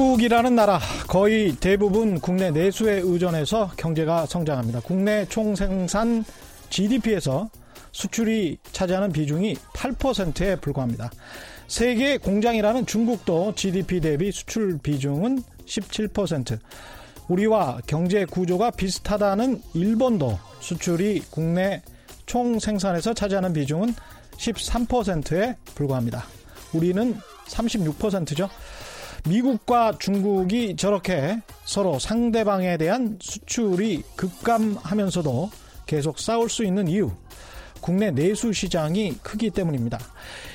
미국이라는 0.00 0.54
나라 0.54 0.80
거의 1.08 1.54
대부분 1.56 2.20
국내 2.20 2.50
내수에 2.50 3.00
의존해서 3.04 3.70
경제가 3.76 4.24
성장합니다. 4.24 4.80
국내 4.80 5.26
총생산 5.26 6.24
GDP에서 6.70 7.50
수출이 7.92 8.56
차지하는 8.72 9.12
비중이 9.12 9.56
8%에 9.74 10.56
불과합니다. 10.56 11.10
세계 11.68 12.16
공장이라는 12.16 12.86
중국도 12.86 13.54
GDP 13.54 14.00
대비 14.00 14.32
수출 14.32 14.78
비중은 14.78 15.42
17%. 15.66 16.58
우리와 17.28 17.80
경제 17.86 18.24
구조가 18.24 18.70
비슷하다는 18.70 19.60
일본도 19.74 20.38
수출이 20.60 21.24
국내 21.30 21.82
총 22.24 22.58
생산에서 22.58 23.12
차지하는 23.12 23.52
비중은 23.52 23.94
13%에 24.38 25.56
불과합니다. 25.74 26.24
우리는 26.72 27.18
36%죠. 27.48 28.48
미국과 29.28 29.98
중국이 29.98 30.76
저렇게 30.76 31.40
서로 31.64 31.98
상대방에 31.98 32.76
대한 32.76 33.18
수출이 33.20 34.02
급감하면서도 34.16 35.50
계속 35.86 36.18
싸울 36.18 36.48
수 36.48 36.64
있는 36.64 36.88
이유. 36.88 37.10
국내 37.80 38.10
내수 38.10 38.52
시장이 38.52 39.14
크기 39.22 39.50
때문입니다. 39.50 39.98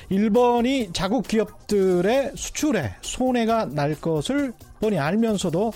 일본이 0.08 0.90
자국 0.92 1.26
기업들의 1.26 2.32
수출에 2.36 2.94
손해가 3.02 3.66
날 3.66 3.94
것을 3.94 4.52
뻔히 4.80 4.98
알면서도 4.98 5.72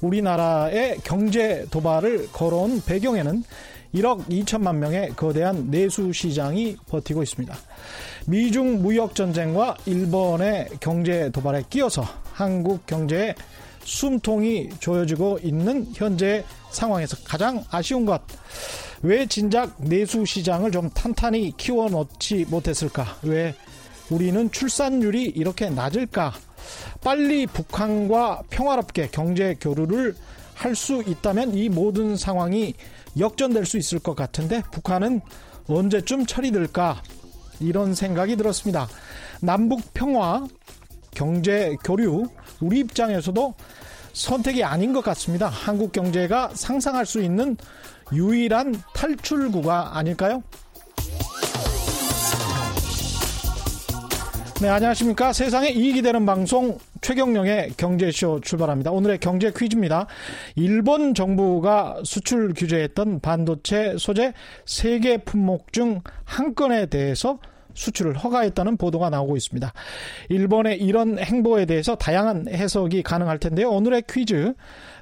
우리나라의 0.00 0.98
경제 1.04 1.66
도발을 1.70 2.28
걸어온 2.32 2.82
배경에는 2.84 3.44
1억 3.94 4.24
2천만 4.28 4.76
명의 4.76 5.10
거대한 5.10 5.70
내수 5.70 6.12
시장이 6.12 6.76
버티고 6.88 7.22
있습니다. 7.22 7.54
미중 8.26 8.82
무역 8.82 9.14
전쟁과 9.14 9.76
일본의 9.86 10.68
경제 10.80 11.30
도발에 11.30 11.64
끼어서 11.68 12.21
한국 12.32 12.86
경제에 12.86 13.34
숨통이 13.84 14.70
조여지고 14.78 15.40
있는 15.42 15.86
현재 15.94 16.44
상황에서 16.70 17.16
가장 17.24 17.64
아쉬운 17.70 18.06
것. 18.06 18.22
왜 19.02 19.26
진작 19.26 19.74
내수 19.78 20.24
시장을 20.24 20.70
좀 20.70 20.88
탄탄히 20.90 21.52
키워 21.56 21.88
놓지 21.88 22.46
못했을까? 22.48 23.16
왜 23.22 23.54
우리는 24.10 24.50
출산율이 24.50 25.24
이렇게 25.24 25.68
낮을까? 25.70 26.32
빨리 27.00 27.46
북한과 27.46 28.42
평화롭게 28.50 29.08
경제 29.10 29.56
교류를 29.60 30.14
할 30.54 30.76
수 30.76 31.02
있다면 31.04 31.54
이 31.54 31.68
모든 31.68 32.16
상황이 32.16 32.74
역전될 33.18 33.66
수 33.66 33.78
있을 33.78 33.98
것 33.98 34.14
같은데 34.14 34.62
북한은 34.70 35.20
언제쯤 35.66 36.26
처리될까? 36.26 37.02
이런 37.58 37.94
생각이 37.94 38.36
들었습니다. 38.36 38.88
남북 39.40 39.92
평화, 39.92 40.46
경제 41.14 41.76
교류, 41.84 42.26
우리 42.60 42.80
입장에서도 42.80 43.54
선택이 44.12 44.64
아닌 44.64 44.92
것 44.92 45.02
같습니다. 45.04 45.48
한국 45.48 45.92
경제가 45.92 46.50
상상할 46.54 47.06
수 47.06 47.22
있는 47.22 47.56
유일한 48.12 48.74
탈출구가 48.94 49.96
아닐까요? 49.96 50.42
네, 54.60 54.68
안녕하십니까. 54.68 55.32
세상에 55.32 55.70
이익이 55.70 56.02
되는 56.02 56.24
방송 56.24 56.78
최경령의 57.00 57.72
경제쇼 57.76 58.40
출발합니다. 58.42 58.92
오늘의 58.92 59.18
경제 59.18 59.50
퀴즈입니다. 59.50 60.06
일본 60.54 61.14
정부가 61.14 61.96
수출 62.04 62.54
규제했던 62.54 63.20
반도체 63.20 63.96
소재 63.98 64.32
3개 64.66 65.24
품목 65.24 65.72
중 65.72 66.00
한 66.24 66.54
건에 66.54 66.86
대해서 66.86 67.38
수출을 67.74 68.16
허가했다는 68.16 68.76
보도가 68.76 69.10
나오고 69.10 69.36
있습니다. 69.36 69.72
일본의 70.28 70.80
이런 70.80 71.18
행보에 71.18 71.66
대해서 71.66 71.94
다양한 71.94 72.48
해석이 72.48 73.02
가능할 73.02 73.38
텐데요. 73.38 73.70
오늘의 73.70 74.04
퀴즈 74.08 74.54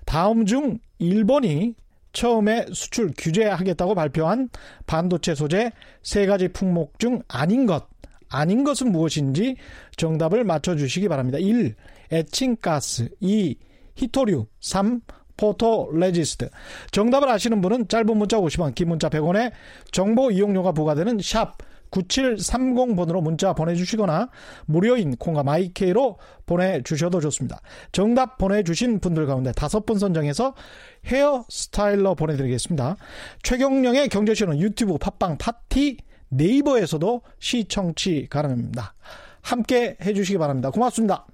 다음 0.04 0.46
중 0.46 0.78
일본이 0.98 1.74
처음에 2.12 2.66
수출 2.72 3.12
규제하겠다고 3.16 3.94
발표한 3.94 4.48
반도체 4.86 5.34
소재 5.34 5.70
세 6.02 6.26
가지 6.26 6.48
품목 6.48 6.98
중 6.98 7.22
아닌 7.28 7.66
것 7.66 7.88
아닌 8.28 8.64
것은 8.64 8.92
무엇인지 8.92 9.56
정답을 9.96 10.44
맞춰주시기 10.44 11.08
바랍니다. 11.08 11.38
1. 11.38 11.74
에칭가스 12.12 13.10
2. 13.20 13.56
히토류 13.96 14.46
3. 14.60 15.00
포토레지스트. 15.36 16.50
정답을 16.92 17.28
아시는 17.30 17.60
분은 17.60 17.88
짧은 17.88 18.16
문자 18.16 18.38
50원, 18.38 18.74
긴 18.74 18.88
문자 18.88 19.08
100원에 19.08 19.50
정보 19.90 20.30
이용료가 20.30 20.72
부과되는 20.72 21.18
샵 21.22 21.56
9730번으로 21.90 23.22
문자 23.22 23.52
보내주시거나 23.52 24.30
무료인 24.66 25.16
콩과 25.16 25.42
마이케이로 25.42 26.18
보내주셔도 26.46 27.20
좋습니다. 27.20 27.60
정답 27.92 28.38
보내주신 28.38 29.00
분들 29.00 29.26
가운데 29.26 29.52
다섯 29.52 29.86
분 29.86 29.98
선정해서 29.98 30.54
헤어 31.06 31.44
스타일러 31.48 32.14
보내드리겠습니다. 32.14 32.96
최경영의 33.42 34.08
경제쇼는 34.08 34.60
유튜브 34.60 34.98
팟빵 34.98 35.38
파티 35.38 35.98
네이버에서도 36.28 37.22
시청취 37.38 38.28
가능합니다. 38.30 38.94
함께 39.42 39.96
해주시기 40.00 40.38
바랍니다. 40.38 40.70
고맙습니다. 40.70 41.26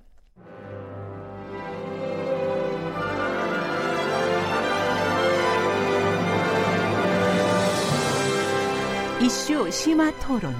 이슈 9.22 9.70
심화 9.70 10.12
토론. 10.20 10.54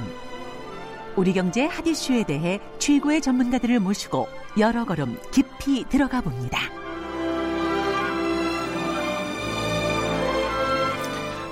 우리 1.15 1.35
경제 1.35 1.67
핫 1.67 1.87
이슈에 1.87 2.25
대해 2.25 2.59
최고의 2.79 3.21
전문가들을 3.21 3.81
모시고 3.81 4.29
여러 4.59 4.87
걸음 4.87 5.19
깊이 5.31 5.85
들어가 5.91 6.23
봅니다. 6.23 6.59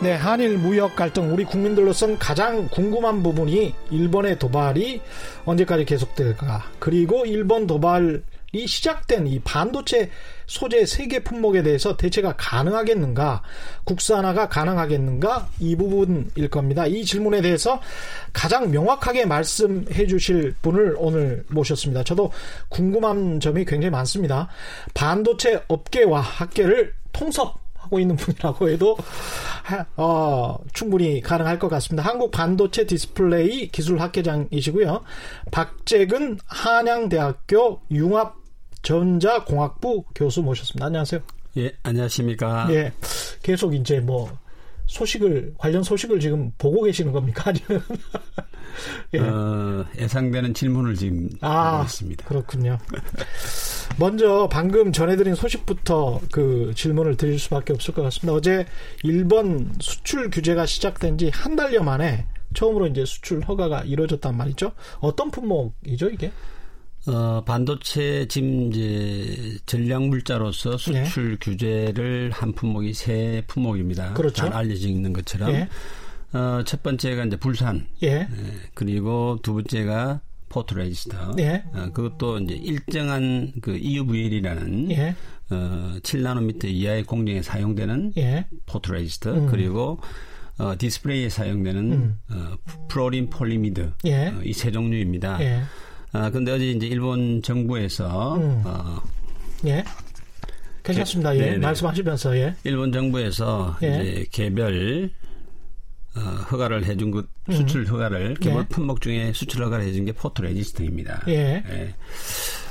네, 0.02 0.14
한일 0.14 0.56
무역 0.56 0.96
갈등 0.96 1.30
우리 1.32 1.44
국민들로선 1.44 2.18
가장 2.18 2.68
궁금한 2.68 3.22
부분이 3.22 3.74
일본의 3.90 4.38
도발이 4.38 5.02
언제까지 5.44 5.84
계속될까? 5.84 6.64
그리고 6.78 7.26
일본 7.26 7.66
도발이 7.66 8.66
시작된 8.66 9.26
이 9.26 9.40
반도체 9.40 10.10
소재 10.46 10.86
세계 10.86 11.22
품목에 11.22 11.62
대해서 11.62 11.96
대체가 11.96 12.34
가능하겠는가? 12.36 13.42
국산화가 13.84 14.48
가능하겠는가? 14.48 15.48
이 15.60 15.76
부분일 15.76 16.48
겁니다. 16.50 16.86
이 16.86 17.04
질문에 17.04 17.40
대해서 17.40 17.80
가장 18.32 18.70
명확하게 18.70 19.26
말씀해 19.26 20.06
주실 20.06 20.54
분을 20.62 20.94
오늘 20.98 21.44
모셨습니다. 21.48 22.04
저도 22.04 22.32
궁금한 22.68 23.40
점이 23.40 23.64
굉장히 23.64 23.90
많습니다. 23.90 24.48
반도체 24.92 25.62
업계와 25.68 26.20
학계를 26.20 26.94
통섭 27.12 27.64
하고 27.84 27.98
있는 27.98 28.16
분이라고 28.16 28.70
해도 28.70 28.96
어, 29.96 30.58
충분히 30.72 31.20
가능할 31.20 31.58
것 31.58 31.68
같습니다. 31.68 32.08
한국 32.08 32.30
반도체 32.30 32.86
디스플레이 32.86 33.68
기술학회장이시고요. 33.68 35.02
박재근 35.50 36.38
한양대학교 36.46 37.80
융합 37.90 38.43
전자공학부 38.84 40.04
교수 40.14 40.42
모셨습니다. 40.42 40.86
안녕하세요. 40.86 41.20
예, 41.56 41.72
안녕하십니까. 41.82 42.68
예, 42.70 42.92
계속 43.42 43.74
이제 43.74 43.98
뭐 44.00 44.30
소식을 44.86 45.54
관련 45.56 45.82
소식을 45.82 46.20
지금 46.20 46.52
보고 46.58 46.82
계시는 46.82 47.10
겁니까? 47.12 47.44
아니면 47.50 47.82
예. 49.14 49.18
어, 49.20 49.84
예상되는 49.98 50.52
질문을 50.52 50.94
지금 50.96 51.30
아, 51.40 51.74
하고 51.76 51.84
있습니다. 51.84 52.26
그렇군요. 52.26 52.78
먼저 53.98 54.48
방금 54.50 54.92
전해드린 54.92 55.34
소식부터 55.34 56.20
그 56.30 56.72
질문을 56.76 57.16
드릴 57.16 57.38
수밖에 57.38 57.72
없을 57.72 57.94
것 57.94 58.02
같습니다. 58.02 58.34
어제 58.34 58.66
일본 59.02 59.72
수출 59.80 60.30
규제가 60.30 60.66
시작된 60.66 61.18
지 61.18 61.30
한 61.32 61.56
달여 61.56 61.82
만에 61.82 62.26
처음으로 62.54 62.86
이제 62.88 63.04
수출 63.04 63.40
허가가 63.42 63.82
이루어졌단 63.82 64.36
말이죠. 64.36 64.72
어떤 65.00 65.30
품목이죠, 65.30 66.10
이게? 66.10 66.30
어, 67.06 67.42
반도체 67.44 68.26
지금 68.28 68.72
이제 68.72 69.58
전략 69.66 70.06
물자로서 70.08 70.78
수출 70.78 71.30
네. 71.32 71.36
규제를 71.40 72.30
한 72.32 72.52
품목이 72.52 72.94
세 72.94 73.42
품목입니다. 73.46 74.14
그렇죠. 74.14 74.36
잘 74.36 74.52
알려져 74.52 74.88
있는 74.88 75.12
것처럼. 75.12 75.52
예. 75.52 75.68
어, 76.32 76.62
첫 76.64 76.82
번째가 76.82 77.26
이제 77.26 77.36
불산. 77.36 77.86
예. 78.02 78.08
예. 78.08 78.26
그리고 78.72 79.38
두 79.42 79.54
번째가 79.54 80.20
포토레지스트. 80.48 81.34
예. 81.40 81.64
어, 81.74 81.90
그것도 81.92 82.38
이제 82.38 82.54
일정한 82.54 83.52
그 83.60 83.76
EUVL이라는 83.76 84.90
예. 84.92 85.14
어, 85.50 85.96
7나노미터 86.02 86.64
이하의 86.64 87.04
공정에 87.04 87.42
사용되는 87.42 88.14
예. 88.16 88.46
포토레지스트 88.66 89.34
음. 89.34 89.46
그리고 89.50 90.00
어, 90.56 90.74
디스플레이에 90.78 91.28
사용되는 91.28 91.92
음. 91.92 92.18
어, 92.30 92.56
플루오린 92.88 93.28
폴리이미드 93.28 93.92
예. 94.06 94.28
어, 94.28 94.40
이 94.42 94.52
세 94.52 94.70
종류입니다. 94.70 95.38
예. 96.14 96.18
아, 96.18 96.30
근데 96.30 96.52
어제 96.52 96.70
이제 96.70 96.86
일본 96.86 97.42
정부에서 97.42 98.36
음. 98.36 98.62
어, 98.64 99.00
예. 99.66 99.84
괜찮습니다. 100.82 101.34
예. 101.36 101.40
네네. 101.40 101.58
말씀하시면서 101.58 102.36
예. 102.38 102.54
일본 102.64 102.92
정부에서 102.92 103.76
예. 103.82 103.88
이제 103.88 104.26
개별 104.30 105.10
어, 106.16 106.20
허가를 106.20 106.84
해준 106.84 107.10
것 107.10 107.26
음. 107.48 107.52
수출 107.54 107.86
허가를 107.86 108.34
개별 108.34 108.62
예. 108.62 108.66
품목 108.68 109.00
중에 109.00 109.32
수출 109.34 109.64
허가를 109.64 109.86
해준 109.86 110.04
게 110.04 110.12
포토 110.12 110.42
레지스트입니다. 110.42 111.22
예. 111.28 111.62
예. 111.68 111.94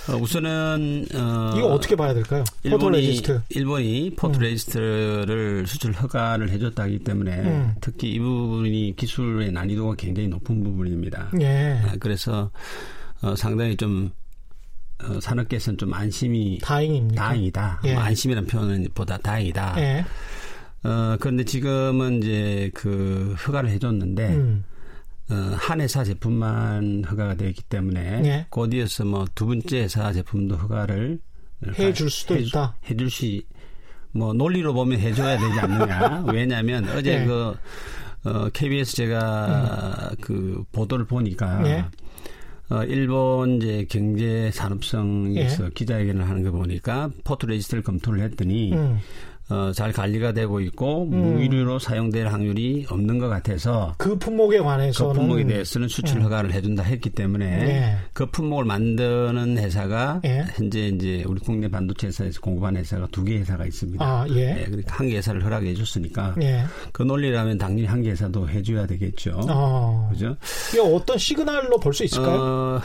어, 0.10 0.18
우선은 0.18 1.08
어, 1.16 1.54
이거 1.58 1.68
어떻게 1.68 1.96
봐야 1.96 2.14
될까요? 2.14 2.44
일본이 2.64 3.22
일본이 3.50 4.14
포토레지스트를 4.18 5.62
음. 5.62 5.66
수출 5.66 5.94
허가를 5.94 6.50
해줬다기 6.50 7.00
때문에 7.00 7.32
음. 7.40 7.76
특히 7.80 8.12
이 8.12 8.20
부분이 8.20 8.96
기술의 8.98 9.54
난이도가 9.54 9.96
굉장히 9.96 10.28
높은 10.28 10.62
부분입니다. 10.62 11.32
예. 11.40 11.80
아, 11.86 11.96
그래서 12.00 12.52
어, 13.24 13.36
상당히 13.36 13.76
좀 13.78 14.12
어, 15.04 15.20
산업계에서는 15.20 15.78
좀 15.78 15.94
안심이 15.94 16.60
다행입니다. 16.62 17.24
다행이다. 17.24 17.82
예. 17.86 17.94
뭐 17.94 18.04
안심이라는 18.04 18.48
표현은 18.48 18.88
보다 18.94 19.18
다행이다. 19.18 19.76
예. 19.80 20.06
어, 20.88 21.18
그런데 21.20 21.44
지금은 21.46 22.22
이제 22.22 22.70
그 22.74 23.36
허가를 23.48 23.70
해줬는데 23.72 24.36
음. 24.36 24.64
어, 25.32 25.36
한 25.58 25.80
회사 25.82 26.04
제품만 26.04 27.06
허가가 27.10 27.36
되어 27.36 27.48
있기 27.50 27.64
때문에 27.64 28.22
예. 28.26 28.46
곧 28.50 28.74
이어서 28.74 29.06
뭐 29.06 29.26
두 29.34 29.46
번째 29.48 29.80
회사 29.84 30.12
제품도 30.12 30.56
허가를 30.58 31.20
해줄 31.80 32.10
수도 32.10 32.36
해주, 32.36 32.48
있다. 32.50 32.76
해줄 32.90 33.10
시, 33.10 33.46
뭐 34.12 34.34
논리로 34.34 34.74
보면 34.74 35.00
해줘야 35.00 35.38
되지 35.40 35.60
않느냐. 35.62 36.26
왜냐하면 36.32 36.88
어제 36.90 37.22
예. 37.22 37.26
그 37.26 37.56
어, 38.26 38.50
KBS 38.50 38.96
제가 38.98 40.10
음. 40.12 40.16
그 40.22 40.64
보도를 40.74 41.06
보니까 41.06 41.66
예. 41.68 41.86
어, 42.70 42.84
일본 42.84 43.58
이제 43.58 43.86
경제 43.90 44.50
산업성에서 44.52 45.66
예. 45.66 45.70
기자회견을 45.74 46.28
하는 46.28 46.44
거 46.44 46.52
보니까 46.52 47.10
포토레지스트를 47.24 47.84
검토를 47.84 48.22
했더니 48.22 48.74
음. 48.74 49.00
어, 49.54 49.72
잘 49.72 49.92
관리가 49.92 50.32
되고 50.32 50.60
있고 50.62 51.04
음. 51.04 51.34
무기로 51.34 51.78
사용될 51.78 52.28
확률이 52.28 52.88
없는 52.90 53.20
것 53.20 53.30
같아서 53.30 53.94
그 54.00 54.18
품목에 54.18 54.58
관해서는 54.60 55.14
그 55.14 55.20
품목에 55.20 55.46
대해서는 55.46 55.88
수출 55.88 56.18
음. 56.18 56.24
허가를 56.24 56.52
해준다 56.54 56.82
했기 56.82 57.12
때문에 57.12 57.46
예. 57.46 57.98
그 58.14 58.26
품목을 58.26 58.66
만드는 58.66 59.58
회사가 59.60 60.22
예. 60.26 60.44
현재 60.56 60.88
이제 60.88 61.24
우리 61.28 61.40
국내 61.40 61.68
반도체 61.70 62.08
회사에서 62.08 62.42
공급하는 62.42 62.80
회사가 62.82 63.08
두 63.12 63.24
개 63.24 63.38
회사가 63.38 63.66
있습니다. 63.66 64.04
아, 64.04 64.26
예. 64.32 64.60
예 64.60 64.66
그러니까 64.66 64.96
한 64.98 65.08
개 65.08 65.18
회사를 65.18 65.46
허락해 65.46 65.74
줬으니까 65.76 66.36
예. 66.42 66.64
그 66.92 67.04
논리라면 67.04 67.58
당연히 67.60 67.86
한 67.86 68.02
개 68.02 68.10
회사도 68.10 68.50
해줘야 68.50 68.86
되겠죠. 68.88 69.40
어. 69.50 70.10
그죠? 70.12 70.36
이 70.76 70.80
어떤 70.80 71.18
시그널로 71.18 71.78
볼 71.80 71.94
수 71.94 72.04
있을까요? 72.04 72.42
어, 72.42 72.82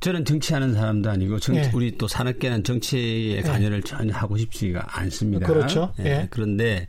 저는 0.00 0.24
정치하는 0.24 0.74
사람도 0.74 1.10
아니고 1.10 1.38
정치, 1.38 1.60
예. 1.60 1.70
우리 1.74 1.96
또 1.98 2.08
산업계는 2.08 2.64
정치에 2.64 3.36
예. 3.36 3.42
관여를 3.42 3.78
예. 3.78 3.82
전혀 3.82 4.14
하고 4.14 4.36
싶지가 4.36 4.98
않습니다. 4.98 5.46
그렇죠. 5.46 5.92
예. 6.00 6.04
예. 6.04 6.26
그런데 6.30 6.86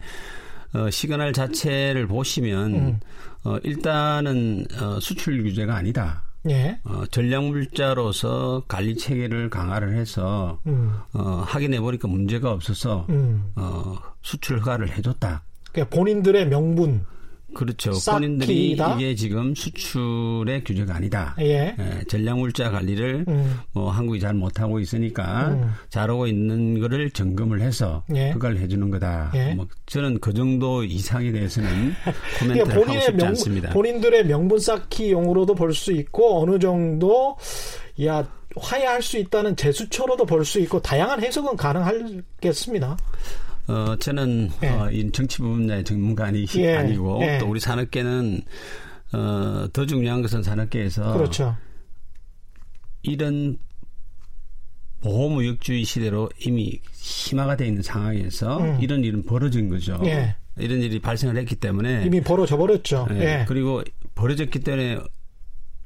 어, 0.74 0.90
시그널 0.90 1.34
자체를 1.34 2.08
보시면 2.08 2.74
음. 2.74 3.00
어, 3.44 3.58
일단은 3.64 4.66
어, 4.82 5.00
수출 5.02 5.44
규제가 5.44 5.76
아니다. 5.76 6.24
예. 6.50 6.80
어, 6.86 7.04
전략물자로서 7.12 8.64
관리 8.68 8.96
체계를 8.96 9.50
강화를 9.50 9.96
해서 9.96 10.60
음. 10.66 10.94
어, 11.14 11.44
확인해 11.46 11.80
보니까 11.82 12.08
문제가 12.08 12.52
없어서 12.52 13.06
음. 13.10 13.52
어, 13.56 13.98
수출 14.22 14.60
허가를 14.60 14.96
해줬다. 14.98 15.44
그러니까 15.72 15.96
본인들의 15.96 16.48
명분 16.48 17.06
그렇죠. 17.54 17.92
본인들이 18.10 18.72
이게 18.72 19.16
지금 19.16 19.54
수출의 19.56 20.64
규제가 20.64 20.96
아니다. 20.96 21.36
예. 21.40 21.76
예 21.78 22.04
전략물자 22.08 22.72
관리를 22.72 23.26
음. 23.28 23.60
뭐 23.74 23.90
한국이 23.92 24.20
잘 24.20 24.34
못하고 24.34 24.80
있으니까 24.80 25.50
음. 25.50 25.72
잘하고 25.90 26.28
있는 26.28 26.80
거를 26.80 27.10
점검을 27.12 27.62
해서 27.62 28.04
예. 28.16 28.32
그걸 28.32 28.58
해주는 28.58 28.90
거다. 28.92 29.32
예. 29.36 29.54
뭐 29.54 29.68
저는 29.86 30.20
그 30.20 30.34
정도 30.34 30.84
이상에 30.84 31.32
대해서는 31.32 31.70
코멘트를 32.40 32.66
그러니까 32.66 32.92
하고 32.92 33.00
싶지 33.02 33.18
명, 33.18 33.28
않습니다. 33.28 33.70
본인들의 33.72 34.26
명분 34.28 34.60
쌓기 34.60 35.12
용으로도 35.12 35.56
볼 35.56 35.74
수 35.74 35.92
있고 35.94 36.42
어느 36.42 36.60
정도 36.60 37.38
야 38.06 38.28
화해할 38.58 39.02
수 39.02 39.18
있다는 39.18 39.56
제수처로도 39.56 40.26
볼 40.26 40.44
수 40.44 40.60
있고 40.60 40.82
다양한 40.82 41.22
해석은 41.24 41.56
가능하겠습니다. 41.56 42.98
어, 43.68 43.96
저는 43.98 44.50
예. 44.64 44.70
어, 44.70 44.92
이 44.92 45.12
정치 45.12 45.38
분야의 45.38 45.84
전문가 45.84 46.26
아니, 46.26 46.46
예. 46.56 46.76
아니고 46.76 47.20
예. 47.24 47.38
또 47.38 47.48
우리 47.48 47.60
산업계는 47.60 48.42
어, 49.14 49.68
더 49.72 49.86
중요한 49.86 50.22
것은 50.22 50.44
산업계에서 50.44 51.14
그렇죠. 51.14 51.56
이런 53.04 53.58
보호무역주의 55.02 55.84
시대로 55.84 56.30
이미 56.46 56.80
심화가 56.94 57.56
되어 57.56 57.68
있는 57.68 57.82
상황에서 57.82 58.60
음. 58.60 58.78
이런 58.82 59.04
일은 59.04 59.24
벌어진 59.24 59.70
거죠. 59.70 60.00
예. 60.06 60.36
이런 60.58 60.82
일이 60.82 61.00
발생을 61.00 61.38
했기 61.38 61.56
때문에 61.56 62.04
이미 62.06 62.22
벌어져 62.22 62.58
버렸죠. 62.58 63.08
예. 63.12 63.16
예. 63.16 63.46
그리고 63.48 63.84
벌어졌기 64.16 64.60
때문에 64.60 65.00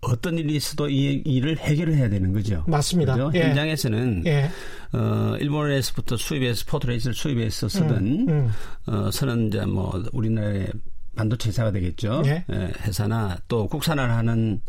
어떤 0.01 0.37
일이 0.37 0.55
있어도 0.55 0.87
이 0.89 1.21
일을 1.25 1.57
해결을 1.57 1.95
해야 1.95 2.09
되는 2.09 2.31
거죠. 2.31 2.63
맞습니다. 2.67 3.13
그죠? 3.13 3.31
예. 3.35 3.47
현장에서는 3.47 4.23
예. 4.27 4.49
어, 4.93 5.35
일본에서부터 5.39 6.17
수입해서 6.17 6.65
포트레이스를 6.67 7.13
수입해서 7.13 7.67
쓰던 7.67 7.97
음, 7.97 8.29
음. 8.29 8.51
어, 8.85 9.09
서는 9.11 9.47
이제 9.47 9.65
뭐 9.65 10.03
우리나라의 10.13 10.67
반도체 11.15 11.49
회사가 11.49 11.71
되겠죠. 11.71 12.21
예. 12.25 12.45
예, 12.51 12.71
회사나 12.81 13.37
또 13.47 13.67
국산화하는 13.67 14.61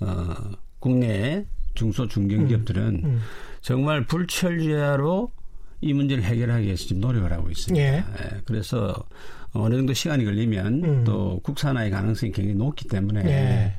어, 0.00 0.34
국내 0.78 1.44
중소 1.74 2.08
중견기업들은 2.08 2.82
음, 2.82 3.04
음, 3.04 3.20
정말 3.62 4.06
불철주야로 4.06 5.32
이 5.80 5.92
문제를 5.92 6.22
해결하기 6.22 6.66
위해서 6.66 6.86
지금 6.86 7.00
노력을 7.00 7.30
하고 7.32 7.50
있습니다. 7.50 7.84
예. 7.84 7.96
예, 7.96 8.40
그래서 8.44 8.94
어느 9.52 9.74
정도 9.76 9.92
시간이 9.92 10.24
걸리면 10.24 10.84
음. 10.84 11.04
또 11.04 11.40
국산화의 11.42 11.90
가능성이 11.90 12.32
굉장히 12.32 12.56
높기 12.56 12.86
때문에 12.88 13.24
예. 13.24 13.74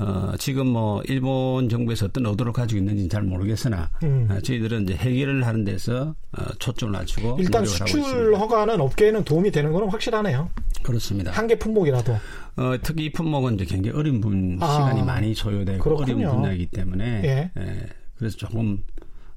어, 0.00 0.32
지금 0.38 0.68
뭐 0.68 1.02
일본 1.06 1.68
정부에서 1.68 2.06
어떤 2.06 2.26
의도를 2.26 2.52
가지고 2.52 2.78
있는지는 2.78 3.08
잘 3.10 3.22
모르겠으나 3.22 3.90
음. 4.02 4.28
어, 4.30 4.40
저희들은 4.40 4.84
이제 4.84 4.94
해결을 4.94 5.46
하는 5.46 5.64
데서 5.64 6.14
어, 6.36 6.42
초점을 6.58 6.92
맞추고 6.92 7.36
일단 7.40 7.64
수출 7.66 8.34
허가는 8.36 8.80
업계에는 8.80 9.24
도움이 9.24 9.50
되는 9.50 9.72
것은 9.72 9.88
확실하네요. 9.88 10.48
그렇습니다. 10.82 11.32
한 11.32 11.46
개 11.46 11.56
품목이라도. 11.58 12.12
어, 12.56 12.74
특히 12.82 13.06
이 13.06 13.12
품목은 13.12 13.54
이제 13.56 13.64
굉장히 13.64 13.96
어린 13.98 14.20
분 14.20 14.58
아, 14.60 14.72
시간이 14.72 15.02
많이 15.02 15.34
소요되고 15.34 15.82
그렇군요. 15.82 16.14
어려운 16.28 16.36
분야이기 16.42 16.66
때문에 16.66 17.22
예. 17.24 17.50
예, 17.60 17.80
그래서 18.16 18.36
조금 18.36 18.82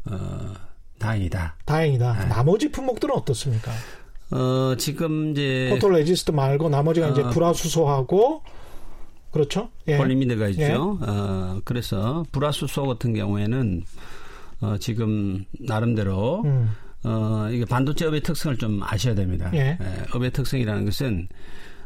어, 0.05 0.53
다행이다. 0.99 1.57
다행이다. 1.65 2.23
예. 2.23 2.27
나머지 2.29 2.71
품목들은 2.71 3.13
어떻습니까? 3.15 3.71
어, 4.31 4.75
지금 4.77 5.31
이제 5.31 5.67
photo 5.71 5.89
resist 5.89 6.31
말고 6.31 6.69
나머지가 6.69 7.07
어, 7.07 7.11
이제 7.11 7.23
불화수소하고 7.23 8.41
그렇죠. 9.33 9.69
예. 9.87 9.97
polyimide가 9.97 10.47
있죠. 10.49 10.61
예. 10.61 10.73
어, 10.73 11.59
그래서 11.65 12.23
불화수소 12.31 12.85
같은 12.85 13.13
경우에는 13.13 13.81
어, 14.61 14.77
지금 14.77 15.43
나름대로 15.59 16.43
음. 16.45 16.69
어, 17.03 17.49
이게 17.51 17.65
반도체 17.65 18.05
업의 18.05 18.21
특성을 18.21 18.55
좀 18.57 18.79
아셔야 18.81 19.15
됩니다. 19.15 19.49
예. 19.53 19.59
예, 19.59 19.77
업의 20.13 20.31
특성이라는 20.31 20.85
것은 20.85 21.27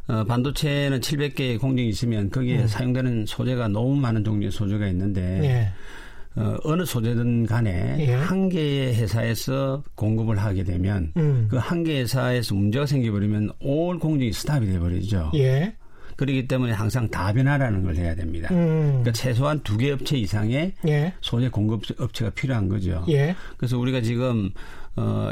어, 0.07 0.23
반도체는 0.25 0.99
700개의 0.99 1.59
공정이 1.59 1.89
있으면 1.89 2.29
거기에 2.29 2.59
음. 2.59 2.67
사용되는 2.67 3.25
소재가 3.25 3.69
너무 3.69 3.95
많은 3.95 4.23
종류의 4.23 4.51
소재가 4.51 4.87
있는데 4.87 5.21
예. 5.43 6.41
어, 6.41 6.55
어느 6.65 6.85
소재든 6.85 7.45
간에 7.47 7.95
예. 7.99 8.13
한 8.13 8.49
개의 8.49 8.93
회사에서 8.95 9.83
공급을 9.95 10.37
하게 10.37 10.63
되면 10.63 11.11
음. 11.17 11.47
그 11.49 11.66
한 11.66 11.83
개의 11.83 12.01
회사에서 12.01 12.53
문제가 12.53 12.85
생겨버리면 12.85 13.53
all 13.61 13.97
공정이 13.97 14.31
stop이 14.33 14.67
돼버리죠. 14.67 15.31
예. 15.35 15.73
그렇기 16.17 16.47
때문에 16.47 16.73
항상 16.73 17.09
다변화라는 17.09 17.83
걸 17.83 17.95
해야 17.95 18.13
됩니다. 18.15 18.49
음. 18.51 18.87
그러니까 18.87 19.11
최소한 19.13 19.61
두 19.61 19.77
개 19.77 19.91
업체 19.91 20.17
이상의 20.17 20.73
예. 20.87 21.13
소재 21.21 21.47
공급 21.49 21.83
업체가 21.99 22.31
필요한 22.31 22.67
거죠. 22.67 23.05
예. 23.09 23.35
그래서 23.57 23.77
우리가 23.77 24.01
지금 24.01 24.49
어, 24.95 25.31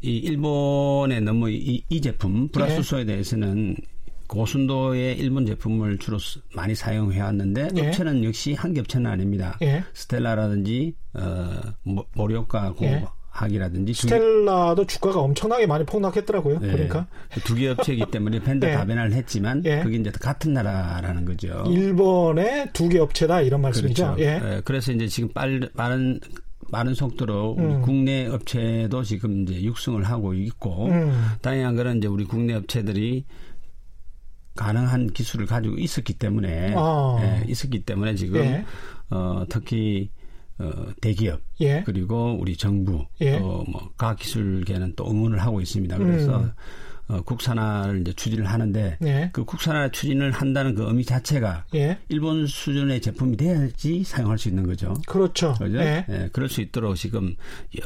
이 0.00 0.16
일본의 0.18 1.20
너무 1.22 1.50
이, 1.50 1.84
이 1.88 2.00
제품 2.00 2.48
불화수소에 2.48 3.00
예. 3.00 3.04
대해서는 3.06 3.76
고순도의 4.28 5.18
일본 5.18 5.44
제품을 5.46 5.98
주로 5.98 6.18
많이 6.54 6.74
사용해 6.74 7.20
왔는데 7.20 7.68
예. 7.76 7.86
업체는 7.88 8.24
역시 8.24 8.54
한 8.54 8.72
개 8.72 8.80
업체는 8.80 9.10
아닙니다. 9.10 9.58
예. 9.62 9.82
스텔라라든지 9.92 10.94
어, 11.14 11.60
모리오카 12.14 12.74
고 13.34 13.46
예. 13.46 13.48
학이라든지 13.48 13.92
스텔라도 13.94 14.86
주가가 14.86 15.20
엄청나게 15.20 15.66
많이 15.66 15.84
폭락했더라고요. 15.84 16.60
네. 16.60 16.68
그러니까 16.72 17.06
두 17.44 17.54
개 17.54 17.68
업체이기 17.68 18.06
때문에 18.10 18.40
팬더 18.40 18.66
네. 18.68 18.74
다변화를 18.74 19.12
했지만 19.12 19.62
네. 19.62 19.82
그게 19.82 19.96
이제 19.96 20.10
같은 20.10 20.52
나라라는 20.52 21.24
거죠. 21.24 21.64
일본의 21.68 22.70
두 22.72 22.88
개 22.88 22.98
업체다 22.98 23.40
이런 23.40 23.60
말씀이죠. 23.60 24.14
그렇죠. 24.14 24.22
예. 24.22 24.38
네. 24.38 24.60
그래서 24.64 24.92
이제 24.92 25.08
지금 25.08 25.28
빠른 25.32 25.68
빠른 25.76 26.20
빠른 26.70 26.94
속도로 26.94 27.56
우리 27.58 27.64
음. 27.66 27.82
국내 27.82 28.26
업체도 28.26 29.02
지금 29.02 29.42
이제 29.42 29.62
육성을 29.62 30.02
하고 30.04 30.32
있고 30.34 30.86
음. 30.86 31.12
다양한 31.42 31.76
거는 31.76 31.98
이제 31.98 32.06
우리 32.08 32.24
국내 32.24 32.54
업체들이 32.54 33.24
가능한 34.56 35.12
기술을 35.12 35.46
가지고 35.46 35.76
있었기 35.76 36.14
때문에 36.14 36.74
아. 36.76 37.18
예, 37.20 37.50
있었기 37.50 37.84
때문에 37.84 38.14
지금 38.14 38.40
예. 38.40 38.64
어, 39.10 39.44
특히 39.48 40.10
어, 40.58 40.70
대기업 41.00 41.40
예. 41.60 41.82
그리고 41.84 42.36
우리 42.38 42.56
정부 42.56 43.06
예. 43.20 43.38
또뭐 43.38 43.92
과학기술계는 43.96 44.94
또 44.96 45.10
응원을 45.10 45.40
하고 45.40 45.60
있습니다. 45.60 45.98
그래서 45.98 46.40
음. 46.40 46.52
어, 47.06 47.20
국산화를 47.20 48.00
이제 48.00 48.12
추진을 48.14 48.46
하는데 48.46 48.96
예. 49.04 49.30
그 49.32 49.44
국산화 49.44 49.90
추진을 49.90 50.30
한다는 50.30 50.74
그 50.74 50.84
의미 50.86 51.04
자체가 51.04 51.66
예. 51.74 51.98
일본 52.08 52.46
수준의 52.46 53.00
제품이 53.02 53.36
돼야지 53.36 54.04
사용할 54.04 54.38
수 54.38 54.48
있는 54.48 54.66
거죠. 54.66 54.94
그렇죠. 55.06 55.54
그죠? 55.58 55.78
예. 55.80 56.06
예. 56.08 56.28
그럴 56.32 56.48
수 56.48 56.62
있도록 56.62 56.96
지금 56.96 57.34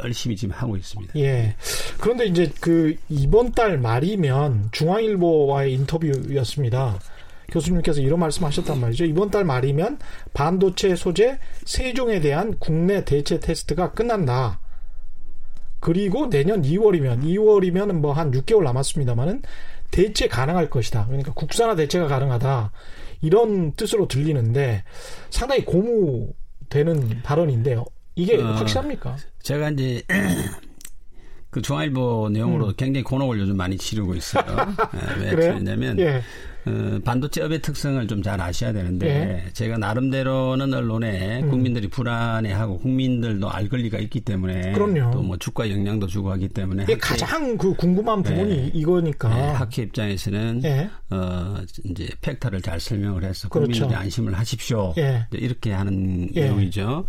열심히 0.05 0.37
지금 0.37 0.55
하고 0.55 0.77
있습니다. 0.77 1.15
예. 1.17 1.57
그런데 1.99 2.27
이제 2.27 2.53
그 2.61 2.95
이번 3.09 3.53
달 3.53 3.79
말이면 3.79 4.69
중앙일보와의 4.71 5.75
인터뷰였습니다. 5.75 7.01
교수님께서 7.51 8.01
이런 8.01 8.21
말씀하셨단 8.21 8.81
말이죠. 8.81 9.05
이번 9.05 9.31
달 9.31 9.45
말이면 9.45 9.99
반도체 10.35 10.95
소재 10.97 11.39
세 11.65 11.95
종에 11.95 12.21
대한 12.21 12.57
국내 12.59 13.05
대체 13.05 13.41
테스트가 13.41 13.93
끝난다. 13.93 14.61
그리고 15.81 16.29
내년 16.29 16.63
2월이면 16.63 17.23
2월이면 17.23 17.93
뭐 17.93 18.13
한 18.13 18.31
6개월 18.33 18.65
남았습니다만은 18.65 19.43
대체 19.91 20.29
가능할 20.29 20.69
것이다. 20.69 21.07
그러니까 21.07 21.33
국산화 21.33 21.75
대체가 21.77 22.07
가능하다. 22.07 22.73
이런 23.23 23.73
뜻으로 23.73 24.07
들리는데 24.07 24.85
상당히 25.31 25.65
고무되는 25.65 27.23
발언인데요. 27.23 27.85
이게 28.15 28.37
어, 28.37 28.53
확실합니까? 28.53 29.17
제가 29.43 29.71
이제 29.71 30.03
그 31.51 31.63
중앙일보 31.63 32.29
내용으로 32.31 32.67
음. 32.69 32.73
굉장히 32.77 33.05
곤혹을 33.05 33.39
요즘 33.41 33.57
많이 33.57 33.79
치르고 33.79 34.15
있어요. 34.15 34.45
네, 35.19 35.25
왜 35.25 35.31
그러냐면 35.31 35.99
예. 35.99 36.21
어, 36.69 37.01
반도체 37.05 37.43
업의 37.43 37.63
특성을 37.63 38.07
좀 38.07 38.19
잘 38.23 38.41
아셔야 38.41 38.73
되는데 38.73 39.07
예. 39.47 39.53
제가 39.53 39.79
나름대로는 39.79 40.75
언론에 40.75 41.41
음. 41.43 41.51
국민들이 41.51 41.89
불안해하고 41.89 42.79
국민들도 42.79 43.49
알 43.49 43.69
권리가 43.69 43.99
있기 43.99 44.21
때문에 44.21 44.73
또 44.73 45.23
뭐 45.23 45.37
주가 45.37 45.71
영향도 45.71 46.07
주고 46.07 46.31
하기 46.33 46.49
때문에 46.49 46.83
학회, 46.83 46.97
가장 46.99 47.57
그 47.57 47.73
궁금한 47.75 48.23
부분이 48.23 48.57
네. 48.57 48.71
이거니까 48.75 49.29
네, 49.29 49.41
학회 49.53 49.83
입장에서는 49.83 50.63
예. 50.65 50.91
어 51.11 51.57
이제 51.85 52.09
팩터를 52.21 52.61
잘 52.61 52.81
설명을 52.81 53.25
해서 53.25 53.49
그렇죠. 53.49 53.71
국민들이 53.73 53.95
안심을 53.99 54.35
하십시오 54.35 54.95
예. 54.99 55.27
이렇게 55.33 55.73
하는 55.73 56.29
예. 56.35 56.43
내용이죠. 56.43 57.07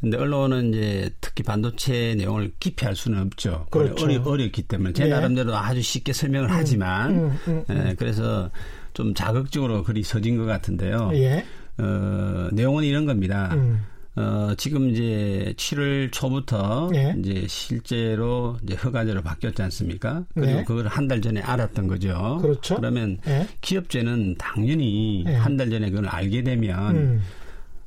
근데 0.00 0.16
언론은 0.16 0.70
이제 0.70 1.10
특히 1.20 1.42
반도체 1.44 2.14
내용을 2.16 2.52
깊이 2.58 2.86
할 2.86 2.96
수는 2.96 3.20
없죠. 3.20 3.66
그렇죠. 3.70 4.04
어려, 4.06 4.22
어렵기 4.22 4.62
때문에 4.62 4.94
제 4.94 5.04
예. 5.04 5.08
나름대로 5.08 5.54
아주 5.54 5.82
쉽게 5.82 6.12
설명을 6.14 6.48
음, 6.48 6.54
하지만 6.54 7.10
음, 7.10 7.38
음, 7.48 7.64
음, 7.68 7.86
예, 7.88 7.94
그래서 7.94 8.50
좀 8.94 9.14
자극적으로 9.14 9.82
글이 9.82 10.02
서진 10.02 10.36
것 10.36 10.44
같은데요. 10.44 11.10
예. 11.14 11.44
어, 11.78 12.48
내용은 12.52 12.84
이런 12.84 13.06
겁니다. 13.06 13.50
음. 13.54 13.80
어, 14.16 14.52
지금 14.58 14.90
이제 14.90 15.54
7월 15.56 16.10
초부터 16.12 16.90
예. 16.94 17.14
이제 17.18 17.46
실제로 17.48 18.58
이제 18.62 18.74
허가제로 18.74 19.22
바뀌었지 19.22 19.62
않습니까? 19.62 20.24
그리고 20.34 20.52
네. 20.52 20.64
그걸 20.64 20.86
한 20.88 21.08
달 21.08 21.20
전에 21.22 21.40
알았던 21.40 21.86
거죠. 21.86 22.38
그렇죠. 22.42 22.76
그러면 22.76 23.18
예. 23.28 23.46
기업체는 23.60 24.34
당연히 24.36 25.24
예. 25.26 25.34
한달 25.34 25.70
전에 25.70 25.90
그걸 25.90 26.08
알게 26.08 26.42
되면 26.42 26.96
음. 26.96 27.22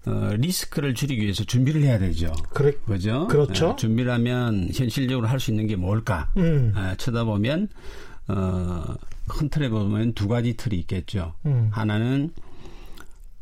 어, 0.06 0.32
리스크를 0.38 0.96
줄이기 0.96 1.22
위해서 1.24 1.44
준비를 1.44 1.82
해야 1.84 1.98
되죠. 2.00 2.34
그래, 2.54 2.74
그죠? 2.86 3.28
그렇죠. 3.28 3.70
어, 3.70 3.76
준비를 3.76 4.12
하면 4.14 4.70
현실적으로 4.74 5.28
할 5.28 5.40
수 5.40 5.52
있는 5.52 5.68
게 5.68 5.76
뭘까? 5.76 6.30
음. 6.38 6.74
어, 6.76 6.94
쳐다보면 6.98 7.68
어, 8.30 8.84
큰 9.28 9.50
틀에 9.50 9.70
보면 9.70 10.14
두 10.14 10.28
가지 10.28 10.56
틀이 10.56 10.78
있겠죠. 10.80 11.34
음. 11.46 11.70
하나는 11.72 12.32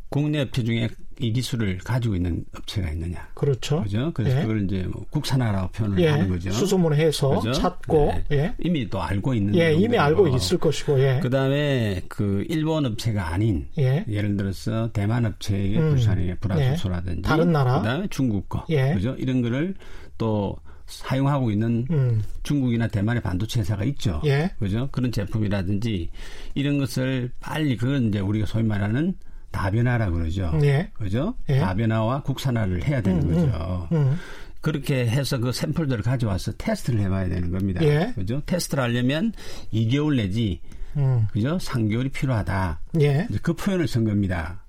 국내 0.10 0.42
업체 0.42 0.64
중에 0.64 0.90
이 1.20 1.32
기술을 1.32 1.78
가지고 1.78 2.16
있는 2.16 2.44
업체가 2.56 2.90
있느냐. 2.92 3.30
그렇죠. 3.34 3.84
그죠? 3.84 4.12
그래서 4.14 4.38
예. 4.38 4.42
그걸 4.42 4.64
이제 4.66 4.88
뭐 4.92 5.06
국산화라고 5.10 5.70
표현을 5.70 6.00
예. 6.00 6.10
하는 6.10 6.30
거죠. 6.30 6.52
수소문을 6.52 6.98
해서 6.98 7.30
그죠? 7.40 7.54
찾고 7.54 8.14
네. 8.30 8.38
예. 8.38 8.56
이미 8.60 8.90
또 8.90 9.02
알고 9.02 9.34
있는 9.34 9.56
예, 9.56 9.74
이미 9.74 9.98
알고 9.98 10.28
있을 10.36 10.58
것이고. 10.58 11.00
예. 11.00 11.20
그다음에 11.22 12.02
그 12.08 12.44
일본 12.50 12.86
업체가 12.86 13.30
아닌 13.30 13.68
예. 13.78 14.04
를 14.08 14.36
들어서 14.36 14.92
대만 14.92 15.26
업체의 15.26 15.78
음. 15.78 15.96
부산의 15.96 16.38
브라소소라든지 16.40 17.20
예. 17.20 17.22
다른 17.22 17.52
나라 17.52 17.80
그다음에 17.80 18.08
중국 18.10 18.50
거. 18.50 18.66
예. 18.70 18.94
그죠? 18.96 19.16
이런 19.18 19.42
거를 19.42 19.76
또 20.18 20.58
사용하고 20.92 21.52
있는 21.52 21.86
음. 21.90 22.22
중국이나 22.44 22.88
대만의 22.88 23.22
반도체 23.22 23.62
회사가 23.62 23.84
있죠. 23.86 24.22
예. 24.26 24.52
그죠? 24.60 24.90
그런 24.92 25.12
제품이라든지 25.12 26.10
이런 26.54 26.78
것을 26.78 27.32
빨리 27.40 27.78
그건 27.78 28.10
이제 28.10 28.20
우리가 28.20 28.46
소위 28.46 28.64
말하는 28.64 29.16
다변화라 29.52 30.12
그러죠. 30.12 30.52
예. 30.64 30.90
그죠? 30.94 31.36
예. 31.50 31.60
다변화와 31.60 32.24
국산화를 32.24 32.84
해야 32.84 33.02
되는 33.02 33.22
음, 33.24 33.30
음, 33.30 33.52
거죠. 33.52 33.88
음. 33.92 34.18
그렇게 34.62 35.08
해서 35.08 35.40
그 35.40 35.52
샘플들을 35.52 36.04
가져와서 36.04 36.54
테스트를 36.54 37.00
해봐야 37.02 37.28
되는 37.28 37.50
겁니다. 37.52 37.84
예. 37.84 38.12
그죠? 38.16 38.42
테스트를 38.46 38.84
하려면 38.84 39.34
2개월 39.74 40.18
내지 40.18 40.62
음. 40.98 41.26
그죠? 41.32 41.58
3개월이 41.58 42.12
필요하다. 42.12 42.82
예. 43.02 43.28
그 43.42 43.54
표현을 43.54 43.88
쓴 43.88 44.04
겁니다. 44.04 44.64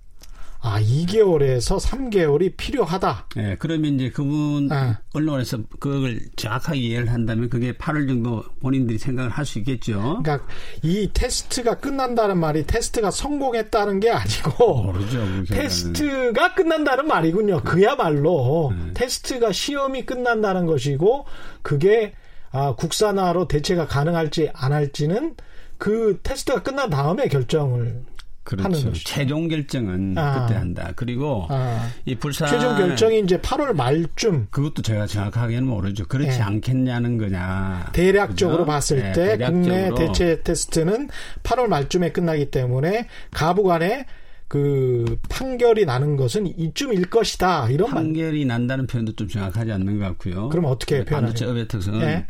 아, 0.65 0.81
2개월에서 0.81 1.81
3개월이 1.81 2.57
필요하다. 2.57 3.27
네, 3.35 3.57
그러면 3.59 3.95
이제 3.97 4.11
그분 4.11 4.71
아. 4.71 5.01
언론에서 5.13 5.59
그걸 5.81 6.21
정확하게 6.37 6.79
이해를 6.79 7.11
한다면 7.11 7.51
그게 7.51 7.73
8월 7.73 8.07
정도 8.07 8.45
본인들이 8.61 8.99
생각을 8.99 9.31
할 9.31 9.43
수 9.45 9.59
있겠죠. 9.59 10.21
그러니까 10.23 10.47
이 10.83 11.11
테스트가 11.13 11.79
끝난다는 11.79 12.39
말이 12.39 12.65
테스트가 12.65 13.11
성공했다는 13.11 13.99
게 13.99 14.11
아니고 14.11 14.83
모르죠, 14.85 15.21
테스트가 15.49 16.55
끝난다는 16.55 17.09
말이군요. 17.09 17.63
그야말로 17.65 18.73
네. 18.73 18.93
테스트가 18.95 19.51
시험이 19.51 20.07
끝난다는 20.07 20.67
것이고 20.67 21.27
그게 21.63 22.13
아, 22.53 22.75
국산화로 22.77 23.49
대체가 23.49 23.87
가능할지 23.89 24.51
안 24.55 24.73
할지는 24.73 25.35
그 25.77 26.21
테스트가 26.23 26.63
끝난 26.63 26.89
다음에 26.91 27.27
결정을 27.27 28.05
그렇죠. 28.45 28.93
최종 28.93 29.49
결정은 29.49 30.19
아. 30.19 30.47
그때 30.47 30.59
한다. 30.59 30.93
그리고 30.97 31.47
아. 31.49 31.89
이 32.05 32.15
불산 32.17 32.49
최종 32.49 32.77
결정이 32.77 33.21
이제 33.21 33.39
8월 33.39 33.73
말쯤 33.75 34.49
그것도 34.51 34.83
제가 34.83 35.07
정확하게는 35.07 35.65
모르죠. 35.67 36.07
그렇지 36.07 36.39
네. 36.39 36.43
않겠냐는 36.43 37.19
거냐. 37.19 37.91
대략적으로 37.93 38.59
그죠? 38.59 38.67
봤을 38.67 38.97
네, 38.99 39.13
때 39.13 39.39
대략적으로. 39.39 39.63
국내 39.63 39.95
대체 39.95 40.43
테스트는 40.43 41.09
8월 41.45 41.67
말쯤에 41.69 42.13
끝나기 42.13 42.51
때문에 42.51 43.07
가부간에 43.31 44.07
그 44.49 45.19
판결이 45.31 45.87
나는 45.87 46.17
것은 46.17 46.47
이쯤일 46.59 47.09
것이다. 47.09 47.71
이런 47.71 47.91
판결이 47.91 48.45
말. 48.45 48.59
난다는 48.59 48.87
표현도 48.87 49.13
좀 49.13 49.29
정확하지 49.29 49.73
않는 49.73 49.99
것 49.99 50.05
같고요. 50.07 50.49
그럼 50.51 50.67
어떻게 50.67 51.05
표현하죠? 51.05 51.15
반도체 51.15 51.47
업의 51.47 51.69
특성은 51.69 52.01
네. 52.01 52.27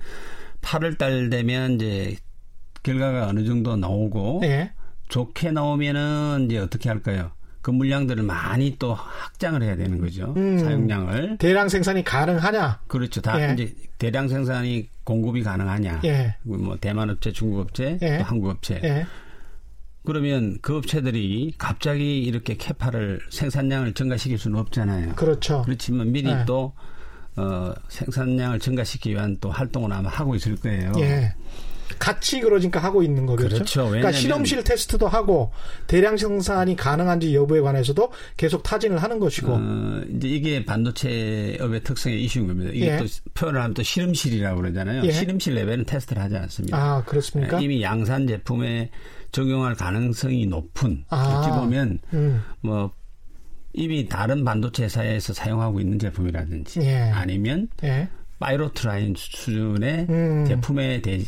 8월 0.60 0.98
달 0.98 1.30
되면 1.30 1.72
이제 1.72 2.16
결과가 2.84 3.28
어느 3.28 3.44
정도 3.44 3.76
나오고 3.76 4.38
네. 4.42 4.72
좋게 5.12 5.50
나오면은 5.50 6.46
이제 6.46 6.56
어떻게 6.56 6.88
할까요? 6.88 7.32
그 7.60 7.70
물량들을 7.70 8.22
많이 8.22 8.76
또 8.78 8.94
확장을 8.94 9.62
해야 9.62 9.76
되는 9.76 10.00
거죠. 10.00 10.32
음, 10.38 10.58
사용량을. 10.58 11.36
대량 11.36 11.68
생산이 11.68 12.02
가능하냐? 12.02 12.80
그렇죠. 12.86 13.20
다 13.20 13.38
예. 13.38 13.52
이제 13.52 13.74
대량 13.98 14.26
생산이 14.26 14.88
공급이 15.04 15.42
가능하냐? 15.42 16.00
예. 16.04 16.34
뭐 16.42 16.78
대만 16.80 17.10
업체, 17.10 17.30
중국 17.30 17.60
업체, 17.60 17.98
예. 18.00 18.18
또 18.18 18.24
한국 18.24 18.48
업체. 18.48 18.80
예. 18.82 19.06
그러면 20.04 20.58
그 20.62 20.78
업체들이 20.78 21.54
갑자기 21.58 22.22
이렇게 22.22 22.56
캐파를 22.56 23.20
생산량을 23.30 23.92
증가시킬 23.92 24.38
수는 24.38 24.58
없잖아요. 24.58 25.12
그렇죠. 25.14 25.60
그렇지만 25.66 26.10
미리 26.10 26.30
예. 26.30 26.44
또 26.46 26.72
어, 27.36 27.74
생산량을 27.88 28.60
증가시키기 28.60 29.10
위한 29.10 29.36
또 29.42 29.50
활동을 29.50 29.92
아마 29.92 30.08
하고 30.08 30.34
있을 30.34 30.56
거예요. 30.56 30.92
예. 31.00 31.34
같이 31.98 32.40
그러니까 32.40 32.80
하고 32.80 33.02
있는 33.02 33.26
거겠죠. 33.26 33.54
그렇죠. 33.54 33.86
그러니까 33.86 34.12
실험실 34.12 34.64
테스트도 34.64 35.08
하고 35.08 35.52
대량 35.86 36.16
생산이 36.16 36.76
가능한지 36.76 37.34
여부에 37.34 37.60
관해서도 37.60 38.10
계속 38.36 38.62
타진을 38.62 39.02
하는 39.02 39.18
것이고. 39.18 39.52
어, 39.52 40.02
이제 40.16 40.28
이게 40.28 40.64
반도체 40.64 41.56
업의 41.60 41.82
특성의 41.82 42.22
이슈인 42.24 42.46
겁니다. 42.46 42.70
이게 42.74 42.92
예. 42.92 42.96
또 42.96 43.04
표현을 43.34 43.60
하면 43.60 43.74
또 43.74 43.82
실험실이라고 43.82 44.60
그러잖아요. 44.60 45.02
예. 45.04 45.12
실험실 45.12 45.54
레벨은 45.54 45.84
테스트를 45.84 46.22
하지 46.22 46.36
않습니다. 46.36 46.76
아 46.76 47.04
그렇습니까? 47.04 47.60
예, 47.60 47.64
이미 47.64 47.82
양산 47.82 48.26
제품에 48.26 48.90
적용할 49.30 49.74
가능성이 49.74 50.46
높은 50.46 51.04
아, 51.08 51.38
어찌 51.38 51.50
보면 51.50 51.98
음. 52.12 52.42
뭐 52.60 52.90
이미 53.72 54.06
다른 54.06 54.44
반도체 54.44 54.84
회사에서 54.84 55.32
사용하고 55.32 55.80
있는 55.80 55.98
제품이라든지 55.98 56.80
예. 56.82 57.10
아니면 57.12 57.68
예. 57.82 58.08
pilot 58.38 58.80
line 58.80 59.14
수준의 59.16 60.06
음. 60.10 60.44
제품에 60.46 61.00
대해 61.00 61.22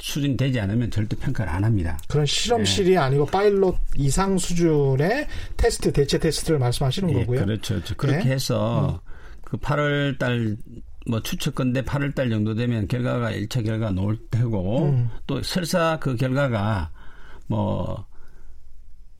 수준이 0.00 0.36
되지 0.36 0.60
않으면 0.60 0.90
절대 0.90 1.16
평가를 1.16 1.52
안 1.52 1.64
합니다. 1.64 1.98
그런 2.08 2.26
실험실이 2.26 2.90
네. 2.90 2.96
아니고 2.98 3.26
파일럿 3.26 3.76
이상 3.96 4.38
수준의 4.38 5.26
테스트 5.56 5.92
대체 5.92 6.18
테스트를 6.18 6.58
말씀하시는 6.58 7.10
예, 7.10 7.14
거고요. 7.20 7.44
그렇죠. 7.44 7.80
그렇게 7.96 8.24
네. 8.24 8.30
해서 8.32 9.00
음. 9.04 9.10
그 9.42 9.56
8월 9.58 10.18
달 10.18 10.56
뭐 11.06 11.20
추측건데 11.20 11.82
8월 11.82 12.14
달 12.14 12.30
정도 12.30 12.54
되면 12.54 12.88
결과가 12.88 13.32
1차 13.32 13.64
결과가 13.64 13.92
나올 13.92 14.18
테고 14.30 14.84
음. 14.86 15.10
또 15.26 15.42
설사 15.42 15.98
그 16.00 16.16
결과가 16.16 16.90
뭐 17.46 18.06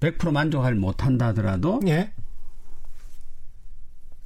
100% 0.01 0.33
만족을 0.33 0.75
못한다 0.75 1.29
하더라도 1.29 1.81
예. 1.87 2.13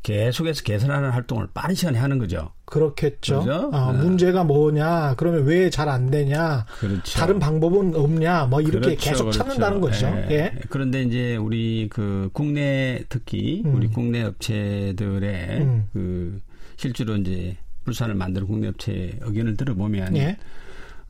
계속해서 0.02 0.62
개선하는 0.62 1.10
활동을 1.10 1.48
빠른 1.52 1.74
시간에 1.74 1.98
하는 1.98 2.18
거죠. 2.18 2.52
그렇겠죠. 2.68 3.42
그렇죠? 3.42 3.70
아, 3.72 3.92
네. 3.92 3.98
문제가 4.02 4.44
뭐냐, 4.44 5.14
그러면 5.16 5.44
왜 5.44 5.70
잘 5.70 5.88
안 5.88 6.10
되냐, 6.10 6.66
그렇죠. 6.78 7.18
다른 7.18 7.38
방법은 7.38 7.94
없냐, 7.96 8.44
뭐 8.46 8.60
이렇게 8.60 8.80
그렇죠, 8.94 9.10
계속 9.10 9.24
그렇죠. 9.24 9.38
찾는다는 9.38 9.80
거죠. 9.80 10.06
예. 10.06 10.26
예. 10.30 10.52
그런데 10.68 11.02
이제 11.02 11.36
우리 11.36 11.88
그 11.90 12.28
국내 12.32 13.02
특히 13.08 13.62
음. 13.64 13.74
우리 13.74 13.88
국내 13.88 14.22
업체들의 14.22 15.60
음. 15.60 15.88
그 15.92 16.40
실제로 16.76 17.16
이제 17.16 17.56
불산을 17.84 18.14
만드는 18.14 18.46
국내 18.46 18.68
업체 18.68 19.18
의견을 19.22 19.56
들어보면 19.56 20.16
예. 20.18 20.36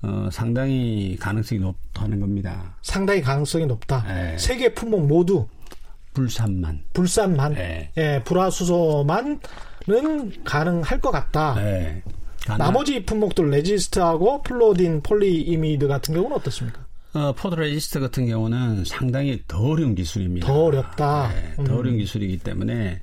어, 0.03 0.29
상당히 0.31 1.17
가능성이 1.19 1.61
높다는 1.61 2.21
겁니다. 2.21 2.77
상당히 2.83 3.21
가능성이 3.21 3.67
높다. 3.67 4.05
예. 4.09 4.38
세 4.38 4.52
개 4.52 4.73
품목 4.73 5.07
모두 5.09 5.49
불산만. 6.15 6.83
불산만. 6.93 7.55
네. 7.55 7.91
예, 7.97 8.23
불화수소만 8.25 9.41
은 9.90 10.45
가능할 10.45 11.00
것 11.00 11.11
같다. 11.11 11.54
네. 11.54 12.02
나머지 12.57 13.04
품목들 13.04 13.50
resist하고 13.50 14.42
fluorine 14.42 15.02
polyimide 15.02 15.87
같은 15.87 16.14
경우는 16.14 16.37
어떻습니까? 16.37 16.87
어, 17.14 17.33
photo 17.33 17.54
resist 17.54 18.00
같은 18.00 18.26
경우는 18.26 18.85
상당히 18.85 19.42
더 19.49 19.59
어려운 19.61 19.95
기술입니다. 19.95 20.47
더 20.47 20.64
어렵다. 20.64 21.28
네, 21.28 21.54
더 21.57 21.75
음. 21.75 21.78
어려운 21.78 21.99
기술이기 21.99 22.38
때문에 22.38 23.02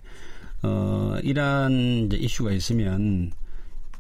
어, 0.64 1.18
이러한 1.24 2.10
이슈가 2.12 2.52
있으면 2.52 3.32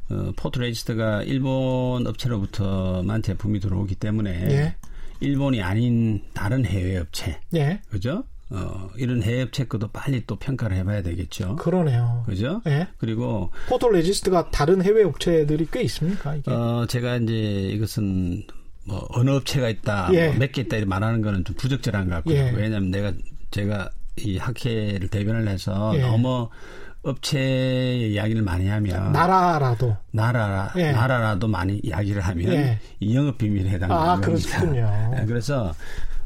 어, 0.10 0.32
photo 0.36 0.60
resist가 0.60 1.24
일본 1.24 2.06
업체로부터만 2.06 3.24
제품이 3.24 3.60
들어오기 3.60 3.96
때문에 3.96 4.30
예. 4.51 4.75
일본이 5.20 5.62
아닌 5.62 6.22
다른 6.34 6.65
해외 6.65 6.98
업체, 6.98 7.39
예. 7.56 7.82
그죠? 7.89 8.24
어, 8.52 8.90
이런 8.96 9.24
해외 9.24 9.50
업체 9.50 9.67
것도 9.67 9.88
빨리 9.90 10.25
또 10.28 10.36
평가를 10.36 10.78
해봐야 10.78 11.02
되겠죠. 11.02 11.56
그러네요. 11.56 12.24
그죠? 12.28 12.62
네. 12.66 12.88
그리고 12.98 13.52
photo 13.68 13.89
resist가 13.89 14.51
다른 14.52 14.84
해외 14.84 15.04
업체들이 15.04 15.68
꽤 15.72 15.82
있습니까? 15.84 16.36
이게? 16.36 16.52
어, 16.52 16.86
제가 16.88 17.18
이제 17.18 17.34
이것은 17.34 18.44
뭐 18.88 19.08
어느 19.10 19.32
업체가 19.32 19.68
있다, 19.70 20.10
예. 20.14 20.28
뭐 20.28 20.38
몇개 20.38 20.62
있다 20.62 20.78
이렇게 20.78 20.88
말하는 20.88 21.22
거는 21.22 21.44
좀 21.44 21.56
부적절한 21.56 22.08
것 22.08 22.16
같고요. 22.16 22.36
예. 22.36 22.52
왜냐하면 22.56 22.92
내가 22.92 23.14
제가 23.50 23.90
이 24.18 24.38
학회를 24.38 25.08
대변을 25.10 25.48
해서 25.48 25.92
예. 25.96 26.02
너무 26.02 26.50
업체의 27.02 28.14
이야기를 28.14 28.42
많이 28.42 28.68
하면 28.68 29.12
나라라도 29.12 29.96
나라 30.12 30.72
예. 30.75 30.92
나라라도 30.92 31.48
많이 31.48 31.80
이야기를 31.84 32.22
하면 32.22 32.54
예. 32.54 32.80
이 33.00 33.16
영업 33.16 33.38
비밀에 33.38 33.70
해당됩니다. 33.70 34.12
아, 34.14 34.20
그렇군요. 34.20 35.12
네, 35.16 35.25
그래서 35.28 35.74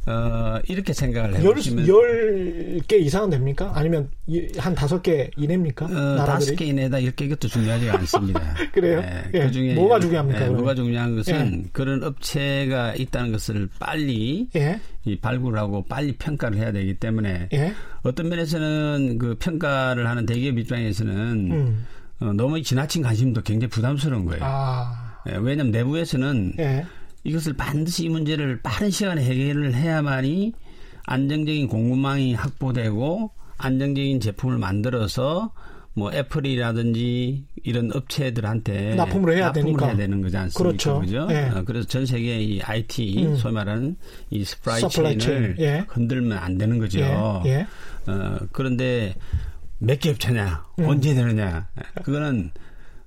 어, 0.06 0.60
이렇게 0.68 0.94
생각을 0.94 1.36
해보시면. 1.36 1.86
10 1.86 2.88
개 2.88 2.98
이상은 2.98 3.30
됩니까? 3.30 3.72
아니면 3.76 4.10
한 4.58 4.74
5개 4.74 5.30
이내입니까? 5.38 5.86
어, 5.86 5.90
5개 6.26 6.62
이내다 6.62 6.98
10개 6.98 7.22
이것도 7.24 7.48
중요하지 7.48 7.90
않습니다. 7.92 8.42
그래요? 8.72 9.02
네, 9.02 9.24
예. 9.34 9.40
그 9.42 9.52
중에. 9.52 9.74
뭐가 9.76 10.00
중요합니까? 10.00 10.40
네, 10.40 10.50
뭐가 10.50 10.74
중요한 10.76 11.16
것은 11.16 11.64
예. 11.66 11.70
그런 11.72 12.04
업체가 12.04 12.96
있다는 12.96 13.32
것을 13.32 13.70
빨리 13.80 14.48
예. 14.56 14.80
이 15.06 15.18
발굴하고 15.20 15.86
빨리 15.86 16.14
평가를 16.14 16.58
해야 16.58 16.72
되기 16.72 16.96
때문에 16.96 17.50
예. 17.54 17.74
어떤 18.02 18.30
면에서는 18.30 19.18
그 19.20 19.36
평가를 19.40 20.08
하는 20.08 20.26
대기업 20.26 20.58
입장에서는 20.58 21.14
음. 21.52 21.86
어, 22.22 22.34
너무 22.34 22.62
지나친 22.62 23.02
관심도 23.04 23.42
굉장히 23.44 23.70
부담스러운 23.70 24.26
거예요. 24.26 24.42
아. 24.44 25.22
예, 25.30 25.34
왜냐하면 25.36 25.72
내부에서는 25.72 26.54
예. 26.60 26.86
이것을 27.24 27.54
반드시 27.54 28.06
이 28.06 28.10
문제를 28.10 28.62
빠른 28.62 28.90
시간에 28.92 29.24
해결을 29.24 29.74
해야만이 29.74 30.54
안정적인 31.06 31.68
공급망이 31.68 32.34
확보되고 32.34 33.32
안정적인 33.58 34.20
제품을 34.20 34.58
만들어서 34.58 35.52
뭐 35.96 36.14
애플이라든지 36.14 37.44
이런 37.64 37.92
업체들한테 37.94 38.96
납품을 38.96 39.34
해야 39.36 39.48
납품을 39.48 39.66
되니까 39.66 39.86
해야 39.88 39.96
되는 39.98 40.22
거지 40.22 40.38
않습니까? 40.38 40.64
그렇죠. 40.64 41.00
그죠? 41.02 41.28
예. 41.32 41.50
어, 41.50 41.64
그래서 41.66 41.88
전 41.88 42.06
세계 42.06 42.40
이 42.40 42.62
IT 42.62 43.26
음. 43.26 43.36
소위 43.36 43.54
말하는 43.54 43.98
이 44.30 44.46
스프라이 44.46 44.88
체인을 44.88 45.56
예. 45.60 45.84
흔들면 45.90 46.38
안 46.38 46.58
되는 46.58 46.78
거죠. 46.80 47.00
예. 47.00 47.50
예. 47.50 47.68
어, 48.08 48.38
그런데 48.54 49.14
몇 49.80 50.00
개 50.00 50.10
업체냐, 50.12 50.66
음. 50.80 50.86
언제 50.86 51.14
되느냐, 51.14 51.68
그거는 52.04 52.52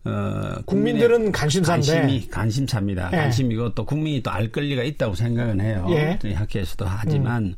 어, 0.05 0.61
국민들은 0.67 1.31
관심사인데 1.33 1.93
관심이 1.93 2.29
관심사입니다. 2.29 3.11
예. 3.13 3.17
관심이고 3.17 3.75
또 3.75 3.85
국민이 3.85 4.23
또 4.23 4.31
알 4.33 4.51
권리가 4.51 4.83
있다고 4.83 5.15
생각은 5.15 5.61
해요. 5.61 5.87
예. 5.91 6.19
학회에서도 6.35 6.85
하지만 6.87 7.45
음. 7.45 7.55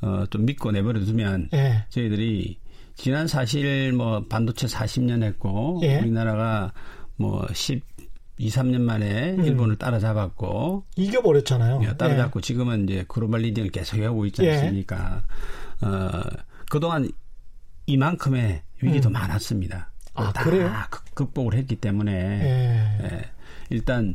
어, 0.00 0.24
좀 0.30 0.46
믿고 0.46 0.70
내버려 0.72 1.00
두면 1.04 1.48
예. 1.52 1.84
저희들이 1.90 2.58
지난 2.94 3.26
사실 3.26 3.92
뭐 3.92 4.24
반도체 4.26 4.66
40년 4.66 5.22
했고 5.22 5.80
예. 5.82 5.98
우리나라가 5.98 6.72
뭐 7.16 7.46
10, 7.52 7.82
2, 8.38 8.48
3년 8.48 8.80
만에 8.80 9.32
음. 9.32 9.44
일본을 9.44 9.76
따라잡았고 9.76 10.84
이겨버렸잖아요. 10.96 11.80
예, 11.82 11.96
따라잡고 11.96 12.40
예. 12.40 12.42
지금은 12.42 12.88
이제 12.88 13.04
글로벌 13.08 13.40
리딩을 13.42 13.70
계속하고 13.70 14.24
있지 14.26 14.44
예. 14.44 14.52
않습니까? 14.52 15.22
어, 15.82 16.10
그동안 16.70 17.08
이만큼의 17.86 18.62
위기도 18.82 19.10
음. 19.10 19.12
많았습니다. 19.12 19.90
아, 20.16 20.32
다 20.32 20.44
그래요? 20.44 20.70
극복을 21.14 21.54
했기 21.54 21.76
때문에 21.76 22.12
예. 22.12 23.04
예, 23.04 23.24
일단 23.70 24.14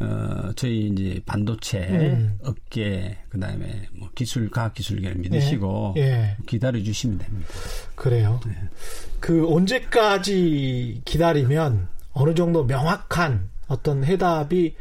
어, 0.00 0.52
저희 0.54 0.86
이제 0.88 1.20
반도체 1.26 1.78
음. 1.88 2.38
업계 2.44 3.18
그 3.28 3.40
다음에 3.40 3.88
뭐 3.92 4.08
기술 4.14 4.48
과학 4.48 4.74
기술계를 4.74 5.16
믿으시고 5.16 5.94
예. 5.96 6.02
예. 6.02 6.36
기다려 6.46 6.80
주시면 6.82 7.18
됩니다. 7.18 7.48
그래요. 7.96 8.40
네. 8.46 8.52
그 9.20 9.52
언제까지 9.52 11.02
기다리면 11.04 11.88
어느 12.12 12.34
정도 12.34 12.64
명확한 12.64 13.48
어떤 13.66 14.04
해답이 14.04 14.76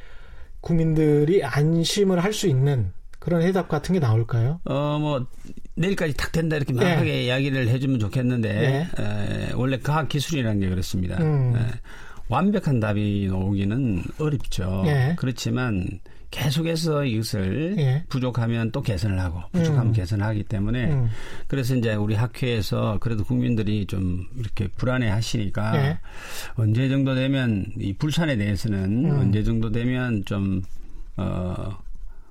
국민들이 0.61 1.43
안심을 1.43 2.23
할 2.23 2.33
수 2.33 2.47
있는 2.47 2.91
그런 3.27 3.41
해답 3.41 3.67
같은 3.67 3.91
게 3.91 3.99
나올까요? 3.99 4.61
어, 4.63 4.97
뭐, 5.01 5.27
내일까지 5.75 6.13
탁 6.15 6.31
된다 6.31 6.55
이렇게 6.55 6.71
명확하게 6.71 7.11
네. 7.11 7.25
이야기를 7.25 7.67
해주면 7.67 7.99
좋겠는데, 7.99 8.53
네. 8.53 9.03
에, 9.03 9.51
원래 9.53 9.77
과학 9.79 10.07
기술이라는 10.07 10.61
게 10.61 10.69
그렇습니다. 10.69 11.21
음. 11.21 11.53
에, 11.57 11.59
완벽한 12.29 12.79
답이 12.79 13.27
나오기는 13.29 14.01
어렵죠. 14.17 14.83
네. 14.85 15.13
그렇지만 15.17 15.99
계속해서 16.31 17.03
이것을 17.03 17.75
예. 17.79 18.03
부족하면 18.07 18.71
또 18.71 18.81
개선을 18.81 19.19
하고 19.19 19.41
부족하면 19.51 19.87
음. 19.87 19.91
개선하기 19.91 20.43
때문에 20.43 20.91
음. 20.91 21.09
그래서 21.47 21.75
이제 21.75 21.95
우리 21.95 22.15
학회에서 22.15 22.97
그래도 23.01 23.25
국민들이 23.25 23.85
좀 23.87 24.25
이렇게 24.37 24.69
불안해 24.69 25.09
하시니까 25.09 25.75
예. 25.77 25.99
언제 26.55 26.87
정도 26.87 27.13
되면 27.13 27.65
이 27.77 27.91
불산에 27.91 28.37
대해서는 28.37 29.11
음. 29.11 29.19
언제 29.19 29.43
정도 29.43 29.69
되면 29.69 30.23
좀 30.25 30.61
어, 31.17 31.77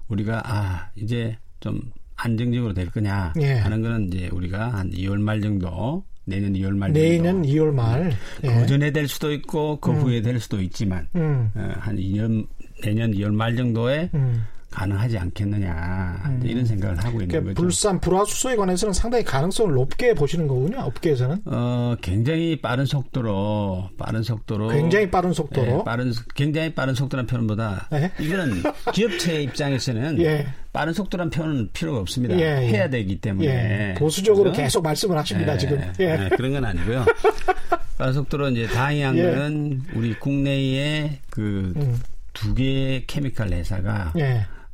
우리가 0.09 0.43
아 0.45 0.91
이제 0.97 1.37
좀 1.61 1.81
안정적으로 2.17 2.73
될 2.73 2.91
거냐 2.91 3.35
예. 3.41 3.55
하는 3.55 3.83
거는 3.83 4.09
이제 4.09 4.29
우리가 4.33 4.73
한 4.73 4.91
2월 4.91 5.21
말 5.21 5.41
정도 5.41 6.05
내년 6.25 6.53
2월 6.55 6.77
말 6.77 6.93
내년 6.93 7.43
2월 7.43 7.73
말그 7.73 8.17
예. 8.45 8.67
전에 8.67 8.91
될 8.91 9.07
수도 9.09 9.33
있고 9.33 9.79
그 9.81 9.91
음. 9.91 9.97
후에 9.97 10.23
될 10.23 10.41
수도 10.41 10.61
있지만 10.61 11.07
음. 11.15 11.51
어, 11.55 11.73
한 11.79 11.97
2년 11.97 12.47
내년 12.83 13.13
2월 13.13 13.33
말 13.33 13.57
정도에 13.57 14.11
음. 14.15 14.45
가능하지 14.71 15.19
않겠느냐 15.19 16.23
음. 16.27 16.41
이런 16.45 16.65
생각을 16.67 16.99
하고 16.99 17.21
있는 17.23 17.29
그러니까 17.29 17.51
거죠. 17.51 17.63
불산 17.63 18.01
불화수소에 18.01 18.57
관해서는 18.57 18.93
상당히 18.93 19.25
가능성을 19.25 19.73
높게 19.73 20.13
보시는 20.15 20.47
거군요. 20.49 20.81
업계에서는. 20.81 21.43
어 21.47 21.95
굉장히 22.03 22.61
빠른 22.61 22.85
속도로 22.85 23.91
빠른 23.97 24.23
속도로 24.23 24.69
굉장히 24.69 25.11
빠른 25.11 25.33
속도로 25.33 25.81
예, 25.81 25.85
빠른 25.85 26.13
굉장히 26.35 26.75
빠른 26.75 26.95
속도라는 26.95 27.27
표현보다 27.27 27.89
예? 27.93 28.11
이거는 28.19 28.63
기업체 28.93 29.43
입장에서는 29.43 30.21
예. 30.21 30.47
빠른 30.73 30.93
속도란 30.93 31.31
표현은 31.31 31.71
필요가 31.73 32.01
없습니다. 32.01 32.37
예, 32.37 32.63
예. 32.63 32.69
해야 32.69 32.91
되기 32.91 33.21
때문에 33.21 33.49
예. 33.49 33.95
보수적으로 33.95 34.51
그래서? 34.51 34.63
계속 34.63 34.83
말씀을 34.83 35.17
하십니다 35.17 35.55
예, 35.55 35.59
지금. 35.59 35.81
예. 36.01 36.29
그런 36.37 36.53
건 36.53 36.65
아니고요. 36.65 37.07
빠른 37.97 38.13
속도로 38.13 38.51
이제 38.51 38.67
다행한 38.67 39.17
거는 39.17 39.83
우리 39.95 40.13
국내에 40.19 41.21
그 41.31 41.73
음. 41.77 41.99
두 42.35 42.53
개의 42.55 43.07
케미칼 43.07 43.51
회사가 43.53 44.13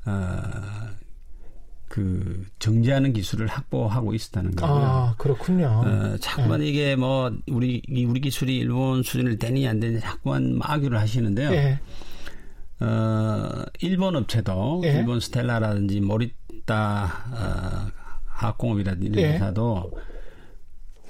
어, 0.07 0.43
그 1.89 2.47
정지하는 2.59 3.13
기술을 3.13 3.47
확보하고 3.47 4.15
있었다는 4.15 4.57
거고요. 4.57 4.85
아 4.85 5.15
그렇군요. 5.19 5.67
어, 5.85 6.17
자꾸만 6.19 6.61
네. 6.61 6.69
이게 6.69 6.97
뭐 6.97 7.31
우리 7.49 7.83
우리 7.91 8.21
기술이 8.21 8.57
일본 8.57 9.03
수준을 9.03 9.39
되느냐 9.39 9.71
안 9.71 9.81
되느냐 9.81 10.01
자꾸만 10.01 10.59
악유를 10.63 10.99
하시는데요. 10.99 11.51
네. 11.51 11.81
어, 12.81 13.65
일본 13.81 14.17
업체도 14.17 14.81
네. 14.83 14.99
일본 14.99 15.21
스텔라라든지 15.21 16.01
모리타 16.01 17.05
어, 17.31 18.03
화학공업이라든지 18.25 19.09
이런 19.09 19.23
예. 19.23 19.35
회사도 19.35 19.93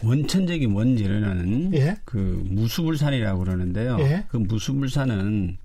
원천적인 0.02 0.72
원재료는 0.72 1.74
예. 1.74 1.96
그 2.04 2.42
무수불산이라고 2.50 3.38
그러는데요. 3.38 3.98
예. 4.00 4.26
그 4.28 4.36
무수불산은 4.36 5.58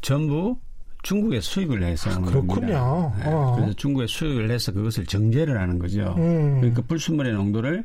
전부 0.00 0.58
중국에 1.04 1.40
수입을 1.40 1.84
해서 1.84 2.10
아, 2.10 2.18
그렇군요. 2.18 2.66
네. 2.66 3.24
어. 3.26 3.54
그래서 3.56 3.72
중국에 3.74 4.06
수입을 4.08 4.50
해서 4.50 4.72
그것을 4.72 5.06
정제를 5.06 5.60
하는 5.60 5.78
거죠. 5.78 6.14
음. 6.18 6.60
그러니까 6.60 6.82
불순물의 6.88 7.34
농도를 7.34 7.84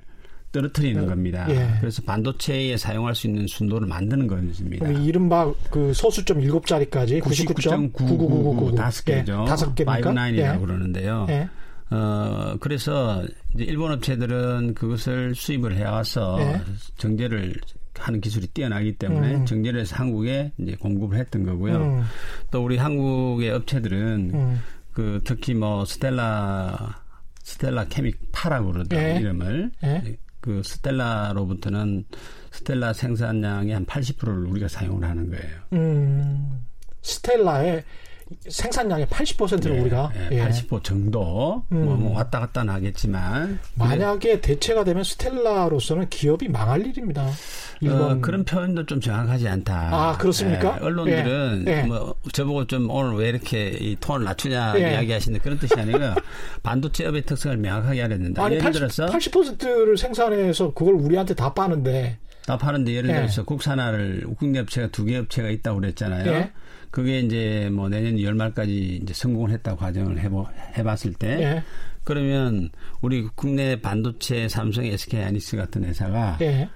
떨어뜨리는 0.52 1.02
네. 1.02 1.08
겁니다. 1.08 1.46
예. 1.50 1.76
그래서 1.80 2.02
반도체에 2.02 2.76
사용할 2.78 3.14
수 3.14 3.28
있는 3.28 3.46
순도를 3.46 3.88
만드는 3.88 4.26
것입니다. 4.26 4.90
이른바 4.90 5.54
그 5.70 5.94
소수점 5.94 6.40
7자리까지 6.40 7.22
99.9999 7.22 8.76
다섯 8.76 9.06
개죠. 9.06 9.46
다섯 9.48 9.76
개입니까? 9.76 10.12
59이라고 10.12 10.56
예. 10.56 10.60
그러는데요. 10.60 11.28
예. 11.30 11.50
어, 11.92 12.56
그래서 12.60 13.24
이제 13.54 13.66
일본 13.66 13.92
업체들은 13.92 14.74
그것을 14.76 15.36
수입을 15.36 15.76
해와서 15.76 16.38
예. 16.40 16.62
정제를 16.98 17.54
하는 18.00 18.22
기술이 18.22 18.48
뛰어나기 18.48 18.96
때문에 18.96 19.36
음. 19.36 19.46
정제를 19.46 19.82
해서 19.82 19.96
한국에 19.96 20.52
이제 20.58 20.76
공급을 20.76 21.18
했던 21.18 21.44
거고요. 21.44 21.76
음. 21.76 22.04
또 22.52 22.64
우리 22.64 22.78
한국의 22.78 23.52
업체들은 23.52 24.32
음. 24.34 24.60
그 24.94 25.22
특히 25.24 25.54
뭐 25.54 25.86
스텔라 25.86 27.04
스텔라 27.44 27.86
케믹 27.86 28.18
파라고 28.32 28.72
그러죠 28.72 28.96
예. 28.98 29.18
이름을 29.20 29.72
예. 29.84 30.18
그 30.42 30.62
스텔라로부터는 30.64 32.06
스텔라 32.52 32.94
생산량의 32.94 33.74
한 33.74 33.86
80%를 33.86 34.46
우리가 34.46 34.68
사용을 34.68 35.08
하는 35.08 35.30
거예요. 35.30 35.56
음. 35.74 36.66
스텔라의 37.02 37.84
생산량의 38.48 39.08
80%를 39.08 39.76
예, 39.76 39.80
우리가 39.80 40.12
예, 40.32 40.48
80% 40.48 40.78
예. 40.78 40.84
정도 40.84 41.64
음. 41.72 41.86
뭐, 41.86 41.96
뭐 41.96 42.18
왔다 42.18 42.40
갔다 42.40 42.64
나겠지만 42.64 43.60
만약에 43.76 44.42
대체가 44.42 44.84
되면 44.84 45.04
스텔라로서는 45.04 46.10
기업이 46.10 46.48
망할 46.48 46.86
일입니다. 46.86 47.28
어, 47.88 48.18
그런 48.22 48.44
표현도 48.44 48.86
좀 48.86 49.00
정확하지 49.00 49.48
않다. 49.48 49.90
아 49.92 50.18
그렇습니까? 50.18 50.78
예, 50.82 50.86
언론들은 50.86 51.66
예, 51.68 51.72
예. 51.72 51.84
뭐 51.84 52.16
저보고 52.34 52.68
좀 52.68 52.90
오늘 52.90 53.18
왜 53.18 53.30
이렇게 53.30 53.70
이 53.80 53.96
톤을 54.00 54.26
낮추냐 54.26 54.78
이야기하시는데 54.78 55.42
그런 55.44 55.58
뜻이 55.60 55.74
아니고 55.76 56.00
반도체 56.64 57.06
업의 57.06 57.24
특성을 57.24 57.56
명확하게 57.58 58.04
알아야 58.04 58.18
된다. 58.20 58.44
아니, 58.44 58.56
예를 58.56 58.66
80, 58.66 58.80
들어서 58.80 59.06
80%를 59.08 59.98
생산해서 59.98 60.74
그걸 60.74 60.96
우리한테 60.96 61.34
다 61.34 61.54
파는데 61.54 62.18
다 62.46 62.58
파는데 62.58 62.94
예를 62.94 63.14
들어서 63.14 63.44
국산화를 63.44 64.26
국내 64.38 64.60
업체가 64.60 64.88
두 64.88 65.06
개 65.06 65.18
업체가 65.18 65.50
있다고 65.50 65.80
그랬잖아요. 65.80 66.50
그게 66.92 67.20
이제 67.20 67.70
뭐 67.72 67.90
내년 67.90 68.20
연말까지 68.22 69.00
이제 69.04 69.14
성공을 69.14 69.52
했다고 69.52 69.78
과정을 69.78 70.20
해보, 70.20 70.48
해봤을 70.78 71.14
때 71.18 71.28
예. 71.42 71.64
그러면 72.04 72.70
우리 73.02 73.28
국내 73.36 73.80
반도체 73.80 74.48
삼성, 74.48 74.86
SK 74.86 75.22
하이닉스 75.22 75.58
같은 75.58 75.84
회사가 75.84 76.38
예. 76.42 76.70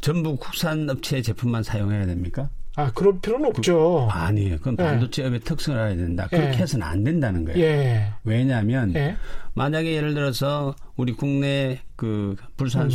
전부 0.00 0.36
국산 0.36 0.88
업체 0.90 1.22
제품만 1.22 1.62
사용해야 1.62 2.04
됩니까? 2.04 2.50
아, 2.76 2.90
그럴 2.92 3.20
필요는 3.20 3.46
없죠. 3.46 4.08
그, 4.12 4.18
아니에요. 4.18 4.58
그건 4.58 4.76
예. 4.80 4.84
반도체업의 4.84 5.40
예. 5.40 5.44
특성을 5.44 5.78
알아야 5.78 5.96
된다. 5.96 6.26
그렇게 6.28 6.48
예. 6.48 6.52
해서는 6.52 6.86
안 6.86 7.04
된다는 7.04 7.44
거예요. 7.44 7.60
예. 7.60 8.12
왜냐하면 8.24 8.94
예. 8.96 9.16
만약에 9.54 9.94
예를 9.94 10.12
들어서 10.14 10.74
우리 10.96 11.12
국내 11.12 11.80
그 11.96 12.36
불산 12.56 12.86
음. 12.86 12.90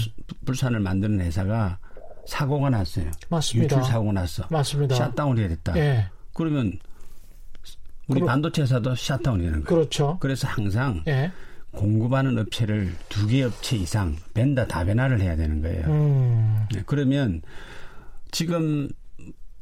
불산을 0.46 0.82
만드는 0.82 1.22
회사가 1.22 1.80
사고가 2.28 2.70
났어요. 2.70 3.10
맞습니다. 3.30 3.78
유출 3.78 3.89
사고 3.89 4.12
났어. 4.12 4.44
맞습니다. 4.50 4.96
샷다운을 4.96 5.42
해야 5.42 5.50
됐다. 5.50 5.74
예. 6.39 6.43
그러면 6.43 6.73
우리 8.08 8.15
그럼, 8.21 8.28
반도체 8.28 8.63
회사도 8.63 8.95
샷다운이 8.95 9.43
되는 9.43 9.63
거예요. 9.63 9.65
그렇죠. 9.65 10.17
그래서 10.19 10.47
항상 10.47 11.04
예. 11.08 11.32
공급하는 11.71 12.38
업체를 12.39 12.91
두 13.10 13.28
개 13.28 13.43
업체 13.43 13.75
이상 13.78 14.15
벤다 14.34 14.65
다변화를 14.67 15.21
해야 15.21 15.36
되는 15.36 15.62
거예요. 15.62 15.86
음. 15.88 16.65
네, 16.73 16.82
그러면 16.88 17.41
지금 18.32 18.89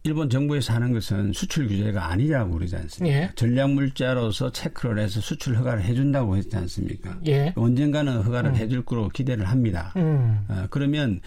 일본 0.03 0.29
정부에서 0.29 0.71
하는 0.73 0.93
것은 0.93 1.33
수출 1.33 1.67
규제가 1.67 2.09
아니라고 2.09 2.53
그러지 2.53 2.77
않습니까? 2.77 3.17
예. 3.17 3.31
전략 3.35 3.71
물자로서 3.71 4.53
체크를 4.53 4.99
해서 4.99 5.19
수출 5.19 5.57
허가를 5.57 5.83
해준다고 5.83 6.37
했지 6.37 6.55
않습니까? 6.55 7.17
예. 7.27 7.51
언젠가는 7.57 8.21
허가를 8.21 8.51
음. 8.51 8.55
해줄 8.55 8.85
거로 8.85 9.09
기대를 9.09 9.43
합니다. 9.45 9.91
음. 9.97 10.45
어, 10.47 10.67
그러면 10.69 11.19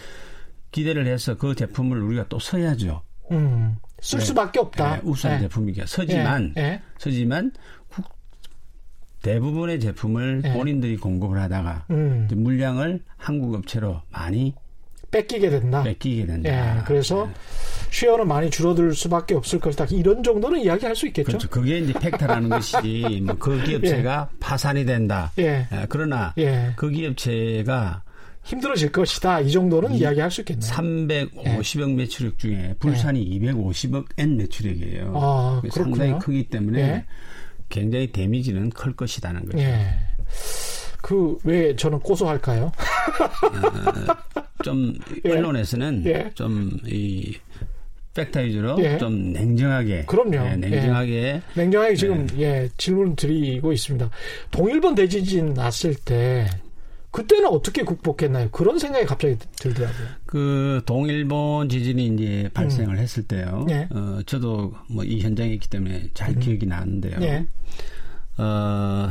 기대를 0.70 1.06
해서 1.06 1.36
그 1.36 1.54
제품을 1.54 2.00
우리가 2.00 2.26
또 2.30 2.38
써야죠. 2.38 3.02
음. 3.32 3.76
쓸 4.00 4.18
네. 4.18 4.24
수밖에 4.24 4.58
없다. 4.60 4.96
네, 4.96 5.00
우수한 5.04 5.36
네. 5.36 5.42
제품이니까 5.42 5.86
쓰지만 5.86 6.52
네. 6.54 6.80
쓰지만 6.98 7.52
국, 7.88 8.04
대부분의 9.22 9.80
제품을 9.80 10.42
네. 10.42 10.52
본인들이 10.52 10.96
공급을 10.96 11.38
하다가 11.40 11.84
음. 11.90 12.28
물량을 12.32 13.00
한국 13.16 13.54
업체로 13.54 14.02
많이 14.10 14.54
뺏기게 15.10 15.50
된다. 15.50 15.82
뺏기게 15.82 16.26
된다. 16.26 16.78
예, 16.78 16.82
그래서 16.84 17.26
네. 17.26 17.32
share는 17.90 18.28
많이 18.28 18.48
줄어들 18.48 18.94
수밖에 18.94 19.34
없을 19.34 19.58
것이다. 19.58 19.86
이런 19.90 20.22
정도는 20.22 20.60
이야기할 20.60 20.94
수 20.94 21.08
있겠죠. 21.08 21.26
그렇죠. 21.26 21.48
그게 21.48 21.78
이제 21.78 21.92
fact라는 21.92 22.48
것이지. 22.48 23.20
뭐 23.26 23.34
그 23.36 23.60
기업체가 23.64 24.28
예. 24.32 24.36
파산이 24.38 24.84
된다. 24.84 25.32
예. 25.38 25.66
예 25.72 25.86
그러나 25.88 26.32
예. 26.38 26.72
그 26.76 26.90
기업체가 26.90 28.02
힘들어질 28.42 28.90
것이다. 28.90 29.40
이 29.40 29.50
정도는 29.50 29.92
이, 29.92 29.98
이야기할 29.98 30.30
수 30.30 30.40
있겠네요. 30.40 30.70
350억 30.70 31.88
네. 31.88 31.94
매출액 31.94 32.38
중에 32.38 32.74
불산이 32.78 33.38
네. 33.40 33.52
250억 33.52 34.06
N 34.16 34.36
매출액이에요. 34.38 35.12
아, 35.14 35.62
상당히 35.70 36.18
크기 36.18 36.48
때문에 36.48 36.82
네. 36.82 37.06
굉장히 37.68 38.10
데미지는 38.10 38.70
클 38.70 38.94
것이다는 38.94 39.44
거죠. 39.44 39.58
네. 39.58 39.94
그왜 41.02 41.76
저는 41.76 42.00
고소할까요? 42.00 42.64
어, 42.66 44.14
좀 44.62 44.94
예. 45.24 45.30
언론에서는 45.30 46.02
예. 46.06 46.30
좀이 46.34 47.34
팩트 48.14 48.38
위주로 48.40 48.76
예. 48.82 48.98
좀 48.98 49.32
냉정하게 49.32 50.04
그럼요. 50.06 50.34
예, 50.34 50.56
냉정하게 50.56 51.12
예. 51.12 51.42
냉정하게 51.54 51.94
지금 51.94 52.26
네. 52.26 52.42
예, 52.42 52.68
질문 52.76 53.16
드리고 53.16 53.72
있습니다. 53.72 54.10
동일본 54.50 54.94
대지진 54.96 55.54
났을 55.54 55.94
때 55.94 56.46
그때는 57.10 57.48
어떻게 57.48 57.82
극복했나요? 57.82 58.50
그런 58.50 58.78
생각이 58.78 59.04
갑자기 59.06 59.36
들더라고요. 59.56 60.06
그 60.26 60.82
동일본 60.86 61.68
지진이 61.68 62.06
이제 62.06 62.50
발생을 62.54 62.94
음. 62.94 62.98
했을 63.00 63.24
때요. 63.24 63.64
네. 63.66 63.88
어, 63.90 64.20
저도 64.26 64.74
뭐 64.88 65.04
이 65.04 65.20
현장에 65.20 65.52
있기 65.54 65.68
때문에 65.68 66.10
잘 66.14 66.30
음. 66.34 66.38
기억이 66.40 66.66
나는데요. 66.66 67.18
네. 67.18 67.46
어, 68.38 69.10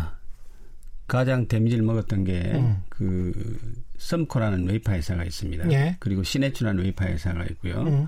가장 1.08 1.48
damage를 1.48 1.84
먹었던 1.84 2.24
게 2.24 2.55
그 2.55 3.02
음. 3.02 3.60
SUMCO라는 3.98 4.68
웨이퍼 4.68 4.94
회사가 4.94 5.26
있습니다. 5.26 5.66
네. 5.66 5.98
그리고 6.00 6.24
신에츠라는 6.24 6.84
웨이퍼 6.84 7.06
회사가 7.06 7.44
있고요. 7.46 7.82
음. 7.82 8.08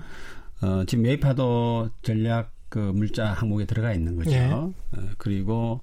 어, 0.62 0.84
지금 0.86 1.04
웨이퍼도 1.04 1.90
전략 2.02 2.52
그 2.70 2.78
물자 2.78 3.26
항목에 3.32 3.66
들어가 3.66 3.92
있는 3.92 4.16
거죠. 4.16 4.30
네. 4.30 4.48
어, 4.50 4.72
그리고 5.18 5.82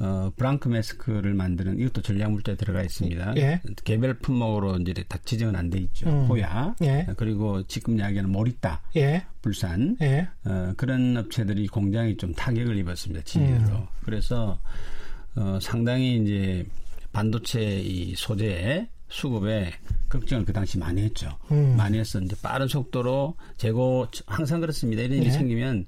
어, 0.00 0.30
브랑크 0.36 0.68
마스크를 0.68 1.34
만드는 1.34 1.78
이것도 1.78 2.02
전략 2.02 2.32
물자에 2.32 2.56
들어가 2.56 2.82
있습니다. 2.82 3.34
예. 3.36 3.60
개별 3.84 4.14
품목으로 4.14 4.78
이제 4.78 4.92
다 5.08 5.18
지정은 5.24 5.54
안 5.56 5.70
돼 5.70 5.78
있죠. 5.78 6.08
음. 6.08 6.26
호야. 6.26 6.74
예. 6.82 7.06
그리고 7.16 7.62
지금 7.66 7.98
이야기하는 7.98 8.30
모리따, 8.30 8.82
예. 8.96 9.24
불산 9.40 9.96
예. 10.02 10.28
어, 10.44 10.72
그런 10.76 11.16
업체들이 11.16 11.68
공장이 11.68 12.16
좀 12.16 12.34
타격을 12.34 12.76
입었습니다. 12.78 13.22
지진으로. 13.24 13.76
음. 13.76 13.86
그래서 14.04 14.58
어, 15.36 15.58
상당히 15.60 16.16
이제 16.22 16.66
반도체 17.12 17.80
이 17.80 18.14
소재 18.16 18.88
수급에 19.08 19.70
걱정을 20.08 20.44
그 20.44 20.52
당시 20.52 20.76
많이 20.78 21.02
했죠. 21.02 21.38
음. 21.52 21.76
많이. 21.76 22.00
이제 22.00 22.34
빠른 22.42 22.66
속도로 22.66 23.36
재고 23.56 24.06
항상 24.26 24.60
그렇습니다. 24.60 25.02
이런 25.02 25.18
일이 25.18 25.26
예. 25.26 25.30
생기면 25.30 25.86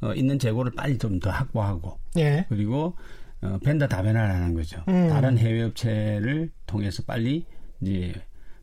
어, 0.00 0.14
있는 0.14 0.38
재고를 0.38 0.72
빨리 0.76 0.96
좀 0.96 1.18
더 1.18 1.30
확보하고 1.30 1.98
예. 2.18 2.46
그리고 2.48 2.94
어, 3.42 3.58
벤더 3.62 3.86
다변화라는 3.86 4.54
거죠. 4.54 4.82
음. 4.88 5.08
다른 5.08 5.38
해외 5.38 5.62
업체를 5.62 6.50
통해서 6.66 7.02
빨리 7.06 7.44
이제 7.80 8.12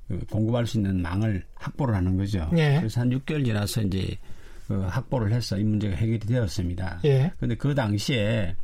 그 0.07 0.19
공급할 0.29 0.67
수 0.67 0.77
있는 0.77 1.01
망을 1.01 1.43
확보를 1.55 1.95
하는 1.95 2.17
거죠. 2.17 2.49
예. 2.57 2.77
그래서 2.77 3.01
한 3.01 3.09
6개월 3.09 3.45
지나서 3.45 3.81
이제 3.83 4.17
그 4.67 4.81
확보를 4.81 5.31
해서 5.31 5.57
이 5.57 5.63
문제가 5.63 5.95
해결이 5.95 6.19
되었습니다. 6.19 6.99
예. 7.05 7.31
근데 7.39 7.55
그 7.55 7.73
당시에 7.73 8.55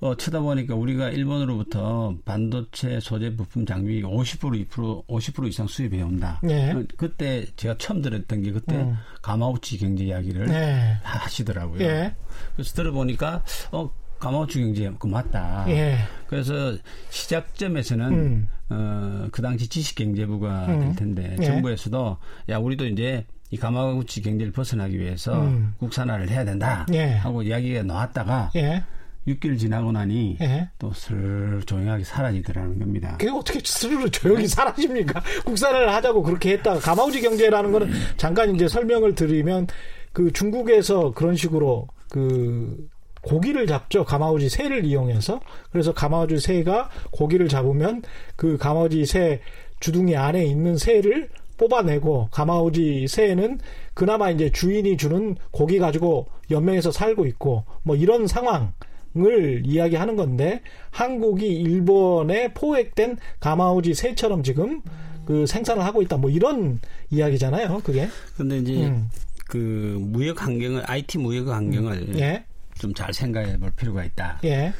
어, 0.00 0.16
쳐다보니까 0.16 0.74
우리가 0.74 1.10
일본으로부터 1.10 2.16
반도체 2.24 2.98
소재 2.98 3.36
부품 3.36 3.64
장비 3.64 4.02
50% 4.02 4.68
2% 4.68 5.06
50% 5.06 5.48
이상 5.48 5.68
수입해 5.68 6.02
온다. 6.02 6.40
예. 6.48 6.74
그때 6.96 7.46
제가 7.54 7.76
처음 7.78 8.02
들었던 8.02 8.42
게 8.42 8.50
그때 8.50 8.74
음. 8.74 8.96
가마우치 9.20 9.78
경제 9.78 10.04
이야기를 10.04 10.48
예. 10.48 10.98
하시더라고요. 11.04 11.82
예. 11.82 12.16
그래서 12.56 12.74
들어보니까 12.74 13.44
어 13.70 13.88
가마우치 14.22 14.60
경제 14.60 14.92
그 15.00 15.08
맞다. 15.08 15.64
예. 15.66 15.96
그래서 16.28 16.76
시작점에서는 17.10 18.12
음. 18.12 18.48
어, 18.70 19.26
그 19.32 19.42
당시 19.42 19.68
지식경제부가 19.68 20.66
음. 20.66 20.80
될 20.80 20.96
텐데 20.96 21.36
예. 21.40 21.44
정부에서도 21.44 22.16
야 22.50 22.58
우리도 22.58 22.86
이제 22.86 23.26
이 23.50 23.56
가마우치 23.56 24.22
경제를 24.22 24.52
벗어나기 24.52 24.98
위해서 24.98 25.42
음. 25.42 25.74
국산화를 25.78 26.28
해야 26.30 26.44
된다 26.44 26.86
예. 26.92 27.14
하고 27.14 27.42
이야기가 27.42 27.82
나왔다가 27.82 28.52
예. 28.54 28.84
6개월 29.26 29.58
지나고 29.58 29.90
나니 29.90 30.36
예. 30.40 30.68
또슬 30.78 31.60
조용하게 31.66 32.04
사라지더라는 32.04 32.78
겁니다. 32.78 33.16
그게 33.18 33.28
어떻게 33.28 33.58
스르르 33.64 34.08
조용히 34.08 34.46
사라집니까? 34.46 35.20
국산화를 35.44 35.92
하자고 35.94 36.22
그렇게 36.22 36.52
했다가 36.52 36.78
가마우치 36.78 37.20
경제라는 37.22 37.72
거는 37.72 37.90
잠깐 38.16 38.54
이제 38.54 38.68
설명을 38.68 39.16
드리면 39.16 39.66
그 40.12 40.32
중국에서 40.32 41.10
그런 41.12 41.34
식으로 41.34 41.88
그 42.08 42.88
고기를 43.22 43.66
잡죠. 43.66 44.04
가마우지 44.04 44.48
새를 44.48 44.84
이용해서. 44.84 45.40
그래서 45.70 45.92
가마우지 45.92 46.38
새가 46.38 46.90
고기를 47.10 47.48
잡으면 47.48 48.02
그 48.36 48.56
가마우지 48.58 49.06
새 49.06 49.40
주둥이 49.80 50.16
안에 50.16 50.44
있는 50.44 50.76
새를 50.76 51.28
뽑아내고 51.56 52.28
가마우지 52.30 53.06
새는 53.08 53.58
그나마 53.94 54.30
이제 54.30 54.50
주인이 54.50 54.96
주는 54.96 55.36
고기 55.50 55.78
가지고 55.78 56.26
연맹에서 56.50 56.90
살고 56.90 57.26
있고 57.26 57.64
뭐 57.82 57.94
이런 57.94 58.26
상황을 58.26 59.62
이야기하는 59.64 60.16
건데 60.16 60.62
한국이 60.90 61.46
일본에 61.46 62.52
포획된 62.54 63.18
가마우지 63.40 63.94
새처럼 63.94 64.42
지금 64.42 64.82
그 65.24 65.46
생산을 65.46 65.84
하고 65.84 66.02
있다 66.02 66.16
뭐 66.16 66.30
이런 66.30 66.80
이야기잖아요 67.10 67.80
그게 67.84 68.08
근데 68.36 68.58
이제 68.58 68.86
음. 68.86 69.08
그 69.46 69.98
무역 70.00 70.42
환경을 70.42 70.82
IT 70.86 71.18
무역 71.18 71.48
환경을 71.48 71.92
음. 72.08 72.18
예. 72.18 72.44
좀 72.78 72.92
잘 72.94 73.12
생각해 73.12 73.58
볼 73.58 73.70
필요가 73.72 74.04
있다. 74.04 74.40
예. 74.44 74.72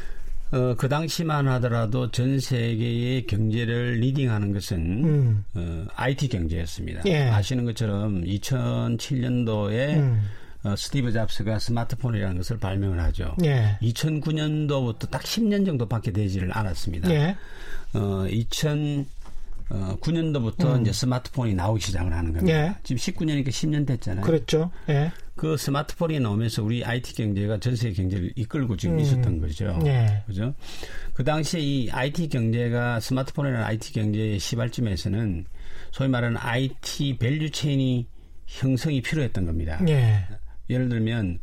어, 0.53 0.75
그 0.77 0.89
당시만 0.89 1.49
하더라도 1.49 2.11
전 2.11 2.39
세계의 2.39 3.27
경제를 3.27 3.95
leading하는 4.01 4.53
것은 4.53 5.05
음. 5.05 5.45
어, 5.55 5.87
IT 5.97 6.29
경제였습니다. 6.29 7.03
예. 7.07 7.23
아시는 7.29 7.65
것처럼 7.65 8.23
2007년도에 8.25 9.97
음. 9.97 10.23
어, 10.65 10.77
스티브 10.77 11.11
잡스가 11.11 11.59
스마트폰이라는 11.59 12.37
것을 12.37 12.59
발명을 12.59 13.01
하죠. 13.01 13.35
예. 13.45 13.79
2009년도부터 13.83 15.11
딱 15.11 15.23
10년 15.23 15.65
정도밖에 15.65 16.13
되지를 16.13 16.51
않았습니다. 16.57 17.11
예. 17.11 17.37
어, 17.95 18.27
2000 18.29 19.07
어, 19.73 19.97
9년도부터 20.01 20.77
음. 20.77 20.83
이제 20.83 20.93
스마트폰이 20.93 21.55
나오기 21.55 21.81
시작을 21.81 22.13
하는 22.13 22.35
겁니다. 22.35 22.67
예. 22.67 22.75
지금 22.83 23.01
19년이니까 23.01 23.49
10년 23.49 23.87
됐잖아요. 23.87 24.25
그렇죠. 24.25 24.71
예. 24.91 25.11
그 25.35 25.57
스마트폰이 25.57 26.21
나오면서 26.21 26.63
우리 26.63 26.85
IT 26.85 27.15
경제가 27.15 27.59
전 27.59 27.75
세계 27.75 27.95
경제를 27.95 28.33
이끌고 28.37 28.77
지금 28.77 28.97
음. 28.97 29.01
있었던 29.01 29.41
거죠. 29.41 29.79
예. 29.87 30.23
그죠? 30.27 30.55
그 31.15 31.25
당시에 31.25 31.61
이 31.61 31.91
IT 31.91 32.29
경제가 32.29 33.01
스마트폰이라는 33.01 33.65
IT 33.65 33.95
경제의 33.95 34.39
시발점에서는 34.39 35.47
소위 35.91 36.09
말하는 36.11 36.37
IT 36.39 37.17
value 37.19 37.51
chain이 37.51 38.07
형성이 38.47 39.01
필요했던 39.01 39.47
겁니다. 39.47 39.81
예. 39.89 40.27
예를 40.69 40.91
들면 40.91 41.39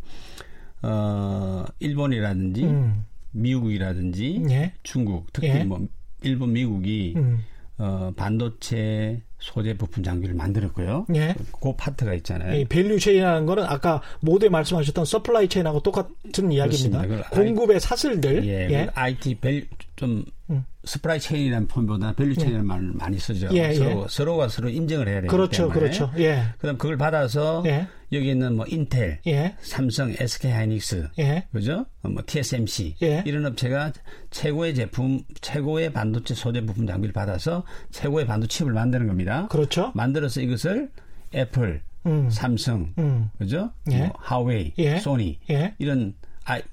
어 0.83 1.65
일본이라든지 1.79 2.63
음. 2.63 3.05
미국이라든지 3.31 4.43
예. 4.51 4.73
중국 4.83 5.33
특히 5.33 5.49
예. 5.49 5.63
뭐 5.63 5.87
일본 6.21 6.53
미국이 6.53 7.13
음. 7.17 7.43
어, 7.79 8.11
반도체 8.15 9.21
소재 9.39 9.73
부품 9.73 10.03
장비를 10.03 10.35
만들었고요. 10.35 11.05
예. 11.15 11.33
그 11.61 11.73
파트가 11.77 12.13
있잖아요. 12.15 12.59
이 12.59 12.65
value 12.65 12.99
chain이라는 12.99 13.45
거는 13.45 13.63
아까 13.63 14.01
모두에 14.19 14.49
말씀하셨던 14.49 15.05
supply 15.05 15.47
chain하고 15.47 15.81
똑같은 15.81 16.51
이야기입니다. 16.51 17.29
공급의 17.29 17.75
I, 17.75 17.79
사슬들. 17.79 18.45
예. 18.45 18.69
예. 18.69 18.89
IT 18.93 19.35
val, 19.35 19.65
좀 19.95 20.25
음. 20.49 20.65
supply 20.83 21.21
chain이라는 21.21 21.67
폼보다 21.67 22.13
value 22.13 22.35
chain이라는 22.35 22.65
예. 22.65 22.67
말을 22.67 22.91
많이 22.95 23.17
쓰죠. 23.17 23.47
예, 23.53 23.73
서로, 23.73 23.89
예. 23.89 24.05
서로가 24.09 24.47
서로 24.49 24.69
인정을 24.69 25.07
해야 25.07 25.21
되기 25.21 25.27
그렇죠, 25.27 25.69
때문에. 25.69 25.79
그렇죠. 25.79 26.11
예. 26.17 26.43
그다음 26.57 26.77
그걸 26.77 26.97
받아서 26.97 27.63
예. 27.65 27.87
여기 28.11 28.29
있는 28.29 28.55
뭐 28.55 28.65
인텔, 28.67 29.19
예. 29.27 29.55
삼성, 29.61 30.11
SK 30.17 30.51
하이닉스, 30.51 31.09
예. 31.19 31.45
그죠? 31.51 31.85
어, 32.01 32.09
뭐 32.09 32.23
TSMC 32.25 32.95
예. 33.03 33.23
이런 33.25 33.45
업체가 33.45 33.93
최고의 34.31 34.75
제품, 34.75 35.21
최고의 35.41 35.93
반도체 35.93 36.33
소재 36.33 36.61
부품 36.65 36.87
장비를 36.87 37.13
받아서 37.13 37.63
최고의 37.91 38.25
반도체 38.25 38.59
칩을 38.59 38.73
만드는 38.73 39.07
겁니다. 39.07 39.47
그렇죠. 39.49 39.91
만들어서 39.93 40.41
이것을 40.41 40.89
애플, 41.35 41.81
음. 42.05 42.29
삼성, 42.29 42.93
음. 42.97 43.29
그죠? 43.37 43.71
예. 43.91 43.99
뭐 43.99 44.13
하웨이, 44.17 44.73
예. 44.79 44.97
소니 44.97 45.39
예. 45.51 45.75
이런 45.77 46.15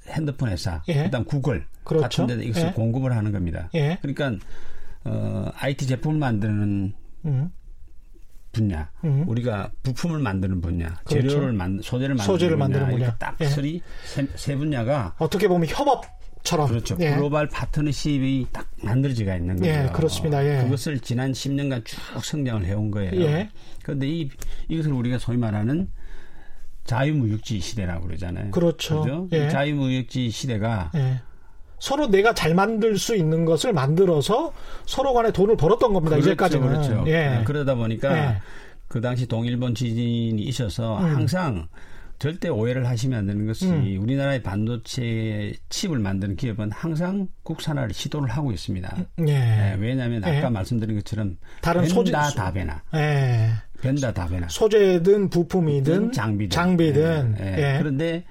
핸드폰 0.08 0.48
회사, 0.48 0.82
예. 0.88 1.04
그다음 1.04 1.24
구글 1.24 1.66
그렇죠. 1.84 2.22
같은 2.22 2.38
데 2.38 2.44
이것을 2.44 2.72
공급을 2.72 3.14
하는 3.14 3.30
겁니다. 3.32 3.68
그러니까 4.00 4.32
어, 5.04 5.50
IT 5.54 5.86
제품을 5.86 6.18
만드는 6.18 6.92
음. 7.26 7.50
분야, 8.56 8.90
음. 9.04 9.24
우리가 9.28 9.70
부품을 9.82 10.18
만드는 10.18 10.60
분야, 10.62 10.98
그렇죠. 11.04 11.28
재료를 11.28 11.52
만 11.52 11.80
소재를 11.82 12.14
만드는 12.14 12.26
소재를 12.26 12.56
분야, 12.56 12.68
만드는 12.68 12.90
분야. 12.90 13.16
딱 13.18 13.36
예. 13.40 13.46
세, 14.34 14.56
분야가 14.56 15.14
어떻게 15.18 15.46
보면 15.46 15.68
협업처럼 15.68 16.68
그렇죠. 16.68 16.96
예. 17.00 17.10
글로벌 17.14 17.48
파트너십이 17.48 18.46
딱 18.50 18.66
만들어지가 18.82 19.36
있는 19.36 19.62
예, 19.64 19.72
거예요. 19.72 19.84
예, 19.88 19.92
그렇습니다. 19.92 20.44
예. 20.44 20.62
그것을 20.64 21.00
지난 21.00 21.32
10년간 21.32 21.84
쭉 21.84 21.98
성장을 22.24 22.64
해온 22.64 22.90
거예요. 22.90 23.12
예. 23.20 23.50
그런데 23.82 24.08
이 24.08 24.30
이것을 24.68 24.92
우리가 24.92 25.18
소위 25.18 25.36
말하는 25.36 25.90
자유무역지 26.84 27.60
시대라고 27.60 28.06
그러잖아요. 28.06 28.52
그렇죠. 28.52 29.02
그렇죠? 29.02 29.28
예. 29.32 29.48
자유무역지 29.50 30.30
시대가 30.30 30.90
예. 30.94 31.20
서로 31.78 32.08
내가 32.08 32.34
잘 32.34 32.54
만들 32.54 32.98
수 32.98 33.14
있는 33.14 33.44
것을 33.44 33.72
만들어서 33.72 34.52
서로 34.86 35.12
간에 35.12 35.30
돈을 35.30 35.56
벌었던 35.56 35.92
겁니다. 35.92 36.16
그렇죠, 36.16 36.30
이제까지는. 36.30 36.66
그렇죠. 36.66 37.04
예. 37.06 37.42
그러다 37.44 37.74
보니까 37.74 38.16
예. 38.16 38.36
그 38.88 39.00
당시 39.00 39.26
동일본 39.26 39.74
지진이 39.74 40.42
있어서 40.42 40.98
음. 40.98 41.04
항상 41.16 41.68
절대 42.18 42.48
오해를 42.48 42.86
하시면 42.86 43.18
안 43.18 43.26
되는 43.26 43.46
것이 43.46 43.66
음. 43.66 43.98
우리나라의 44.00 44.42
반도체 44.42 45.52
칩을 45.68 45.98
만드는 45.98 46.36
기업은 46.36 46.70
항상 46.72 47.28
국산화를 47.42 47.92
시도를 47.92 48.30
하고 48.30 48.52
있습니다. 48.52 48.96
예. 49.28 49.32
예, 49.32 49.76
왜냐하면 49.78 50.24
아까 50.24 50.46
예. 50.46 50.48
말씀드린 50.48 50.96
것처럼 50.96 51.36
다른 51.60 51.84
소재 51.86 52.12
다베나 52.12 52.82
예. 52.94 53.50
벤다 53.82 54.12
다베나 54.12 54.48
소재든 54.48 55.28
부품이든 55.28 56.12
장비든, 56.12 56.50
장비든. 56.50 57.36
예. 57.40 57.74
예. 57.74 57.78
그런데 57.78 58.24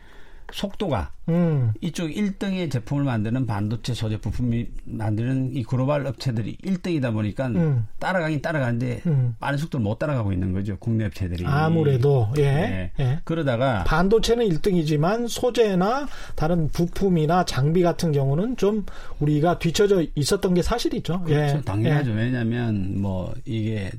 속도가 0.56 1.12
음. 1.28 1.74
이쪽 1.82 2.08
1등의 2.08 2.72
제품을 2.72 3.04
만드는 3.04 3.46
반도체 3.46 3.94
소재 3.94 4.18
부품이 4.18 4.68
만드는 4.86 5.52
이 5.54 5.64
글로벌 5.64 6.08
업체들이 6.08 6.56
1등이다 6.64 7.12
보니까 7.12 7.48
음. 7.48 7.86
따라가긴 8.00 8.42
따라가는데 8.42 9.02
음. 9.06 9.36
빠른 9.40 9.58
속도를 9.58 9.84
못 9.84 10.00
따라가고 10.00 10.32
있는 10.32 10.54
거죠 10.54 10.78
국내 10.80 11.06
업체들이 11.06 11.46
아무래도 11.46 12.30
예. 12.38 12.42
네. 12.42 12.92
예. 13.00 13.20
그러다가 13.26 13.84
반도체는 13.84 14.48
1등이지만 14.48 15.28
소재나 15.28 16.08
다른 16.36 16.70
부품이나 16.70 17.44
장비 17.44 17.82
같은 17.82 18.14
경우는 18.14 18.56
좀 18.56 18.86
우리가 19.20 19.60
뒤처져 19.60 20.06
있었던 20.16 20.54
게 20.54 20.62
사실이죠. 20.62 21.24
그렇죠. 21.24 21.58
예. 21.58 21.62
당연하죠. 21.62 22.12
예. 22.12 22.16
왜냐하면 22.16 23.02
뭐 23.02 23.34
이게 23.44 23.92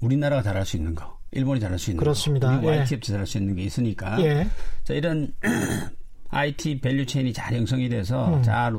우리나라가 0.00 0.42
잘할 0.42 0.66
수 0.66 0.76
있는 0.76 0.94
거. 0.94 1.19
일본이 1.32 1.60
잘할 1.60 1.78
수 1.78 1.90
있는 1.90 2.00
그렇습니다. 2.00 2.48
거, 2.48 2.56
미국 2.56 2.72
예. 2.74 2.80
업체 2.80 2.98
잘할 2.98 3.26
수 3.26 3.38
있는 3.38 3.54
게 3.54 3.62
있으니까 3.62 4.20
예. 4.22 4.48
자 4.84 4.94
이런 4.94 5.32
IT 6.30 6.80
value 6.80 7.06
chain이 7.06 7.32
잘 7.32 7.54
형성이 7.54 7.88
돼서 7.88 8.34
음. 8.34 8.42
잘, 8.42 8.74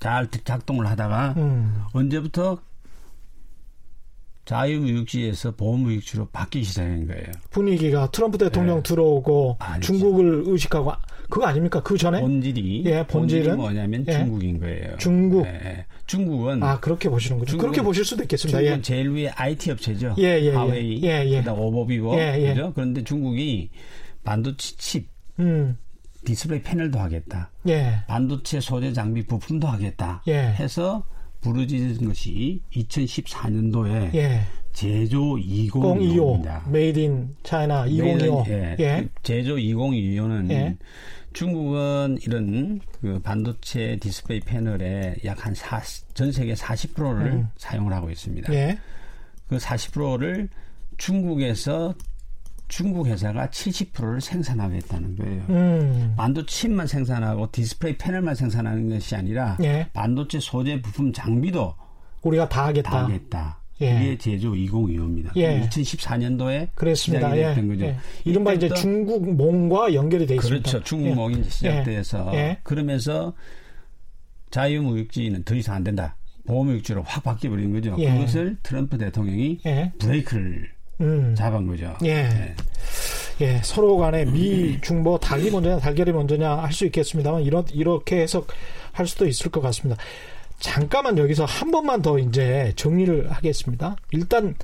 잘 0.00 0.28
작동을 0.44 0.86
하다가 0.86 1.34
음. 1.36 1.82
언제부터 1.92 2.58
자유무역주의에서 4.46 5.56
보호무역주의로 5.56 6.28
바뀌기 6.28 6.64
시작한 6.64 7.06
거예요. 7.08 7.24
분위기가 7.50 8.08
트럼프 8.12 8.38
대통령 8.38 8.76
네. 8.76 8.82
들어오고 8.84 9.56
아니죠. 9.58 9.92
중국을 9.92 10.44
의식하고 10.46 10.92
그거 11.28 11.46
아닙니까? 11.46 11.82
그 11.82 11.98
전에 11.98 12.20
본질이 12.20 12.84
예, 12.86 13.04
본질은 13.06 13.56
뭐냐면 13.56 14.04
예. 14.06 14.12
중국인 14.12 14.60
거예요. 14.60 14.96
중국. 14.98 15.44
예, 16.06 16.16
중국은 16.16 16.62
아 16.62 16.80
그렇게 16.80 17.08
보시는 17.08 17.38
거죠. 17.38 17.58
그렇게 17.58 17.82
보실 17.82 18.04
수도 18.04 18.22
있겠습니다. 18.22 18.58
중국은 18.58 18.78
예. 18.78 18.82
제일 18.82 19.10
위에 19.10 19.28
IT 19.28 19.70
업체죠. 19.72 20.14
예, 20.18 20.40
예, 20.40 20.44
예. 20.46 20.50
화웨이, 20.50 21.02
예, 21.02 21.24
예. 21.26 21.38
그다음 21.38 21.58
오포 21.58 21.81
비보, 21.81 22.18
예, 22.18 22.40
예. 22.40 22.54
그죠? 22.54 22.72
그런데 22.74 23.02
중국이 23.04 23.70
반도체 24.24 24.76
칩, 24.76 25.08
음. 25.38 25.76
디스플레이 26.24 26.62
패널도 26.62 26.98
하겠다. 26.98 27.50
예. 27.68 28.00
반도체 28.06 28.60
소재 28.60 28.92
장비 28.92 29.24
부품도 29.24 29.66
하겠다. 29.66 30.22
예. 30.26 30.34
해서 30.38 31.04
부르짖은 31.40 32.06
것이 32.08 32.62
2014년도에 32.74 34.14
예. 34.14 34.40
제조 34.72 35.36
2025입니다. 35.36 36.68
Made 36.68 36.98
in 36.98 37.34
China 37.42 37.86
2025. 37.86 38.44
예. 38.48 38.76
예. 38.80 39.08
제조 39.22 39.56
2025는 39.56 40.50
예. 40.50 40.76
중국은 41.36 42.16
이런 42.22 42.80
그 43.02 43.20
반도체 43.20 43.98
디스플레이 44.00 44.40
패널의 44.40 45.16
약 45.26 45.40
한 45.40 45.54
전 46.14 46.32
세계 46.32 46.54
40%를 46.54 47.26
음. 47.26 47.48
사용을 47.58 47.92
하고 47.92 48.08
있습니다. 48.08 48.50
예. 48.54 48.78
그 49.46 49.58
40%를 49.58 50.48
중국에서 50.96 51.94
중국 52.68 53.06
회사가 53.06 53.48
70%를 53.48 54.22
생산하겠다는 54.22 55.16
거예요. 55.16 55.44
음. 55.50 56.14
반도체만 56.16 56.86
생산하고 56.86 57.52
디스플레이 57.52 57.98
패널만 57.98 58.34
생산하는 58.34 58.88
것이 58.88 59.14
아니라 59.14 59.58
예. 59.62 59.90
반도체 59.92 60.40
소재 60.40 60.80
부품 60.80 61.12
장비도 61.12 61.74
우리가 62.22 62.48
다 62.48 62.64
하겠다. 62.64 62.90
다 62.90 63.04
하겠다. 63.04 63.58
예. 63.82 64.00
이게 64.02 64.18
제조 64.18 64.52
2025입니다. 64.52 65.30
예. 65.36 65.60
2014년도에 65.68 66.68
그랬습니다. 66.74 67.28
시작이 67.34 67.42
됐던 67.42 67.64
예. 67.64 67.68
거죠. 67.74 67.84
예. 67.86 67.96
이른바 68.24 68.52
이제 68.54 68.68
중국 68.70 69.34
몽과 69.34 69.92
연결이 69.94 70.26
돼 70.26 70.36
있습니다. 70.36 70.70
그렇죠. 70.70 70.84
중국 70.84 71.14
몽이 71.14 71.38
예. 71.38 71.42
시작돼서 71.50 72.30
예. 72.34 72.58
그러면서 72.62 73.34
자유무역지는 74.50 75.44
더 75.44 75.54
이상 75.54 75.76
안 75.76 75.84
된다. 75.84 76.16
보호무역지로 76.46 77.02
확 77.02 77.24
바뀌어버린 77.24 77.72
거죠. 77.72 77.96
그것을 77.96 78.56
트럼프 78.62 78.96
대통령이 78.96 79.58
브레이크를 79.98 80.70
음. 81.00 81.34
잡은 81.36 81.66
거죠. 81.66 81.94
예. 82.04 82.54
예, 83.40 83.60
서로 83.62 83.98
간에 83.98 84.24
미, 84.24 84.80
중뭐 84.80 85.18
닭이 85.18 85.50
먼저냐 85.50 85.78
달걀이 85.78 86.10
먼저냐 86.12 86.56
할 86.56 86.72
수 86.72 86.86
있겠습니다만 86.86 87.42
이런 87.42 87.64
이렇게 87.72 88.22
해석할 88.22 89.06
수도 89.06 89.26
있을 89.26 89.50
것 89.50 89.60
같습니다. 89.60 90.00
잠깐만 90.58 91.18
여기서 91.18 91.44
한 91.44 91.70
번만 91.70 92.02
더 92.02 92.18
이제 92.18 92.72
정리를 92.76 93.30
하겠습니다. 93.30 93.96
일단 94.12 94.54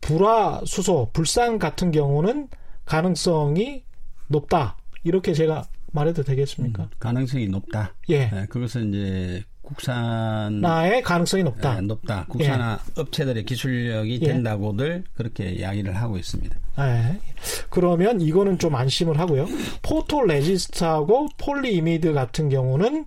불화 0.00 0.60
수소, 0.64 1.10
불산 1.12 1.58
같은 1.58 1.90
경우는 1.90 2.48
가능성이 2.84 3.82
높다. 4.28 4.76
이렇게 5.04 5.32
제가 5.32 5.64
말해도 5.92 6.22
되겠습니까? 6.22 6.84
음, 6.84 6.88
가능성이 6.98 7.48
높다. 7.48 7.94
예. 8.08 8.28
네, 8.30 8.46
그것은 8.48 8.94
이제 8.94 9.44
국산화의 9.62 11.02
가능성이 11.02 11.42
높다. 11.42 11.74
네, 11.74 11.80
높다. 11.82 12.24
국산화 12.28 12.78
예. 12.96 13.00
업체들의 13.00 13.44
기술력이 13.44 14.20
예. 14.22 14.26
된다고들 14.26 15.04
그렇게 15.14 15.50
이야기를 15.50 15.94
하고 15.96 16.16
있습니다. 16.16 16.56
예. 16.80 17.20
그러면 17.68 18.20
이거는 18.20 18.58
좀 18.58 18.74
안심을 18.74 19.18
하고요. 19.18 19.46
포토 19.82 20.22
레지스트하고 20.22 21.28
폴리이미드 21.36 22.12
같은 22.12 22.48
경우는 22.48 23.06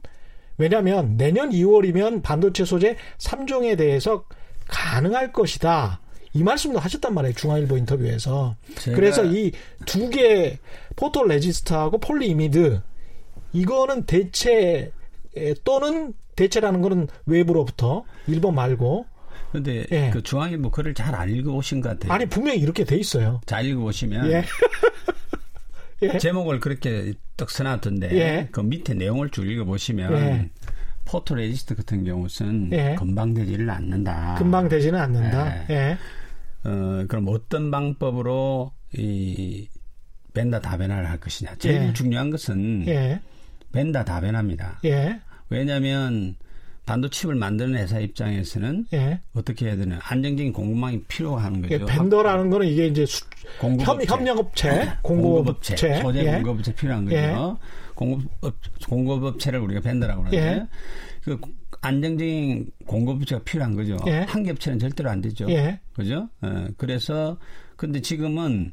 왜냐하면 0.57 1.17
내년 1.17 1.49
2월이면 1.51 2.21
반도체 2.23 2.65
소재 2.65 2.97
3종에 3.17 3.77
대해서 3.77 4.25
가능할 4.67 5.31
것이다. 5.33 5.99
이 6.33 6.43
말씀도 6.43 6.79
하셨단 6.79 7.13
말이에요. 7.13 7.33
중앙일보 7.35 7.77
인터뷰에서. 7.77 8.55
그래서 8.95 9.23
이 9.25 9.51
두 9.85 10.09
개 10.09 10.59
포토 10.95 11.23
레지스트하고 11.25 11.97
폴리 11.99 12.27
이미드 12.29 12.81
이거는 13.53 14.05
대체 14.05 14.91
또는 15.63 16.13
대체라는 16.35 16.81
거는 16.81 17.07
외부로부터 17.25 18.03
일본 18.27 18.55
말고 18.55 19.05
근데 19.51 19.85
예. 19.91 20.09
그 20.11 20.23
중앙일보 20.23 20.71
글을 20.71 20.93
잘 20.93 21.13
안 21.13 21.29
읽어보신 21.29 21.81
것 21.81 21.89
같아요. 21.89 22.13
아니 22.13 22.25
분명히 22.27 22.59
이렇게 22.59 22.85
돼 22.85 22.95
있어요. 22.95 23.41
잘 23.45 23.65
읽어보시면 23.65 24.31
예. 24.31 24.45
예. 26.03 26.17
제목을 26.17 26.59
그렇게 26.59 27.13
딱 27.35 27.49
써놨던데 27.49 28.11
예. 28.13 28.47
그 28.51 28.61
밑에 28.61 28.93
내용을 28.93 29.29
쭉 29.29 29.47
읽어보시면 29.47 30.13
예. 30.13 30.49
포토레지스트 31.05 31.75
같은 31.75 32.03
경우는 32.03 32.71
예. 32.73 32.95
금방 32.97 33.33
되지를 33.33 33.69
않는다. 33.69 34.35
금방 34.35 34.67
되지는 34.67 34.99
않는다. 34.99 35.69
예. 35.69 35.73
예. 35.73 35.97
어, 36.63 37.05
그럼 37.07 37.25
어떤 37.27 37.71
방법으로 37.71 38.71
이 38.93 39.67
벤다 40.33 40.59
다변화를 40.61 41.09
할 41.09 41.19
것이냐. 41.19 41.55
제일 41.55 41.89
예. 41.89 41.93
중요한 41.93 42.29
것은 42.29 42.85
벤다 43.71 44.05
다변화입니다. 44.05 44.81
왜냐하면 45.49 46.35
반도체를 46.85 47.35
만드는 47.35 47.77
회사 47.77 47.99
입장에서는 47.99 48.85
예. 48.93 49.21
어떻게 49.33 49.67
해야 49.67 49.75
되나 49.75 49.99
안정적인 50.03 50.51
공급망이 50.51 51.01
필요한 51.03 51.61
거죠. 51.61 51.75
예, 51.75 51.79
벤더라는 51.85 52.49
거는 52.49 52.67
이게 52.67 52.87
이제 52.87 53.05
수, 53.05 53.23
공급업체, 53.59 54.05
협력업체, 54.07 54.69
공급업체, 55.01 55.75
공급업체 55.75 56.01
소재 56.01 56.25
예. 56.25 56.31
공급업체 56.33 56.73
필요한 56.73 57.05
거죠. 57.05 57.17
예. 57.17 57.35
공급업 57.95 58.55
공급업체를 58.87 59.59
우리가 59.59 59.81
벤더라고 59.81 60.25
예. 60.33 60.65
그 61.23 61.39
안정적인 61.81 62.71
공급업체가 62.87 63.43
필요한 63.43 63.75
거죠. 63.75 63.97
예. 64.07 64.25
한 64.27 64.43
겹체는 64.43 64.79
절대로 64.79 65.09
안 65.09 65.21
되죠. 65.21 65.47
그죠? 65.93 66.29
어, 66.41 66.67
그래서 66.77 67.37
근데 67.75 68.01
지금은 68.01 68.71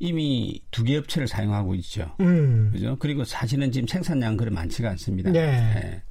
이미 0.00 0.60
두 0.70 0.84
개 0.84 0.96
업체를 0.96 1.28
사용하고 1.28 1.74
있죠. 1.76 2.10
음. 2.20 2.70
그죠? 2.72 2.96
그리고 2.98 3.24
사실은 3.24 3.70
지금 3.70 3.86
생산량 3.86 4.36
그리 4.36 4.50
많지가 4.50 4.90
않습니다. 4.90 5.30
네. 5.30 6.02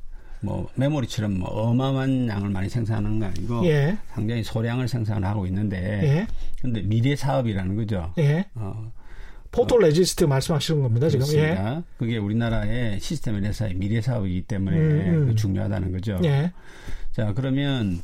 뭐 0.43 0.69
메모리처럼 0.75 1.39
뭐 1.39 1.47
어마어마한 1.49 2.27
양을 2.27 2.49
많이 2.49 2.67
생산하는 2.69 3.19
거 3.19 3.25
아니고 3.27 3.65
예. 3.65 3.97
상당히 4.13 4.43
소량을 4.43 4.87
생산하고 4.87 5.47
있는데 5.47 5.77
예. 6.03 6.27
근데 6.61 6.81
미래 6.81 7.15
사업이라는 7.15 7.75
거죠. 7.77 8.13
예. 8.17 8.45
어, 8.55 8.91
포토 9.51 9.77
레지스트 9.77 10.25
말씀하시는 10.25 10.81
겁니다 10.81 11.07
지금. 11.09 11.25
그렇습니다. 11.25 11.77
예. 11.77 11.83
그게 11.97 12.17
우리나라의 12.17 12.99
시스템 12.99 13.43
회사의 13.43 13.75
미래 13.75 14.01
사업이기 14.01 14.41
때문에 14.43 14.77
음, 14.77 15.29
음. 15.29 15.35
중요하다는 15.35 15.91
거죠. 15.93 16.19
예. 16.25 16.51
자 17.13 17.31
그러면 17.33 18.01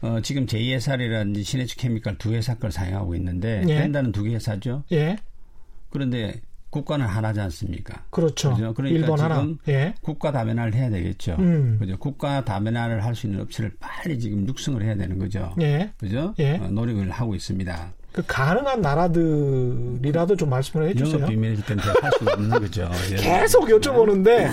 어, 0.00 0.20
지금 0.22 0.46
JSR 0.46 0.64
회사라든지 0.64 1.44
신에츠 1.44 1.76
케미칼 1.76 2.18
두 2.18 2.32
회사 2.32 2.54
걸 2.56 2.72
사용하고 2.72 3.14
있는데 3.14 3.62
예. 3.68 3.78
vendor는 3.78 4.10
두 4.12 4.24
개 4.24 4.34
회사죠. 4.34 4.82
예. 4.92 5.16
그런데 5.90 6.40
국가는 6.70 7.04
하나지 7.06 7.40
않습니까? 7.40 8.04
그렇죠. 8.10 8.50
그죠? 8.54 8.74
그러니까 8.74 8.98
일본 9.00 9.16
지금 9.16 9.30
하나. 9.30 9.48
예. 9.68 9.94
국가 10.02 10.30
다변화를 10.32 10.74
해야 10.74 10.90
되겠죠. 10.90 11.36
음. 11.38 11.76
그죠? 11.78 11.96
국가 11.98 12.44
다변화를 12.44 13.04
할 13.04 13.14
수 13.14 13.26
있는 13.26 13.40
업체를 13.40 13.72
빨리 13.80 14.18
지금 14.18 14.46
육성을 14.46 14.82
해야 14.82 14.94
되는 14.94 15.18
거죠. 15.18 15.54
예. 15.60 15.90
그죠? 15.98 16.34
예. 16.38 16.56
어, 16.58 16.68
노력을 16.68 17.10
하고 17.10 17.34
있습니다. 17.34 17.92
그 18.18 18.24
가능한 18.26 18.80
나라들이라도 18.80 20.34
좀 20.34 20.50
말씀을 20.50 20.88
해주세요. 20.88 21.26
비밀일 21.26 21.64
때는 21.64 21.84
할수 22.02 22.24
없는 22.28 22.50
거죠. 22.50 22.90
계속 23.16 23.68
여쭤보는데 23.68 24.50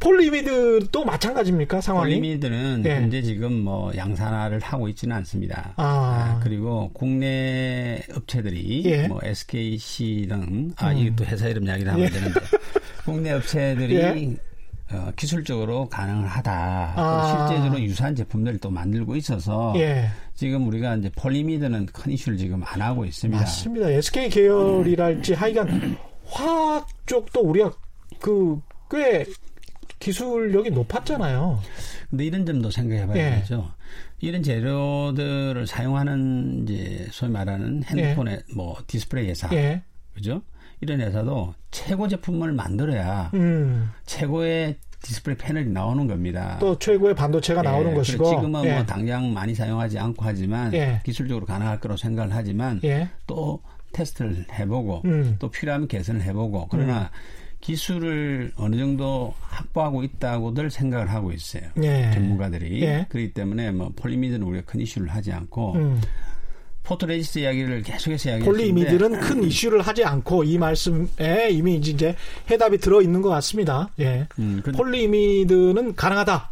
폴리미드도 0.00 1.02
마찬가지입니까 1.02 1.80
상황이? 1.80 2.16
폴리미드는 2.16 2.82
예. 2.84 2.96
현재 2.96 3.22
지금 3.22 3.54
뭐 3.54 3.90
양산화를 3.96 4.60
하고 4.60 4.86
있지는 4.88 5.16
않습니다. 5.16 5.72
아. 5.76 6.36
아, 6.36 6.40
그리고 6.44 6.90
국내 6.92 8.02
업체들이 8.14 8.82
예. 8.84 9.08
뭐 9.08 9.18
SKC 9.22 10.26
등 10.28 10.72
아, 10.76 10.90
음. 10.90 10.98
이것도 10.98 11.24
회사 11.24 11.48
이름 11.48 11.64
이야기를 11.64 11.90
하면 11.90 12.04
예. 12.04 12.10
되는데 12.10 12.40
국내 13.06 13.32
업체들이 13.32 13.96
예. 13.96 14.36
어, 14.92 15.10
기술적으로 15.16 15.88
가능을 15.88 16.26
하다. 16.28 16.92
아. 16.96 17.48
실제적으로 17.48 17.82
유사한 17.82 18.14
제품들을 18.14 18.58
또 18.58 18.70
만들고 18.70 19.16
있어서 19.16 19.72
예. 19.76 20.08
지금 20.34 20.66
우리가 20.68 20.96
이제 20.96 21.10
폴리미드는 21.16 21.86
큰 21.86 22.12
이슈를 22.12 22.38
지금 22.38 22.62
안 22.64 22.80
하고 22.80 23.04
있습니다. 23.04 23.40
맞습니다. 23.40 23.90
SK 23.90 24.28
계열이랄지 24.30 25.34
하여간 25.34 25.96
화학 26.26 26.86
쪽도 27.06 27.40
우리가 27.40 27.72
그 28.20 28.60
꽤 28.90 29.24
기술력이 29.98 30.70
높았잖아요. 30.70 31.60
근데 32.10 32.24
이런 32.24 32.46
점도 32.46 32.70
생각해 32.70 33.06
봐야 33.06 33.16
예. 33.38 33.44
이런 34.20 34.42
재료들을 34.42 35.66
사용하는 35.66 36.62
이제 36.62 37.06
소위 37.10 37.30
말하는 37.32 37.82
핸드폰의 37.84 38.34
예. 38.48 38.54
뭐 38.54 38.76
디스플레이 38.86 39.28
회사. 39.28 39.48
예. 39.52 39.82
그죠? 40.14 40.42
이런 40.80 41.00
회사도 41.00 41.54
최고 41.70 42.08
제품을 42.08 42.52
만들어야 42.52 43.30
음. 43.34 43.90
최고의 44.04 44.76
디스플레이 45.02 45.36
패널이 45.36 45.68
나오는 45.68 46.06
겁니다. 46.06 46.56
또 46.60 46.78
최고의 46.78 47.14
반도체가 47.14 47.60
예, 47.60 47.68
나오는 47.68 47.94
것이고 47.94 48.24
지금은 48.24 48.50
뭐 48.50 48.66
예. 48.66 48.74
뭐 48.74 48.86
당장 48.86 49.32
많이 49.32 49.54
사용하지 49.54 49.98
않고 49.98 50.24
하지만 50.24 50.72
예. 50.74 51.00
기술적으로 51.04 51.46
가능할 51.46 51.80
거라고 51.80 51.96
생각을 51.96 52.34
하지만 52.34 52.80
예. 52.84 53.08
또 53.26 53.62
테스트를 53.92 54.46
해보고 54.52 55.02
음. 55.04 55.36
또 55.38 55.50
필요하면 55.50 55.88
개선을 55.88 56.22
해보고 56.22 56.68
그러나 56.70 57.02
음. 57.02 57.56
기술을 57.60 58.52
어느 58.56 58.76
정도 58.76 59.34
확보하고 59.40 60.02
있다고들 60.02 60.70
생각을 60.70 61.10
하고 61.10 61.32
있어요. 61.32 61.62
예. 61.82 62.10
전문가들이 62.12 62.80
그렇기 63.08 63.32
때문에 63.32 63.72
뭐 63.72 63.92
폴리미드는 63.96 64.46
우리가 64.46 64.64
큰 64.66 64.80
이슈를 64.80 65.08
하지 65.08 65.32
않고 65.32 65.74
음. 65.74 66.00
포토레지스트 66.86 67.40
이야기를 67.40 67.82
계속해서 67.82 68.30
이야기했는데 68.30 68.44
폴리미드는 68.44 69.20
큰 69.20 69.42
이슈를 69.42 69.82
하지 69.82 70.04
않고 70.04 70.44
이 70.44 70.56
말씀에 70.56 71.48
이미 71.50 71.76
이제 71.76 72.14
해답이 72.48 72.78
들어 72.78 73.02
있는 73.02 73.22
것 73.22 73.28
같습니다. 73.30 73.88
예. 73.98 74.26
음, 74.38 74.62
그, 74.64 74.70
폴리미드는 74.70 75.96
가능하다 75.96 76.48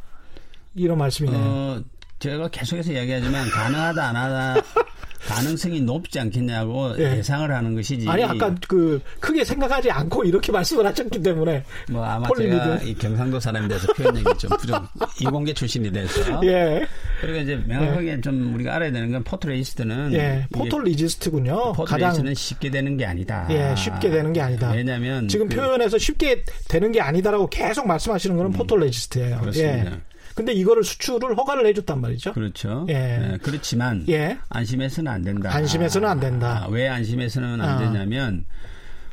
이런 0.75 0.99
말씀이네요. 0.99 1.41
어, 1.41 1.81
제가 2.19 2.49
계속해서 2.49 2.93
이야기하지만 2.93 3.49
가능하다 3.49 4.09
안 4.09 4.17
하다 4.17 4.63
가능성이 5.27 5.81
높지 5.81 6.21
않겠냐고 6.21 6.95
예상을 6.99 7.51
하는 7.51 7.75
것이지. 7.75 8.09
아니 8.09 8.23
아까 8.25 8.55
그 8.69 9.01
크게 9.21 9.45
생각하지 9.45 9.91
않고 9.91 10.25
이렇게 10.25 10.53
말씀을 10.53 10.87
하셨기 10.87 11.23
때문에. 11.23 11.65
뭐 11.91 12.05
아마 12.05 12.29
폴리미드. 12.29 12.57
제가 12.57 12.77
이 12.83 12.95
경상도 12.95 13.41
사람이 13.41 13.69
돼서 13.69 13.93
표현력이 13.95 14.39
좀 14.39 14.51
부족. 14.59 14.83
이공계 15.21 15.55
출신이 15.55 15.91
돼서. 15.93 16.41
예. 16.45 16.87
그리고 17.21 17.39
이제 17.39 17.57
명확하게 17.67 18.09
예. 18.09 18.21
좀 18.21 18.55
우리가 18.55 18.75
알아야 18.75 18.93
되는 18.93 19.11
건 19.11 19.25
포토레지스트는. 19.25 20.13
예. 20.13 20.47
포토레지스트군요. 20.53 21.73
포토레지스트는 21.73 22.35
쉽게 22.35 22.71
되는 22.71 22.97
게 22.97 23.07
아니다. 23.07 23.47
예. 23.51 23.75
쉽게 23.77 24.11
되는 24.11 24.33
게 24.33 24.41
아니다. 24.41 24.71
왜냐하면 24.73 25.29
지금 25.29 25.49
그, 25.49 25.57
표현에서 25.57 25.99
쉽게 25.99 26.45
되는 26.69 26.93
게 26.93 27.01
아니다라고 27.01 27.49
계속 27.49 27.87
말씀하시는 27.87 28.37
거는 28.37 28.51
음, 28.51 28.53
포토레지스트예요. 28.53 29.41
그렇습니다. 29.41 29.93
예. 29.93 30.14
근데 30.35 30.53
이거를 30.53 30.83
수출을 30.85 31.37
허가를 31.37 31.67
해줬단 31.67 32.01
말이죠. 32.01 32.33
그렇죠. 32.33 32.87
예. 32.89 32.93
네, 32.93 33.39
그렇지만 33.43 34.05
예. 34.09 34.39
안심해서는 34.49 35.11
안 35.11 35.23
된다. 35.23 35.55
안심해서는 35.55 36.09
안 36.09 36.21
된다. 36.21 36.65
아, 36.65 36.69
왜 36.69 36.89
안심해서는 36.89 37.61
안 37.61 37.69
아. 37.69 37.79
되냐면 37.79 38.45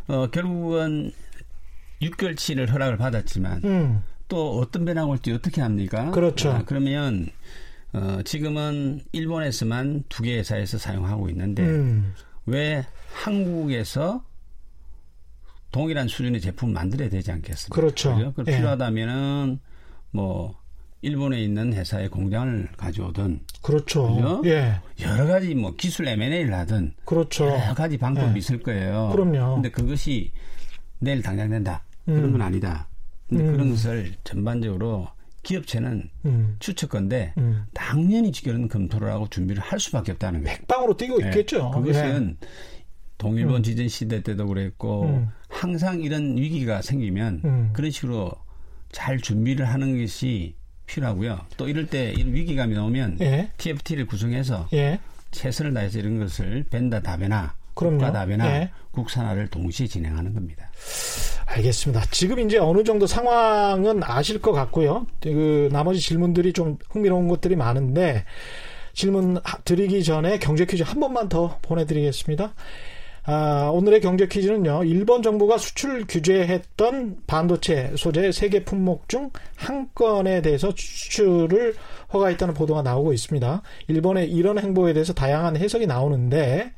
어, 0.08 0.28
결국은 0.32 1.12
6개월치를 2.02 2.70
허락을 2.72 2.98
받았지만 2.98 3.62
음. 3.64 4.04
또 4.28 4.58
어떤 4.60 4.86
변화가 4.86 5.08
올지 5.08 5.32
어떻게 5.32 5.62
합니까? 5.62 6.10
그렇죠. 6.12 6.52
아, 6.52 6.64
그러면 6.66 7.28
어, 7.94 8.20
지금은 8.26 9.02
일본에서만 9.12 10.06
두 10.10 10.24
개 10.24 10.38
회사에서 10.38 10.78
사용하고 10.78 11.30
있는데 11.30 11.64
음. 11.64 12.14
왜 12.48 12.86
한국에서 13.14 14.24
동일한 15.72 16.08
수준의 16.08 16.42
제품을 16.42 16.74
만들어야 16.74 17.10
되지 17.10 17.32
않겠습니까? 17.32 17.76
그렇죠. 17.76 18.34
그죠? 18.36 18.52
예. 18.52 18.58
필요하다면은 18.58 19.60
뭐 20.12 20.60
일본에 21.02 21.42
있는 21.42 21.74
회사의 21.74 22.10
공장을 22.10 22.70
가져오든 22.78 23.42
그렇죠. 23.62 24.16
그죠? 24.16 24.42
예. 24.46 24.80
여러 25.02 25.26
가지 25.26 25.56
뭐 25.56 25.76
기술 25.76 26.08
M&A를 26.08 26.54
하든 26.54 26.94
그렇죠. 27.06 27.46
여러 27.48 27.74
가지 27.74 27.98
방법이 27.98 28.34
예. 28.36 28.38
있을 28.38 28.62
거예요. 28.62 29.10
그럼요. 29.12 29.56
근데 29.56 29.70
그것이 29.72 30.32
내일 31.00 31.22
당장 31.22 31.50
된다. 31.50 31.84
그런 32.06 32.32
건 32.32 32.36
음. 32.36 32.42
아니다. 32.42 32.88
근데 33.28 33.44
음. 33.44 33.52
그런 33.52 33.70
것을 33.72 34.14
전반적으로 34.24 35.08
기업체는 35.44 36.10
음. 36.26 36.56
추측건데 36.60 37.34
음. 37.38 37.66
당연히 37.74 38.32
지금 38.32 38.68
검토를 38.68 39.10
하고 39.12 39.28
준비를 39.28 39.62
할 39.62 39.80
수밖에 39.80 40.12
없다는 40.12 40.44
거예요. 40.44 40.58
백방으로 40.58 40.98
뛰고 40.98 41.18
네. 41.18 41.30
있겠죠. 41.30 41.72
그것은 41.72 42.38
네. 42.40 42.48
동일본 43.18 43.58
음. 43.58 43.64
지진 43.64 43.88
시대 43.88 44.22
때도 44.22 44.48
그랬고 44.48 45.06
음. 45.06 45.30
항상 45.48 46.02
이런 46.02 46.38
위기가 46.38 46.82
생기면 46.82 47.42
음. 47.46 47.70
그런 47.74 47.90
식으로 47.90 48.32
잘 48.92 49.20
준비를 49.20 49.66
하는 49.66 50.00
것이 50.00 50.56
필요하고요. 50.92 51.40
또 51.58 51.68
이럴 51.68 51.88
때 51.88 52.12
이런 52.12 52.34
위기감이 52.34 52.76
나오면 52.76 53.18
예. 53.22 53.50
TFT를 53.58 54.06
구성해서 54.06 54.68
예. 54.74 55.00
최선을 55.32 55.74
다해서 55.74 56.00
이런 56.00 56.20
것을 56.20 56.66
벤다 56.70 57.02
다베나 57.02 57.56
국가 57.74 58.12
다베나 58.12 58.48
예. 58.48 58.72
국산화를 58.92 59.48
동시에 59.48 59.88
진행하는 59.88 60.34
겁니다. 60.34 60.70
알겠습니다. 61.46 62.06
지금 62.12 62.40
이제 62.40 62.58
어느 62.58 62.84
정도 62.84 63.08
상황은 63.08 64.04
아실 64.04 64.42
것 64.42 64.52
같고요. 64.52 65.08
그 65.22 65.70
나머지 65.72 66.00
질문들이 66.00 66.54
좀 66.54 66.78
흥미로운 66.90 67.28
것들이 67.28 67.56
많은데 67.56 68.26
질문 68.94 69.40
드리기 69.64 70.04
전에 70.04 70.40
경제 70.40 70.66
퀴즈 70.66 70.84
한 70.84 71.00
번만 71.00 71.30
더 71.30 71.58
보내드리겠습니다. 71.62 72.54
아, 73.24 73.70
오늘의 73.72 74.02
경제 74.02 74.28
퀴즈는요. 74.28 74.84
일본 74.84 75.22
정부가 75.22 75.58
수출 75.58 76.06
규제했던 76.08 77.24
반도체 77.28 77.94
소재 77.96 78.32
세계 78.32 78.64
품목 78.64 79.08
중 79.08 79.30
한 79.62 79.90
건에 79.94 80.42
대해서 80.42 80.72
수출을 80.76 81.76
허가했다는 82.12 82.54
보도가 82.56 82.82
나오고 82.82 83.14
있습니다. 83.14 83.62
일본의 83.88 84.32
이런 84.32 84.58
행보에 84.58 84.94
대해서 84.94 85.14
다양한 85.14 85.56
해석이 85.56 85.86
나오는데 85.86 86.74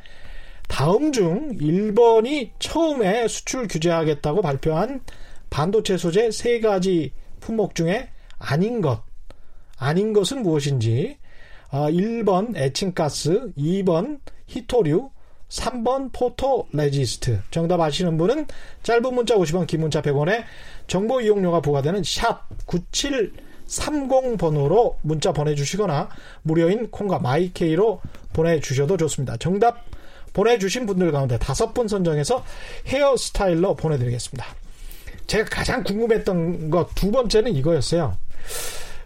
다음 0.68 1.12
중 1.14 1.56
일본이 1.62 2.52
처음에 2.60 3.28
수출 3.30 3.68
규제하겠다고 3.68 4.42
발표한 4.42 5.02
반도체 5.50 5.98
소재 5.98 6.30
세 6.32 6.60
가지 6.60 7.14
품목 7.40 7.74
중에 7.76 8.10
아닌 8.38 8.82
것, 8.82 9.04
아닌 9.78 10.12
것은 10.12 10.44
무엇인지, 10.44 11.18
아, 11.70 11.90
1번 11.90 12.56
에칭가스, 12.58 13.54
2번 13.58 14.20
희토류, 14.48 15.10
3번 15.54 16.12
포토 16.12 16.68
레지스트. 16.72 17.42
정답 17.52 17.80
아시는 17.80 18.18
분은 18.18 18.48
짧은 18.82 19.14
문자 19.14 19.36
50원, 19.36 19.68
긴 19.68 19.82
문자 19.82 20.02
100원에 20.02 20.46
정보 20.88 21.22
이용료가 21.22 21.62
부과되는 21.62 22.02
샵 22.04 22.50
9730번으로 22.66 24.96
문자 25.02 25.32
보내주시거나 25.32 26.10
무료인 26.42 26.90
콩과 26.90 27.20
마이케이로 27.20 28.02
보내주셔도 28.34 28.98
좋습니다. 28.98 29.38
정답 29.38 29.86
보내주신 30.34 30.88
분들 30.88 31.12
가운데 31.12 31.38
다섯 31.38 31.72
분 31.74 31.88
선정해서 31.88 32.44
헤어스타일러 32.88 33.76
보내드리겠습니다. 33.76 34.44
제가 35.28 35.46
가장 35.46 35.84
궁금했던 35.84 36.72
것 36.72 36.90
두 36.96 37.12
번째는 37.12 37.54
이거였어요. 37.56 38.18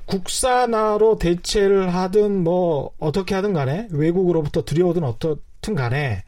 국산화로 0.05 1.17
대체를 1.17 1.93
하든 1.93 2.43
뭐 2.43 2.91
어떻게 2.99 3.35
하든 3.35 3.51
간에 3.51 3.89
외국으로부터 3.91 4.63
들여오든 4.63 5.03
어 5.03 5.17
떻든 5.61 5.75
간에 5.75 6.23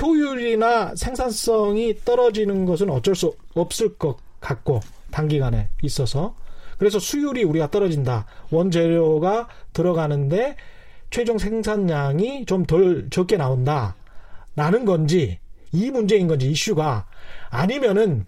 효율이나 0.00 0.94
생산성이 0.96 1.96
떨어지는 2.04 2.64
것은 2.64 2.90
어쩔 2.90 3.14
수 3.14 3.34
없을 3.54 3.96
것 3.96 4.16
같고 4.40 4.80
단기간에 5.10 5.68
있어서 5.82 6.34
그래서 6.78 6.98
수율이 6.98 7.44
우리가 7.44 7.70
떨어진다. 7.70 8.26
원재료가 8.50 9.48
들어가는데 9.72 10.56
최종 11.10 11.36
생산량이 11.38 12.46
좀 12.46 12.64
덜 12.64 13.10
적게 13.10 13.36
나온다. 13.36 13.96
라는 14.56 14.84
건지 14.84 15.38
이 15.72 15.90
문제인 15.90 16.26
건지 16.26 16.50
이슈가 16.50 17.06
아니면은 17.50 18.24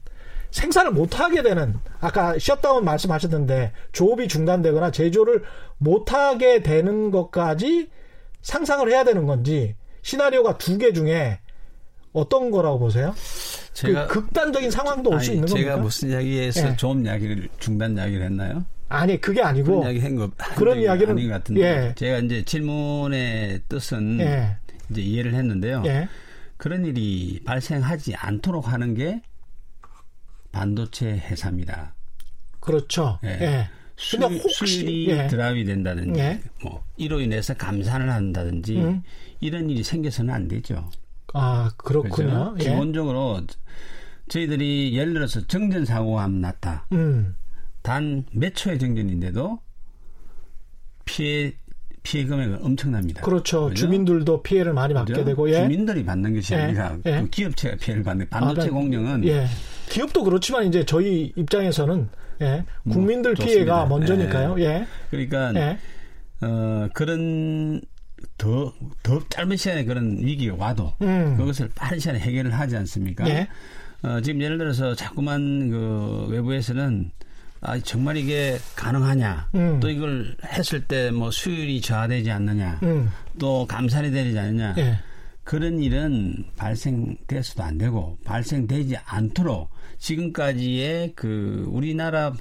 생산을 0.50 0.92
못하게 0.92 1.42
되는 1.42 1.76
아까 2.00 2.38
셧다운 2.38 2.84
말씀하셨는데 2.84 3.72
조업이 3.92 4.28
중단되거나 4.28 4.90
제조를 4.90 5.42
못하게 5.78 6.62
되는 6.62 7.10
것까지 7.10 7.88
상상을 8.42 8.88
해야 8.90 9.02
되는 9.02 9.26
건지 9.26 9.74
시나리오가 10.02 10.58
두 10.58 10.78
개 10.78 10.92
중에 10.92 11.38
어떤 12.12 12.50
거라고 12.50 12.78
보세요? 12.78 13.14
그 13.14 13.72
제가 13.74 14.06
그 14.06 14.20
극단적인 14.20 14.70
상황도 14.70 15.10
올 15.10 15.20
수 15.20 15.32
있는 15.32 15.46
겁니까? 15.46 15.70
제가 15.70 15.82
무슨 15.82 16.10
이야기에서 16.10 16.68
예. 16.68 16.76
조업 16.76 16.98
이야기를 17.02 17.48
중단 17.58 17.96
이야기를 17.96 18.24
했나요? 18.26 18.64
아니 18.88 19.18
그게 19.18 19.40
아니고 19.40 19.80
그런 19.80 19.84
이야기 19.84 20.00
한 20.00 20.16
거, 20.16 20.30
그런 20.56 20.78
이야기는 20.78 21.12
아닌 21.12 21.28
것 21.28 21.34
같은데 21.34 21.60
예. 21.62 21.94
제가 21.94 22.18
이제 22.18 22.44
질문의 22.44 23.62
뜻은 23.68 24.20
예. 24.20 24.56
이제 24.90 25.00
이해를 25.00 25.32
했는데요. 25.34 25.82
예. 25.86 26.08
그런 26.58 26.84
일이 26.84 27.40
발생하지 27.46 28.14
않도록 28.16 28.70
하는 28.70 28.94
게 28.94 29.22
반도체 30.52 31.06
회사입니다. 31.12 31.94
그렇죠. 32.60 33.18
예. 33.24 33.68
예. 34.30 34.38
수, 34.38 34.66
수율이 34.66 35.08
예. 35.08 35.26
드랍이 35.28 35.64
된다든지 35.64 36.18
예. 36.20 36.40
뭐 36.62 36.84
이로 36.96 37.20
인해서 37.20 37.54
감산을 37.54 38.10
한다든지 38.10 38.78
음. 38.78 39.02
이런 39.40 39.70
일이 39.70 39.82
생겨서는 39.82 40.32
안 40.32 40.48
되죠. 40.48 40.90
아 41.34 41.70
그렇군요. 41.76 42.54
예. 42.60 42.64
기본적으로 42.64 43.42
저희들이 44.28 44.96
예를 44.96 45.14
들어서 45.14 45.46
정전 45.46 45.84
사고가 45.84 46.26
났다. 46.28 46.86
음. 46.92 47.34
단몇 47.82 48.54
초의 48.54 48.78
정전인데도 48.78 49.60
피해 51.04 51.52
피해 52.02 52.24
금액은 52.24 52.64
엄청납니다. 52.64 53.22
그렇죠. 53.22 53.68
그죠? 53.68 53.74
주민들도 53.74 54.42
피해를 54.42 54.72
많이 54.72 54.92
받게 54.92 55.12
그죠? 55.12 55.24
되고 55.24 55.48
예. 55.50 55.62
주민들이 55.62 56.04
받는 56.04 56.34
것이 56.34 56.54
예. 56.54 56.58
아니라 56.58 56.96
예. 57.06 57.20
그 57.20 57.30
기업체가 57.30 57.76
피해를 57.76 58.02
받는 58.02 58.28
반도체 58.28 58.68
아, 58.68 58.70
공룡은 58.70 59.24
예. 59.26 59.46
기업도 59.88 60.24
그렇지만 60.24 60.66
이제 60.66 60.84
저희 60.84 61.32
입장에서는 61.36 62.08
예. 62.42 62.64
뭐 62.82 62.96
국민들 62.96 63.34
뭐, 63.34 63.46
피해가 63.46 63.86
먼저니까요. 63.86 64.56
예. 64.60 64.64
예. 64.64 64.86
그러니까 65.10 65.52
예. 65.54 65.78
어, 66.40 66.88
그런 66.92 67.80
더, 68.38 68.72
더 69.02 69.20
짧은 69.28 69.56
시간에 69.56 69.84
그런 69.84 70.18
위기가 70.18 70.54
와도 70.56 70.92
음. 71.02 71.36
그것을 71.36 71.70
빠른 71.74 71.98
시간에 71.98 72.18
해결을 72.20 72.52
하지 72.52 72.76
않습니까? 72.76 73.28
예. 73.28 73.48
어, 74.02 74.20
지금 74.20 74.40
예를 74.42 74.58
들어서 74.58 74.94
자꾸만 74.94 75.70
그 75.70 76.26
외부에서는 76.30 77.10
아, 77.64 77.78
정말 77.78 78.16
이게 78.16 78.58
가능하냐. 78.74 79.50
음. 79.54 79.78
또 79.78 79.88
이걸 79.88 80.36
했을 80.44 80.84
때 80.84 81.12
뭐 81.12 81.30
수율이 81.30 81.80
저하되지 81.80 82.28
않느냐. 82.30 82.80
음. 82.82 83.08
또 83.38 83.64
감산이 83.66 84.10
되지 84.10 84.36
않느냐. 84.36 84.74
예. 84.78 84.98
그런 85.44 85.80
일은 85.80 86.44
발생돼서도 86.56 87.62
안 87.62 87.78
되고 87.78 88.16
발생되지 88.24 88.96
않도록 89.04 89.70
지금까지의 90.02 91.12
그 91.14 91.64
우리나라 91.68 92.32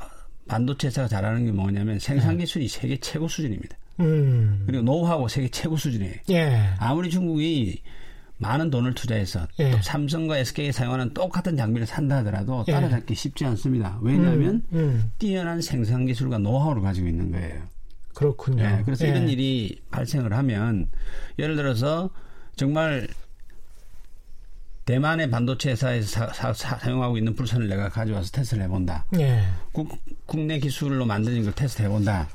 반도체 0.47 0.87
회사가 0.87 1.07
잘하는 1.07 1.45
게 1.45 1.51
뭐냐면 1.51 1.99
생산 1.99 2.33
예. 2.33 2.37
기술이 2.39 2.67
세계 2.67 2.97
최고 2.97 3.27
수준입니다. 3.27 3.77
음. 3.99 4.63
그리고 4.65 4.83
노하우 4.83 5.29
세계 5.29 5.47
최고 5.49 5.77
수준이에요. 5.77 6.15
예. 6.31 6.69
아무리 6.79 7.09
중국이 7.09 7.81
많은 8.37 8.71
돈을 8.71 8.95
투자해서 8.95 9.47
예. 9.59 9.69
또 9.69 9.77
삼성과 9.81 10.39
SK에 10.39 10.71
사용하는 10.71 11.13
똑같은 11.13 11.55
장비를 11.55 11.85
산다 11.85 12.17
하더라도 12.17 12.65
예. 12.67 12.71
따라잡기 12.71 13.13
쉽지 13.13 13.45
않습니다. 13.45 13.99
왜냐하면 14.01 14.63
음, 14.73 14.79
음. 14.79 15.11
뛰어난 15.19 15.61
생산 15.61 16.07
기술과 16.07 16.39
노하우를 16.39 16.81
가지고 16.81 17.07
있는 17.07 17.31
거예요. 17.31 17.61
그렇군요. 18.15 18.63
예. 18.63 18.81
그래서 18.83 19.05
이런 19.05 19.29
예. 19.29 19.33
일이 19.33 19.79
발생을 19.91 20.33
하면 20.33 20.89
예를 21.37 21.55
들어서 21.55 22.09
정말 22.55 23.07
대만의 24.85 25.29
반도체 25.29 25.71
회사에서 25.71 26.31
사, 26.33 26.53
사, 26.53 26.89
용하고 26.89 27.17
있는 27.17 27.35
불선을 27.35 27.67
내가 27.67 27.89
가져와서 27.89 28.31
테스트를 28.31 28.63
해본다. 28.63 29.05
예. 29.19 29.43
국, 29.71 29.89
국내 30.25 30.59
기술로 30.59 31.05
만드는 31.05 31.43
걸 31.43 31.53
테스트 31.53 31.83
해본다. 31.83 32.27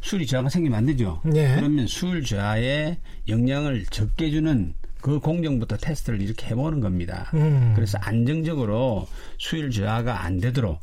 수율 0.00 0.26
저하가 0.26 0.48
생기면 0.48 0.78
안 0.78 0.86
되죠. 0.86 1.20
예. 1.34 1.54
그러면 1.56 1.86
수율 1.86 2.24
저하에 2.24 2.98
영향을 3.28 3.84
적게 3.86 4.30
주는 4.30 4.74
그 5.00 5.18
공정부터 5.18 5.76
테스트를 5.76 6.20
이렇게 6.20 6.46
해보는 6.48 6.80
겁니다. 6.80 7.30
음. 7.34 7.72
그래서 7.74 7.98
안정적으로 7.98 9.06
수율 9.38 9.70
저하가 9.70 10.24
안 10.24 10.38
되도록 10.38 10.80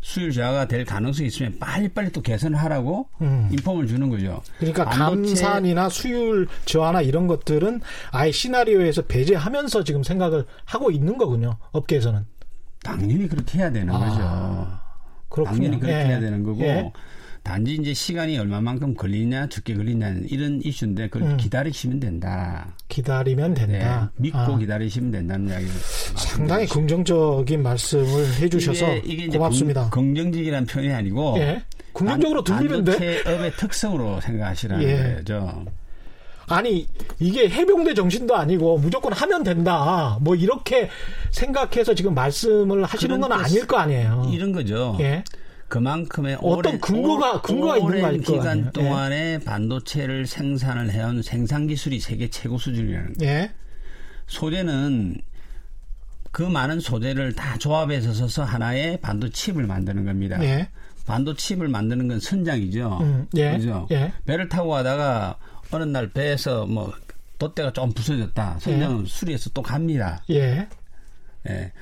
수율 0.00 0.32
저하가 0.32 0.66
될 0.66 0.84
가능성이 0.84 1.28
있으면 1.28 1.58
빨리빨리 1.58 2.10
또 2.12 2.22
개선을 2.22 2.58
하라고 2.58 3.08
음. 3.20 3.48
인폼을 3.52 3.86
주는 3.86 4.08
거죠. 4.08 4.42
그러니까 4.58 4.84
감산이나 4.86 5.88
수율 5.88 6.48
저하나 6.64 7.02
이런 7.02 7.26
것들은 7.26 7.80
아예 8.10 8.32
시나리오에서 8.32 9.02
배제하면서 9.02 9.84
지금 9.84 10.02
생각을 10.02 10.46
하고 10.64 10.90
있는 10.90 11.18
거군요. 11.18 11.56
업계에서는. 11.72 12.24
당연히 12.82 13.28
그렇게 13.28 13.58
해야 13.58 13.70
되는 13.70 13.94
아, 13.94 13.98
거죠. 13.98 14.80
그렇군요. 15.28 15.56
당연히 15.56 15.80
그렇게 15.80 15.98
예. 15.98 16.04
해야 16.06 16.20
되는 16.20 16.42
거고 16.42 16.60
예. 16.62 16.92
단지 17.42 17.74
이제 17.74 17.94
시간이 17.94 18.38
얼마만큼 18.38 18.94
걸리냐 18.94 19.48
적게 19.48 19.74
걸리냐 19.74 20.14
이런 20.28 20.60
이슈인데 20.62 21.08
그걸 21.08 21.30
음. 21.30 21.36
기다리시면 21.36 22.00
된다. 22.00 22.74
기다리면 22.88 23.54
된다. 23.54 24.10
네, 24.14 24.22
믿고 24.22 24.38
아. 24.38 24.58
기다리시면 24.58 25.10
된다는 25.10 25.48
이야기. 25.48 25.66
상당히 26.16 26.66
긍정적인 26.66 27.62
말씀을 27.62 28.34
해주셔서 28.40 28.96
이게, 28.98 29.24
이게 29.24 29.38
고맙습니다. 29.38 29.90
긍 29.90 30.14
정적이라는 30.14 30.66
표현이 30.66 30.92
아니고 30.92 31.36
예. 31.38 31.62
긍정적으로 31.92 32.44
들리는데 32.44 32.92
반도체업의 32.92 33.52
특성으로 33.56 34.20
생각하시라는 34.20 34.84
예. 34.84 35.14
거죠. 35.16 35.64
아니 36.46 36.86
이게 37.20 37.48
해병대 37.48 37.94
정신도 37.94 38.36
아니고 38.36 38.78
무조건 38.78 39.12
하면 39.12 39.42
된다. 39.44 40.18
뭐 40.20 40.34
이렇게 40.34 40.90
생각해서 41.30 41.94
지금 41.94 42.12
말씀을 42.14 42.84
하시는 42.84 43.20
건 43.20 43.32
아닐 43.32 43.66
거 43.66 43.76
아니에요. 43.78 44.28
이런 44.32 44.52
거죠. 44.52 44.96
예. 45.00 45.24
그만큼의 45.70 46.34
어떤 46.42 46.58
오랜, 46.58 46.80
근거가 46.80 47.40
근거가 47.40 47.78
있는 47.78 48.22
거 48.22 48.32
기간 48.32 48.66
예. 48.66 48.70
동안에 48.72 49.32
예. 49.34 49.38
반도체를 49.38 50.26
생산을 50.26 50.90
해온 50.90 51.22
생산 51.22 51.66
기술이 51.68 52.00
세계 52.00 52.28
최고 52.28 52.58
수준이라는 52.58 53.14
거예요. 53.14 53.32
예. 53.32 53.50
소재는 54.26 55.22
그 56.32 56.42
많은 56.42 56.80
소재를 56.80 57.34
다 57.34 57.56
조합해서 57.56 58.12
써서 58.12 58.44
하나의 58.44 59.00
반도 59.00 59.30
칩을 59.30 59.66
만드는 59.66 60.04
겁니다. 60.04 60.42
예. 60.44 60.68
반도 61.06 61.34
칩을 61.34 61.68
만드는 61.68 62.08
건 62.08 62.20
선장이죠. 62.20 62.98
음, 63.00 63.26
예. 63.36 63.52
그죠? 63.52 63.86
예. 63.92 64.12
배를 64.26 64.48
타고 64.48 64.70
가다가 64.70 65.38
어느 65.70 65.84
날 65.84 66.10
배에서 66.10 66.66
뭐 66.66 66.92
돛대가 67.38 67.72
좀 67.72 67.92
부서졌다. 67.92 68.58
선장은 68.60 69.04
예. 69.04 69.08
수리해서 69.08 69.50
또 69.50 69.62
갑니다. 69.62 70.22
예. 70.30 70.68
예. 71.48 71.72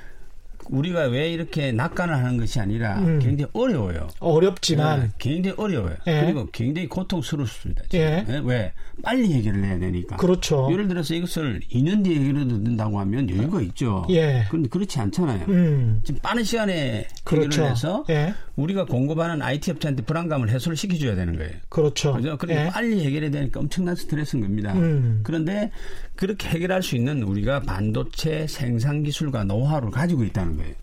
우리가 0.70 1.04
왜 1.04 1.30
이렇게 1.32 1.72
낙관을 1.72 2.14
하는 2.14 2.38
것이 2.38 2.60
아니라 2.60 2.98
음. 2.98 3.18
굉장히 3.18 3.50
어려워요. 3.52 4.08
어렵지만 4.20 5.00
네, 5.00 5.08
굉장히 5.18 5.56
어려워요. 5.58 5.96
예. 6.06 6.20
그리고 6.22 6.46
굉장히 6.52 6.88
고통스럽습니다. 6.88 7.84
예. 7.94 8.24
네, 8.26 8.40
왜 8.44 8.72
빨리 9.02 9.32
해결을 9.32 9.64
해야 9.64 9.78
되니까. 9.78 10.16
그렇죠. 10.16 10.68
예를 10.70 10.88
들어서 10.88 11.14
이것을 11.14 11.60
2년 11.72 12.04
뒤에 12.04 12.16
해결해도 12.20 12.62
된다고 12.62 12.98
하면 13.00 13.30
여유가 13.30 13.60
있죠. 13.62 14.06
예. 14.10 14.44
그런데 14.48 14.68
그렇지 14.68 14.98
않잖아요. 14.98 15.46
음. 15.48 16.00
지금 16.04 16.20
빠른 16.20 16.44
시간에 16.44 17.06
해결을 17.26 17.48
그렇죠. 17.48 17.64
해서 17.64 18.04
예. 18.10 18.34
우리가 18.56 18.84
공급하는 18.86 19.40
IT 19.42 19.70
업체한테 19.72 20.02
불안감을 20.02 20.50
해소를 20.50 20.76
시켜줘야 20.76 21.14
되는 21.14 21.36
거예요. 21.36 21.52
그렇죠. 21.68 22.14
그죠? 22.14 22.36
그러니까 22.38 22.66
예. 22.66 22.70
빨리 22.70 23.04
해결해야 23.04 23.30
되니까 23.30 23.60
엄청난 23.60 23.94
스트레스인 23.94 24.42
겁니다. 24.42 24.72
음. 24.74 25.20
그런데 25.22 25.70
그렇게 26.16 26.48
해결할 26.48 26.82
수 26.82 26.96
있는 26.96 27.22
우리가 27.22 27.60
반도체 27.60 28.46
생산 28.48 29.02
기술과 29.02 29.44
노하우를 29.44 29.90
가지고 29.90 30.24
있다는 30.24 30.56
거예요. 30.56 30.74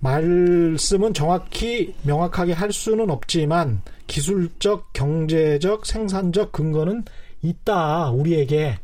말씀은 0.00 1.14
정확히 1.14 1.94
명확하게 2.02 2.52
할 2.52 2.72
수는 2.72 3.10
없지만 3.10 3.82
기술적, 4.08 4.92
경제적, 4.92 5.86
생산적 5.86 6.52
근거는 6.52 7.04
있다. 7.42 8.10
우리에게. 8.10 8.78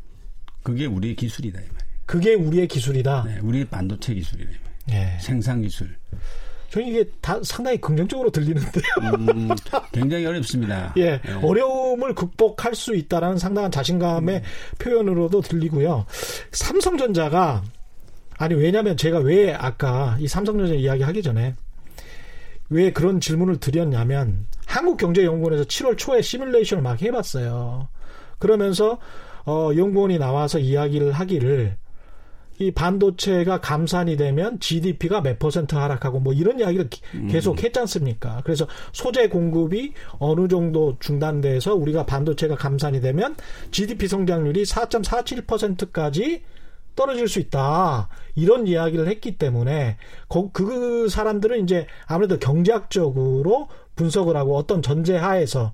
그게 0.62 0.86
우리의 0.86 1.16
기술이다. 1.16 1.61
이 1.61 1.62
말이에요. 1.62 1.78
그게 2.06 2.34
우리의 2.34 2.68
기술이다. 2.68 3.24
네, 3.24 3.38
우리의 3.40 3.64
반도체 3.66 4.14
기술이다. 4.14 4.50
네. 4.86 5.18
생산 5.20 5.62
기술. 5.62 5.96
저는 6.70 6.88
이게 6.88 7.04
다 7.20 7.40
상당히 7.42 7.80
긍정적으로 7.80 8.30
들리는데요. 8.30 8.82
음, 9.18 9.48
굉장히 9.92 10.26
어렵습니다. 10.26 10.92
예, 10.98 11.20
네. 11.20 11.32
어려움을 11.42 12.14
극복할 12.14 12.74
수 12.74 12.94
있다라는 12.94 13.38
상당한 13.38 13.70
자신감의 13.70 14.36
음. 14.36 14.42
표현으로도 14.78 15.40
들리고요. 15.40 16.04
삼성전자가 16.52 17.62
아니 18.36 18.54
왜냐하면 18.54 18.96
제가 18.96 19.18
왜 19.18 19.54
아까 19.54 20.16
이 20.20 20.28
삼성전자 20.28 20.74
이야기 20.74 21.02
하기 21.02 21.22
전에 21.22 21.54
왜 22.70 22.92
그런 22.92 23.20
질문을 23.20 23.59
드렸냐면 23.59 24.46
한국경제연구원에서 24.66 25.64
7월 25.64 25.96
초에 25.96 26.20
시뮬레이션을 26.20 26.82
막 26.82 27.00
해봤어요. 27.00 27.88
그러면서 28.39 28.99
어, 29.45 29.70
연구원이 29.76 30.18
나와서 30.18 30.59
이야기를 30.59 31.12
하기를 31.12 31.76
이 32.61 32.72
반도체가 32.72 33.61
감산이 33.61 34.16
되면 34.16 34.59
GDP가 34.59 35.22
몇 35.22 35.39
퍼센트 35.39 35.76
하락하고 35.76 36.18
뭐 36.18 36.32
이런 36.32 36.59
이야기를 36.59 36.91
음. 37.14 37.28
계속 37.28 37.62
했지 37.62 37.78
않습니까? 37.78 38.41
그래서 38.45 38.66
소재 38.93 39.28
공급이 39.28 39.95
어느 40.18 40.49
정도 40.49 40.97
중단돼서 40.99 41.74
우리가 41.74 42.05
반도체가 42.05 42.57
감산이 42.57 43.01
되면 43.01 43.36
GDP 43.70 44.09
성장률이 44.09 44.64
4.47%까지 44.64 46.43
떨어질 46.97 47.28
수 47.28 47.39
있다. 47.39 48.09
이런 48.34 48.66
이야기를 48.66 49.07
했기 49.07 49.39
때문에 49.39 49.99
그 50.53 51.09
사람들은 51.09 51.62
이제 51.62 51.86
아무래도 52.07 52.41
경제학적으로 52.41 53.68
분석을 53.95 54.36
하고 54.36 54.57
어떤 54.57 54.82
전제 54.82 55.16
하에서 55.16 55.72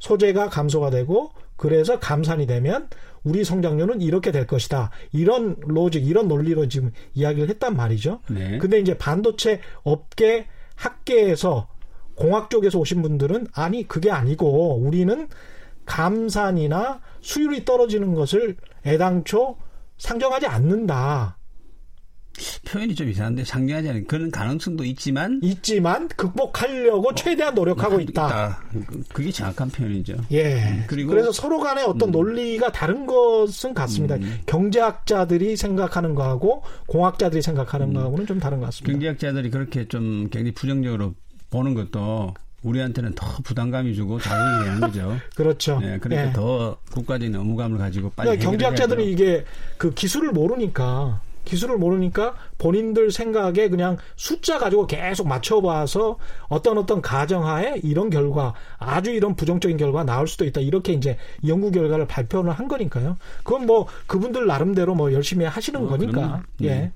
소재가 0.00 0.50
감소가 0.50 0.90
되고 0.90 1.30
그래서 1.56 1.98
감산이 1.98 2.46
되면 2.46 2.88
우리 3.24 3.44
성장률은 3.44 4.02
이렇게 4.02 4.30
될 4.30 4.46
것이다. 4.46 4.90
이런 5.12 5.56
로직, 5.60 6.06
이런 6.06 6.28
논리로 6.28 6.68
지금 6.68 6.92
이야기를 7.14 7.48
했단 7.48 7.74
말이죠. 7.76 8.20
네. 8.30 8.58
근데 8.58 8.78
이제 8.78 8.96
반도체 8.96 9.60
업계 9.82 10.46
학계에서 10.76 11.68
공학 12.14 12.50
쪽에서 12.50 12.78
오신 12.78 13.02
분들은 13.02 13.48
아니 13.52 13.86
그게 13.86 14.10
아니고 14.10 14.76
우리는 14.76 15.28
감산이나 15.84 17.00
수율이 17.20 17.64
떨어지는 17.64 18.14
것을 18.14 18.56
애당초 18.84 19.56
상정하지 19.98 20.46
않는다. 20.46 21.38
표현이 22.64 22.94
좀 22.94 23.08
이상한데 23.08 23.44
상정하지 23.44 23.88
않는 23.88 24.06
그런 24.06 24.30
가능성도 24.30 24.84
있지만 24.84 25.40
있지만 25.42 26.08
극복하려고 26.08 27.08
어, 27.08 27.14
최대한 27.14 27.54
노력하고 27.54 28.00
있다. 28.00 28.26
있다. 28.26 28.62
그게 29.12 29.30
정확한 29.30 29.70
표현이죠. 29.70 30.16
예. 30.32 30.54
음, 30.54 30.84
그리고 30.86 31.10
그래서 31.10 31.32
서로 31.32 31.60
간에 31.60 31.82
어떤 31.82 32.08
음. 32.08 32.12
논리가 32.12 32.72
다른 32.72 33.06
것은 33.06 33.74
같습니다. 33.74 34.16
음. 34.16 34.40
경제학자들이 34.46 35.56
생각하는 35.56 36.14
거하고 36.14 36.62
공학자들이 36.86 37.42
생각하는 37.42 37.88
음. 37.88 37.94
거하고는 37.94 38.26
좀 38.26 38.40
다른 38.40 38.60
것 38.60 38.66
같습니다. 38.66 38.92
경제학자들이 38.92 39.50
그렇게 39.50 39.86
좀 39.88 40.28
굉장히 40.30 40.52
부정적으로 40.52 41.14
보는 41.50 41.74
것도 41.74 42.34
우리한테는 42.62 43.14
더 43.14 43.26
부담감이 43.44 43.94
주고 43.94 44.18
자극이 44.18 44.64
되는 44.64 44.80
거죠. 44.80 45.16
그렇죠. 45.36 45.78
네, 45.78 45.98
그러니까 45.98 46.26
네. 46.26 46.32
더 46.32 46.76
국가적인 46.90 47.34
의무감을 47.34 47.78
가지고 47.78 48.10
빨리 48.10 48.28
그러니까 48.28 48.50
경제학자들은 48.50 49.04
이게 49.04 49.44
그 49.78 49.94
기술을 49.94 50.32
모르니까 50.32 51.20
기술을 51.46 51.78
모르니까 51.78 52.34
본인들 52.58 53.10
생각에 53.10 53.70
그냥 53.70 53.96
숫자 54.16 54.58
가지고 54.58 54.86
계속 54.86 55.26
맞춰봐서 55.26 56.18
어떤 56.48 56.76
어떤 56.76 57.00
가정하에 57.00 57.80
이런 57.82 58.10
결과 58.10 58.52
아주 58.78 59.10
이런 59.10 59.34
부정적인 59.34 59.78
결과 59.78 60.04
나올 60.04 60.28
수도 60.28 60.44
있다 60.44 60.60
이렇게 60.60 60.92
이제 60.92 61.16
연구 61.46 61.70
결과를 61.70 62.06
발표를 62.06 62.52
한 62.52 62.68
거니까요. 62.68 63.16
그건 63.42 63.64
뭐 63.64 63.86
그분들 64.06 64.46
나름대로 64.46 64.94
뭐 64.94 65.12
열심히 65.12 65.46
하시는 65.46 65.82
어, 65.82 65.88
거니까. 65.88 66.42
네. 66.58 66.68
예. 66.68 66.92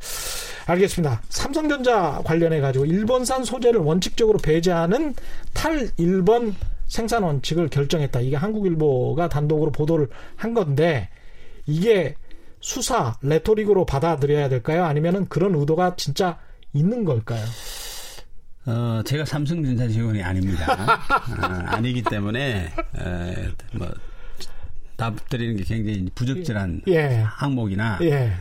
알겠습니다. 0.67 1.23
삼성전자 1.31 2.21
관련해 2.25 2.61
가지고 2.61 2.85
일본산 2.85 3.45
소재를 3.45 3.81
원칙적으로 3.81 4.39
배제하는 4.39 5.15
탈 5.55 5.89
일본 5.97 6.55
생산 6.87 7.23
원칙을 7.23 7.69
결정했다. 7.69 8.21
이게 8.21 8.37
한국일보가 8.37 9.29
단독으로 9.29 9.71
보도를 9.71 10.09
한 10.37 10.55
건데 10.55 11.09
이게 11.67 12.17
수사 12.61 13.17
레토릭으로 13.23 13.87
받아들여야 13.87 14.49
될까요? 14.49 14.85
아니면은 14.85 15.27
그런 15.29 15.55
의도가 15.55 15.97
진짜 15.97 16.39
있는 16.73 17.05
걸까요? 17.05 17.45
어, 18.67 19.03
제가 19.05 19.25
삼성전자 19.25 19.89
직원이 19.89 20.23
아닙니다. 20.23 20.67
어, 21.43 21.77
아니기 21.77 22.03
때문에 22.03 22.73
에, 22.99 23.49
뭐 23.73 23.89
답 25.01 25.31
드리는 25.31 25.57
게 25.57 25.65
굉장히 25.65 26.11
부적절한 26.15 26.83
예. 26.89 27.25
항목이나 27.27 28.01
예. 28.03 28.33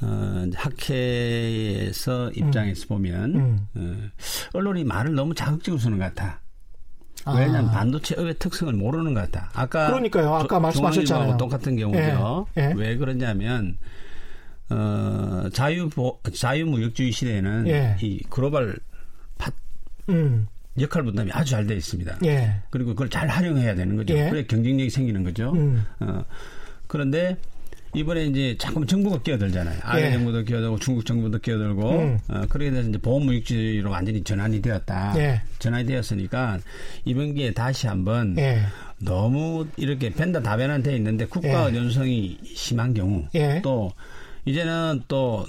어, 0.00 0.46
학회에서 0.54 2.30
입장에서 2.30 2.86
음. 2.86 2.88
보면 2.88 3.34
음. 3.36 3.68
어, 3.74 4.10
언론이 4.54 4.84
말을 4.84 5.14
너무 5.14 5.34
자극적으로 5.34 5.78
쓰는 5.78 5.98
것 5.98 6.04
같아. 6.04 6.40
왜냐하면 7.34 7.68
아. 7.68 7.72
반도체의 7.72 8.34
특성을 8.38 8.72
모르는 8.72 9.14
것 9.14 9.20
같다. 9.20 9.50
아까 9.54 9.88
그러니까요. 9.88 10.34
아까 10.34 10.60
말씀하셨잖아요. 10.60 11.36
똑같은 11.36 11.76
경우죠. 11.76 12.46
예. 12.58 12.62
예. 12.62 12.72
왜 12.76 12.96
그러냐면 12.96 13.76
어, 14.70 15.48
자유 15.52 15.90
자유무역주의 16.32 17.12
시대에는 17.12 17.68
예. 17.68 17.96
이 18.00 18.22
글로벌 18.28 18.78
파, 19.38 19.50
음. 20.08 20.46
역할 20.80 21.02
분담이 21.02 21.30
아주 21.32 21.52
잘 21.52 21.66
되어 21.66 21.76
있습니다. 21.76 22.18
예. 22.24 22.62
그리고 22.70 22.90
그걸 22.90 23.08
잘 23.08 23.28
활용해야 23.28 23.74
되는 23.74 23.96
거죠. 23.96 24.14
예. 24.14 24.30
그래 24.30 24.44
경쟁력이 24.44 24.90
생기는 24.90 25.24
거죠. 25.24 25.52
음. 25.52 25.84
어, 26.00 26.24
그런데 26.86 27.36
이번에 27.96 28.26
이제 28.26 28.54
자꾸 28.58 28.84
정부가 28.84 29.22
끼어들잖아요. 29.22 29.80
아베 29.82 30.06
예. 30.06 30.12
정부도 30.12 30.44
끼어들고 30.44 30.78
중국 30.80 31.06
정부도 31.06 31.38
끼어들고 31.38 31.90
음. 31.90 32.18
어, 32.28 32.42
그렇게 32.50 32.70
돼서 32.70 32.90
이제 32.90 32.98
보험무역주의로 32.98 33.90
완전히 33.90 34.22
전환이 34.22 34.60
되었다. 34.60 35.14
예. 35.16 35.40
전환이 35.58 35.86
되었으니까 35.86 36.58
이번 37.06 37.34
기회에 37.34 37.52
다시 37.52 37.86
한번 37.86 38.36
예. 38.38 38.60
너무 38.98 39.66
이렇게 39.78 40.10
벤다 40.10 40.42
다변한 40.42 40.82
돼 40.82 40.94
있는데 40.96 41.24
국가 41.24 41.72
예. 41.72 41.76
연성이 41.76 42.38
심한 42.44 42.92
경우 42.92 43.24
예. 43.34 43.62
또 43.62 43.90
이제는 44.44 45.04
또 45.08 45.46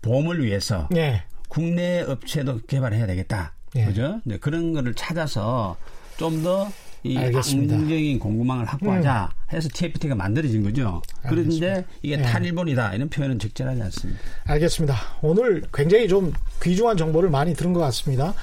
보험을 0.00 0.42
위해서 0.42 0.88
예. 0.96 1.24
국내 1.48 2.00
업체도 2.00 2.60
개발해야 2.68 3.06
되겠다. 3.06 3.52
그죠? 3.72 4.20
네, 4.24 4.38
그런 4.38 4.72
거를 4.72 4.94
찾아서 4.94 5.76
좀더 6.16 6.70
이 7.04 7.16
알겠습니다. 7.16 7.74
안정적인 7.74 8.18
공급망을 8.18 8.64
확보하자 8.64 9.30
음. 9.32 9.54
해서 9.56 9.68
TFT가 9.72 10.14
만들어진 10.14 10.62
거죠. 10.62 11.02
알겠습니다. 11.22 11.66
그런데 11.66 11.86
이게 12.02 12.16
네. 12.16 12.22
탈일본이다 12.22 12.94
이런 12.94 13.08
표현은 13.08 13.38
적절하지 13.38 13.82
않습니다. 13.82 14.20
알겠습니다. 14.44 14.96
오늘 15.22 15.62
굉장히 15.72 16.08
좀 16.08 16.32
귀중한 16.62 16.96
정보를 16.96 17.30
많이 17.30 17.54
들은 17.54 17.72
것 17.72 17.80
같습니다. 17.80 18.34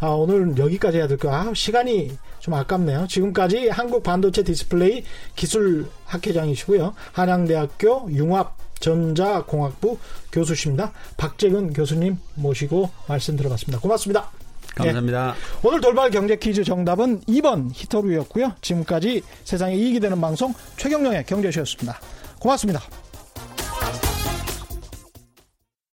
아, 0.00 0.08
오늘 0.08 0.56
여기까지 0.56 0.98
해야 0.98 1.08
될 1.08 1.16
거. 1.16 1.32
아, 1.34 1.52
시간이 1.54 2.16
좀 2.38 2.54
아깝네요. 2.54 3.06
지금까지 3.08 3.68
한국 3.68 4.02
반도체 4.02 4.42
디스플레이 4.42 5.04
기술 5.34 5.86
학회장이시고요. 6.06 6.94
한양대학교 7.12 8.08
융합 8.12 8.56
전자공학부 8.80 9.98
교수십니다. 10.30 10.92
박재근 11.16 11.72
교수님 11.72 12.18
모시고 12.36 12.90
말씀 13.08 13.36
들어봤습니다. 13.36 13.80
고맙습니다. 13.80 14.30
감사합니다. 14.78 15.34
예. 15.36 15.66
오늘 15.66 15.80
돌발 15.80 16.10
경제 16.10 16.36
퀴즈 16.36 16.64
정답은 16.64 17.20
2번 17.22 17.70
희토류였고요. 17.72 18.54
지금까지 18.60 19.22
세상에 19.44 19.74
이익이 19.74 20.00
되는 20.00 20.20
방송 20.20 20.54
최경영의 20.76 21.24
경제쇼였습니다. 21.26 22.00
고맙습니다. 22.38 22.80